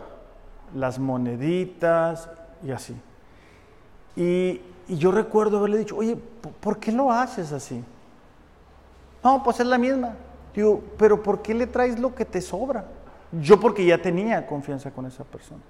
las 0.74 0.98
moneditas 0.98 2.28
y 2.62 2.70
así. 2.70 2.96
Y, 4.16 4.60
yo 4.86 5.10
recuerdo 5.10 5.58
haberle 5.58 5.78
dicho, 5.78 5.96
oye, 5.96 6.14
¿por 6.14 6.78
qué 6.78 6.92
lo 6.92 7.10
haces 7.10 7.52
así? 7.52 7.82
No, 9.22 9.42
pues 9.42 9.58
es 9.60 9.66
la 9.66 9.78
misma. 9.78 10.14
Digo, 10.54 10.84
pero 10.98 11.22
¿por 11.22 11.40
qué 11.40 11.54
le 11.54 11.66
traes 11.66 11.98
lo 11.98 12.14
que 12.14 12.26
te 12.26 12.42
sobra? 12.42 12.84
Yo 13.32 13.58
porque 13.58 13.86
ya 13.86 14.00
tenía 14.00 14.46
confianza 14.46 14.90
con 14.90 15.06
esa 15.06 15.24
persona. 15.24 15.62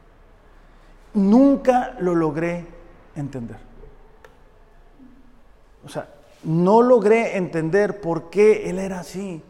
Nunca 1.15 1.97
lo 2.01 2.15
logré 2.15 2.67
entender. 3.15 3.57
O 5.85 5.89
sea, 5.89 6.09
no 6.43 6.83
logré 6.83 7.37
entender 7.37 8.01
por 8.01 8.31
qué 8.31 8.69
él 8.69 8.79
era 8.79 9.01
así. 9.01 9.43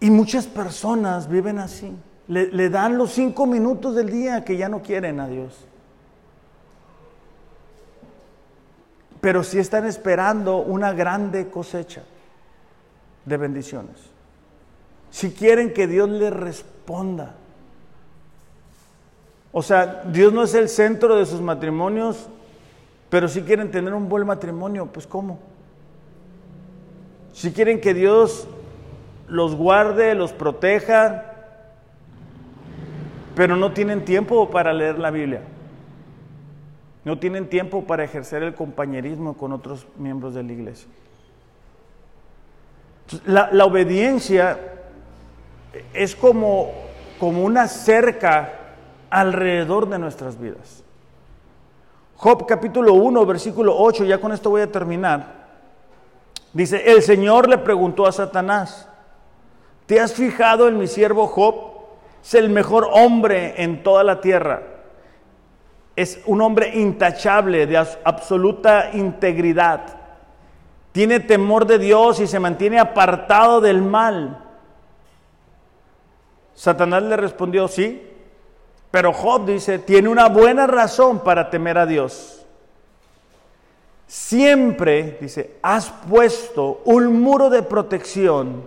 Y 0.00 0.10
muchas 0.10 0.46
personas 0.46 1.28
viven 1.28 1.58
así. 1.58 1.96
Le, 2.28 2.70
dan 2.70 2.98
los 2.98 3.12
cinco 3.12 3.46
minutos 3.46 3.94
del 3.94 4.10
día 4.10 4.44
que 4.44 4.56
ya 4.56 4.68
no 4.68 4.82
quieren 4.82 5.20
a 5.20 5.28
Dios. 5.28 5.54
Pero 9.20 9.42
sí 9.42 9.58
están 9.58 9.86
esperando 9.86 10.58
una 10.58 10.92
grande 10.92 11.48
cosecha 11.48 12.02
de 13.24 13.36
bendiciones. 13.36 13.96
Si 15.10 15.30
quieren 15.32 15.72
que 15.72 15.86
Dios 15.86 16.10
les 16.10 16.32
responda. 16.32 17.36
O 19.58 19.62
sea, 19.62 20.02
Dios 20.12 20.34
no 20.34 20.42
es 20.42 20.52
el 20.52 20.68
centro 20.68 21.16
de 21.16 21.24
sus 21.24 21.40
matrimonios, 21.40 22.28
pero 23.08 23.26
si 23.26 23.40
quieren 23.40 23.70
tener 23.70 23.94
un 23.94 24.06
buen 24.06 24.26
matrimonio, 24.26 24.84
pues 24.84 25.06
¿cómo? 25.06 25.38
Si 27.32 27.50
quieren 27.52 27.80
que 27.80 27.94
Dios 27.94 28.46
los 29.28 29.54
guarde, 29.54 30.14
los 30.14 30.34
proteja, 30.34 31.32
pero 33.34 33.56
no 33.56 33.72
tienen 33.72 34.04
tiempo 34.04 34.50
para 34.50 34.74
leer 34.74 34.98
la 34.98 35.10
Biblia. 35.10 35.40
no 37.06 37.18
tienen 37.18 37.48
tiempo 37.48 37.84
para 37.84 38.04
ejercer 38.04 38.42
el 38.42 38.52
compañerismo 38.52 39.38
con 39.38 39.52
otros 39.52 39.86
miembros 39.96 40.34
de 40.34 40.42
la 40.42 40.52
iglesia. 40.52 40.88
La, 43.24 43.64
obediencia 43.64 44.58
es 45.94 46.14
como, 46.14 46.74
como 47.18 47.42
una 47.42 47.68
cerca 47.68 48.65
alrededor 49.10 49.88
de 49.88 49.98
nuestras 49.98 50.38
vidas. 50.38 50.82
Job 52.16 52.46
capítulo 52.46 52.94
1, 52.94 53.26
versículo 53.26 53.76
8, 53.76 54.04
ya 54.04 54.18
con 54.18 54.32
esto 54.32 54.50
voy 54.50 54.62
a 54.62 54.72
terminar. 54.72 55.46
Dice, 56.52 56.90
el 56.90 57.02
Señor 57.02 57.48
le 57.48 57.58
preguntó 57.58 58.06
a 58.06 58.12
Satanás, 58.12 58.88
¿te 59.84 60.00
has 60.00 60.14
fijado 60.14 60.68
en 60.68 60.78
mi 60.78 60.86
siervo 60.86 61.26
Job? 61.26 61.54
Es 62.22 62.34
el 62.34 62.48
mejor 62.48 62.88
hombre 62.90 63.62
en 63.62 63.82
toda 63.82 64.02
la 64.02 64.20
tierra. 64.20 64.62
Es 65.94 66.20
un 66.26 66.40
hombre 66.40 66.78
intachable, 66.78 67.66
de 67.66 67.76
absoluta 67.76 68.90
integridad. 68.94 69.82
Tiene 70.92 71.20
temor 71.20 71.66
de 71.66 71.78
Dios 71.78 72.20
y 72.20 72.26
se 72.26 72.40
mantiene 72.40 72.78
apartado 72.78 73.60
del 73.60 73.82
mal. 73.82 74.42
Satanás 76.54 77.02
le 77.02 77.18
respondió, 77.18 77.68
sí, 77.68 78.15
pero 78.96 79.12
Job 79.12 79.44
dice, 79.44 79.78
tiene 79.78 80.08
una 80.08 80.30
buena 80.30 80.66
razón 80.66 81.20
para 81.20 81.50
temer 81.50 81.76
a 81.76 81.84
Dios. 81.84 82.46
Siempre, 84.06 85.18
dice, 85.20 85.56
has 85.60 85.90
puesto 86.08 86.80
un 86.86 87.20
muro 87.20 87.50
de 87.50 87.62
protección 87.62 88.66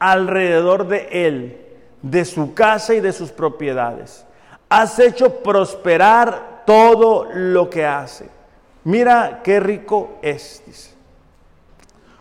alrededor 0.00 0.88
de 0.88 1.06
él, 1.12 1.66
de 2.02 2.24
su 2.24 2.52
casa 2.52 2.94
y 2.94 3.00
de 3.00 3.12
sus 3.12 3.30
propiedades. 3.30 4.26
Has 4.68 4.98
hecho 4.98 5.36
prosperar 5.36 6.64
todo 6.66 7.28
lo 7.32 7.70
que 7.70 7.86
hace. 7.86 8.28
Mira 8.82 9.40
qué 9.44 9.60
rico 9.60 10.18
es, 10.20 10.64
dice. 10.66 10.90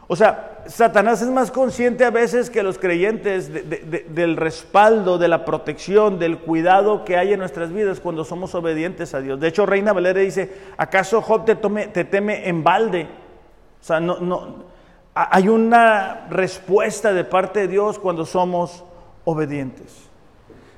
O 0.05 0.15
sea, 0.15 0.52
Satanás 0.67 1.21
es 1.21 1.29
más 1.29 1.51
consciente 1.51 2.05
a 2.05 2.09
veces 2.09 2.49
que 2.49 2.63
los 2.63 2.77
creyentes 2.77 3.51
del 3.51 4.37
respaldo, 4.37 5.17
de 5.17 5.27
la 5.27 5.45
protección, 5.45 6.19
del 6.19 6.39
cuidado 6.39 7.03
que 7.05 7.17
hay 7.17 7.33
en 7.33 7.39
nuestras 7.39 7.71
vidas 7.71 7.99
cuando 7.99 8.23
somos 8.23 8.55
obedientes 8.55 9.13
a 9.13 9.21
Dios. 9.21 9.39
De 9.39 9.47
hecho, 9.47 9.65
Reina 9.65 9.93
Valera 9.93 10.19
dice, 10.19 10.51
¿acaso 10.77 11.21
Job 11.21 11.45
te, 11.45 11.55
te 11.55 12.05
teme 12.05 12.47
en 12.47 12.63
balde? 12.63 13.07
O 13.81 13.83
sea, 13.83 13.99
no, 13.99 14.19
no, 14.19 14.63
hay 15.13 15.47
una 15.47 16.27
respuesta 16.29 17.13
de 17.13 17.23
parte 17.23 17.61
de 17.61 17.67
Dios 17.67 17.99
cuando 17.99 18.25
somos 18.25 18.83
obedientes. 19.25 20.09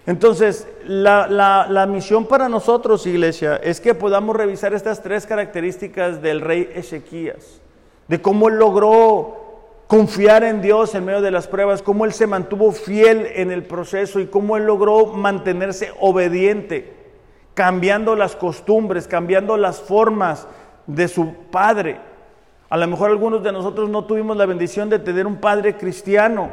Entonces, 0.06 0.68
la, 0.86 1.28
la, 1.28 1.86
misión 1.88 2.28
para 2.28 2.48
nosotros, 2.48 3.08
iglesia, 3.08 3.56
es 3.56 3.82
que 3.82 3.96
podamos 3.96 4.36
revisar 4.36 4.74
estas 4.74 5.02
tres 5.02 5.26
características 5.26 6.22
del 6.22 6.42
rey 6.42 6.70
Ezequías, 6.76 7.60
de 8.08 8.22
cómo 8.22 8.52
logró 8.52 9.45
confiar 9.88 10.44
en 10.44 10.62
Dios 10.62 10.96
en 10.96 11.06
medio 11.06 11.22
de 11.22 11.32
las 11.32 11.48
pruebas, 11.48 11.82
cómo 11.82 12.06
Él 12.06 12.14
se 12.14 12.28
mantuvo 12.28 12.72
fiel 12.72 13.28
en 13.36 13.52
el 13.52 13.64
proceso 13.64 14.20
y 14.20 14.28
cómo 14.28 14.58
Él 14.58 14.66
logró 14.66 15.08
mantenerse 15.08 15.92
obediente, 16.00 16.94
cambiando 17.54 18.16
las 18.16 18.36
costumbres, 18.36 19.08
cambiando 19.08 19.58
las 19.58 19.80
formas 19.80 20.48
de 20.88 21.08
su 21.08 21.34
padre. 21.52 22.00
A 22.70 22.78
lo 22.78 22.88
mejor 22.88 23.12
algunos 23.12 23.44
de 23.44 23.52
nosotros 23.52 23.90
no 23.90 24.06
tuvimos 24.06 24.36
la 24.38 24.46
bendición 24.46 24.90
de 24.90 25.00
tener 25.00 25.28
un 25.28 25.38
padre 25.38 25.76
cristiano, 25.76 26.52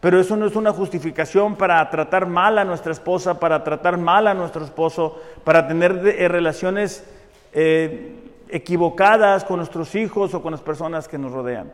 pero 0.00 0.20
eso 0.20 0.36
no 0.36 0.46
es 0.46 0.54
una 0.54 0.72
justificación 0.72 1.56
para 1.56 1.90
tratar 1.90 2.26
mal 2.26 2.58
a 2.58 2.64
nuestra 2.64 2.92
esposa, 2.92 3.40
para 3.40 3.64
tratar 3.64 3.98
mal 3.98 4.28
a 4.28 4.34
nuestro 4.34 4.64
esposo, 4.64 5.20
para 5.42 5.66
tener 5.66 6.00
eh, 6.06 6.28
relaciones 6.28 7.04
eh, 7.52 8.14
equivocadas 8.48 9.44
con 9.44 9.56
nuestros 9.56 9.96
hijos 9.96 10.32
o 10.32 10.40
con 10.40 10.52
las 10.52 10.60
personas 10.60 11.08
que 11.08 11.18
nos 11.18 11.32
rodean. 11.32 11.72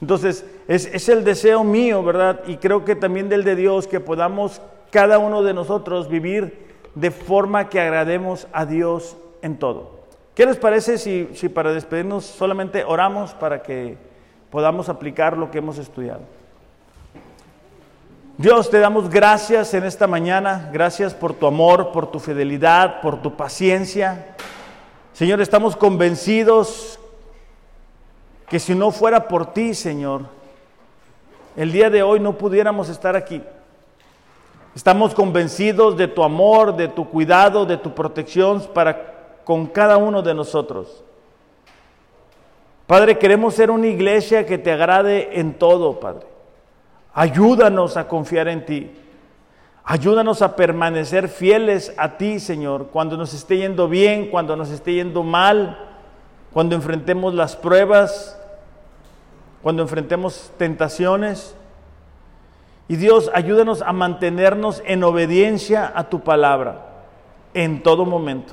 Entonces, 0.00 0.44
es, 0.68 1.08
el 1.08 1.24
deseo 1.24 1.64
mío, 1.64 2.02
¿verdad? 2.02 2.40
Y 2.46 2.56
creo 2.56 2.84
que 2.84 2.96
también 2.96 3.28
del 3.28 3.44
de 3.44 3.56
Dios, 3.56 3.86
que 3.86 4.00
podamos 4.00 4.60
cada 4.90 5.18
uno 5.18 5.42
de 5.42 5.54
nosotros 5.54 6.08
vivir 6.08 6.64
de 6.94 7.10
forma 7.10 7.68
que 7.68 7.80
agrademos 7.80 8.46
a 8.52 8.66
Dios 8.66 9.16
en 9.42 9.58
todo. 9.58 10.04
¿Qué 10.34 10.46
les 10.46 10.56
parece 10.56 10.98
si, 10.98 11.28
si 11.34 11.48
para 11.48 11.72
despedirnos 11.72 12.24
solamente 12.24 12.84
oramos 12.84 13.34
para 13.34 13.62
que 13.62 13.96
podamos 14.50 14.88
aplicar 14.88 15.36
lo 15.36 15.50
que 15.50 15.58
hemos 15.58 15.78
estudiado? 15.78 16.22
Dios, 18.36 18.68
te 18.68 18.80
damos 18.80 19.10
gracias 19.10 19.74
en 19.74 19.84
esta 19.84 20.08
mañana, 20.08 20.68
gracias 20.72 21.14
por 21.14 21.34
tu 21.34 21.46
amor, 21.46 21.92
por 21.92 22.10
tu 22.10 22.18
fidelidad, 22.18 23.00
por 23.00 23.22
tu 23.22 23.36
paciencia. 23.36 24.34
Señor, 25.12 25.40
estamos 25.40 25.76
convencidos 25.76 26.98
que 28.54 28.60
si 28.60 28.72
no 28.72 28.92
fuera 28.92 29.26
por 29.26 29.52
ti, 29.52 29.74
Señor, 29.74 30.26
el 31.56 31.72
día 31.72 31.90
de 31.90 32.04
hoy 32.04 32.20
no 32.20 32.38
pudiéramos 32.38 32.88
estar 32.88 33.16
aquí. 33.16 33.42
Estamos 34.76 35.12
convencidos 35.12 35.96
de 35.96 36.06
tu 36.06 36.22
amor, 36.22 36.76
de 36.76 36.86
tu 36.86 37.10
cuidado, 37.10 37.66
de 37.66 37.78
tu 37.78 37.96
protección 37.96 38.62
para 38.72 39.40
con 39.42 39.66
cada 39.66 39.96
uno 39.96 40.22
de 40.22 40.34
nosotros. 40.34 41.02
Padre, 42.86 43.18
queremos 43.18 43.54
ser 43.54 43.72
una 43.72 43.88
iglesia 43.88 44.46
que 44.46 44.56
te 44.56 44.70
agrade 44.70 45.40
en 45.40 45.54
todo, 45.54 45.98
Padre. 45.98 46.28
Ayúdanos 47.12 47.96
a 47.96 48.06
confiar 48.06 48.46
en 48.46 48.64
ti. 48.64 48.92
Ayúdanos 49.82 50.42
a 50.42 50.54
permanecer 50.54 51.28
fieles 51.28 51.92
a 51.96 52.16
ti, 52.18 52.38
Señor, 52.38 52.90
cuando 52.92 53.16
nos 53.16 53.34
esté 53.34 53.56
yendo 53.56 53.88
bien, 53.88 54.30
cuando 54.30 54.54
nos 54.54 54.70
esté 54.70 54.94
yendo 54.94 55.24
mal 55.24 55.90
cuando 56.54 56.76
enfrentemos 56.76 57.34
las 57.34 57.56
pruebas, 57.56 58.40
cuando 59.64 59.82
enfrentemos 59.82 60.52
tentaciones. 60.58 61.56
Y 62.86 62.96
Dios, 62.96 63.30
ayúdanos 63.32 63.80
a 63.80 63.94
mantenernos 63.94 64.82
en 64.84 65.02
obediencia 65.02 65.90
a 65.96 66.10
tu 66.10 66.20
palabra 66.20 67.06
en 67.54 67.82
todo 67.82 68.04
momento. 68.04 68.52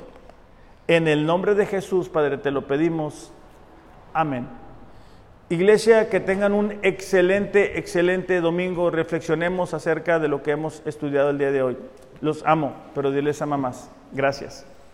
En 0.88 1.08
el 1.08 1.26
nombre 1.26 1.54
de 1.54 1.66
Jesús, 1.66 2.08
Padre, 2.08 2.38
te 2.38 2.50
lo 2.50 2.66
pedimos. 2.66 3.30
Amén. 4.14 4.48
Iglesia, 5.50 6.08
que 6.08 6.18
tengan 6.18 6.54
un 6.54 6.78
excelente, 6.80 7.78
excelente 7.78 8.40
domingo. 8.40 8.90
Reflexionemos 8.90 9.74
acerca 9.74 10.18
de 10.18 10.28
lo 10.28 10.42
que 10.42 10.52
hemos 10.52 10.82
estudiado 10.86 11.28
el 11.28 11.36
día 11.36 11.52
de 11.52 11.62
hoy. 11.62 11.76
Los 12.22 12.42
amo, 12.46 12.72
pero 12.94 13.10
Dios 13.10 13.22
les 13.22 13.42
ama 13.42 13.58
más. 13.58 13.90
Gracias. 14.12 14.64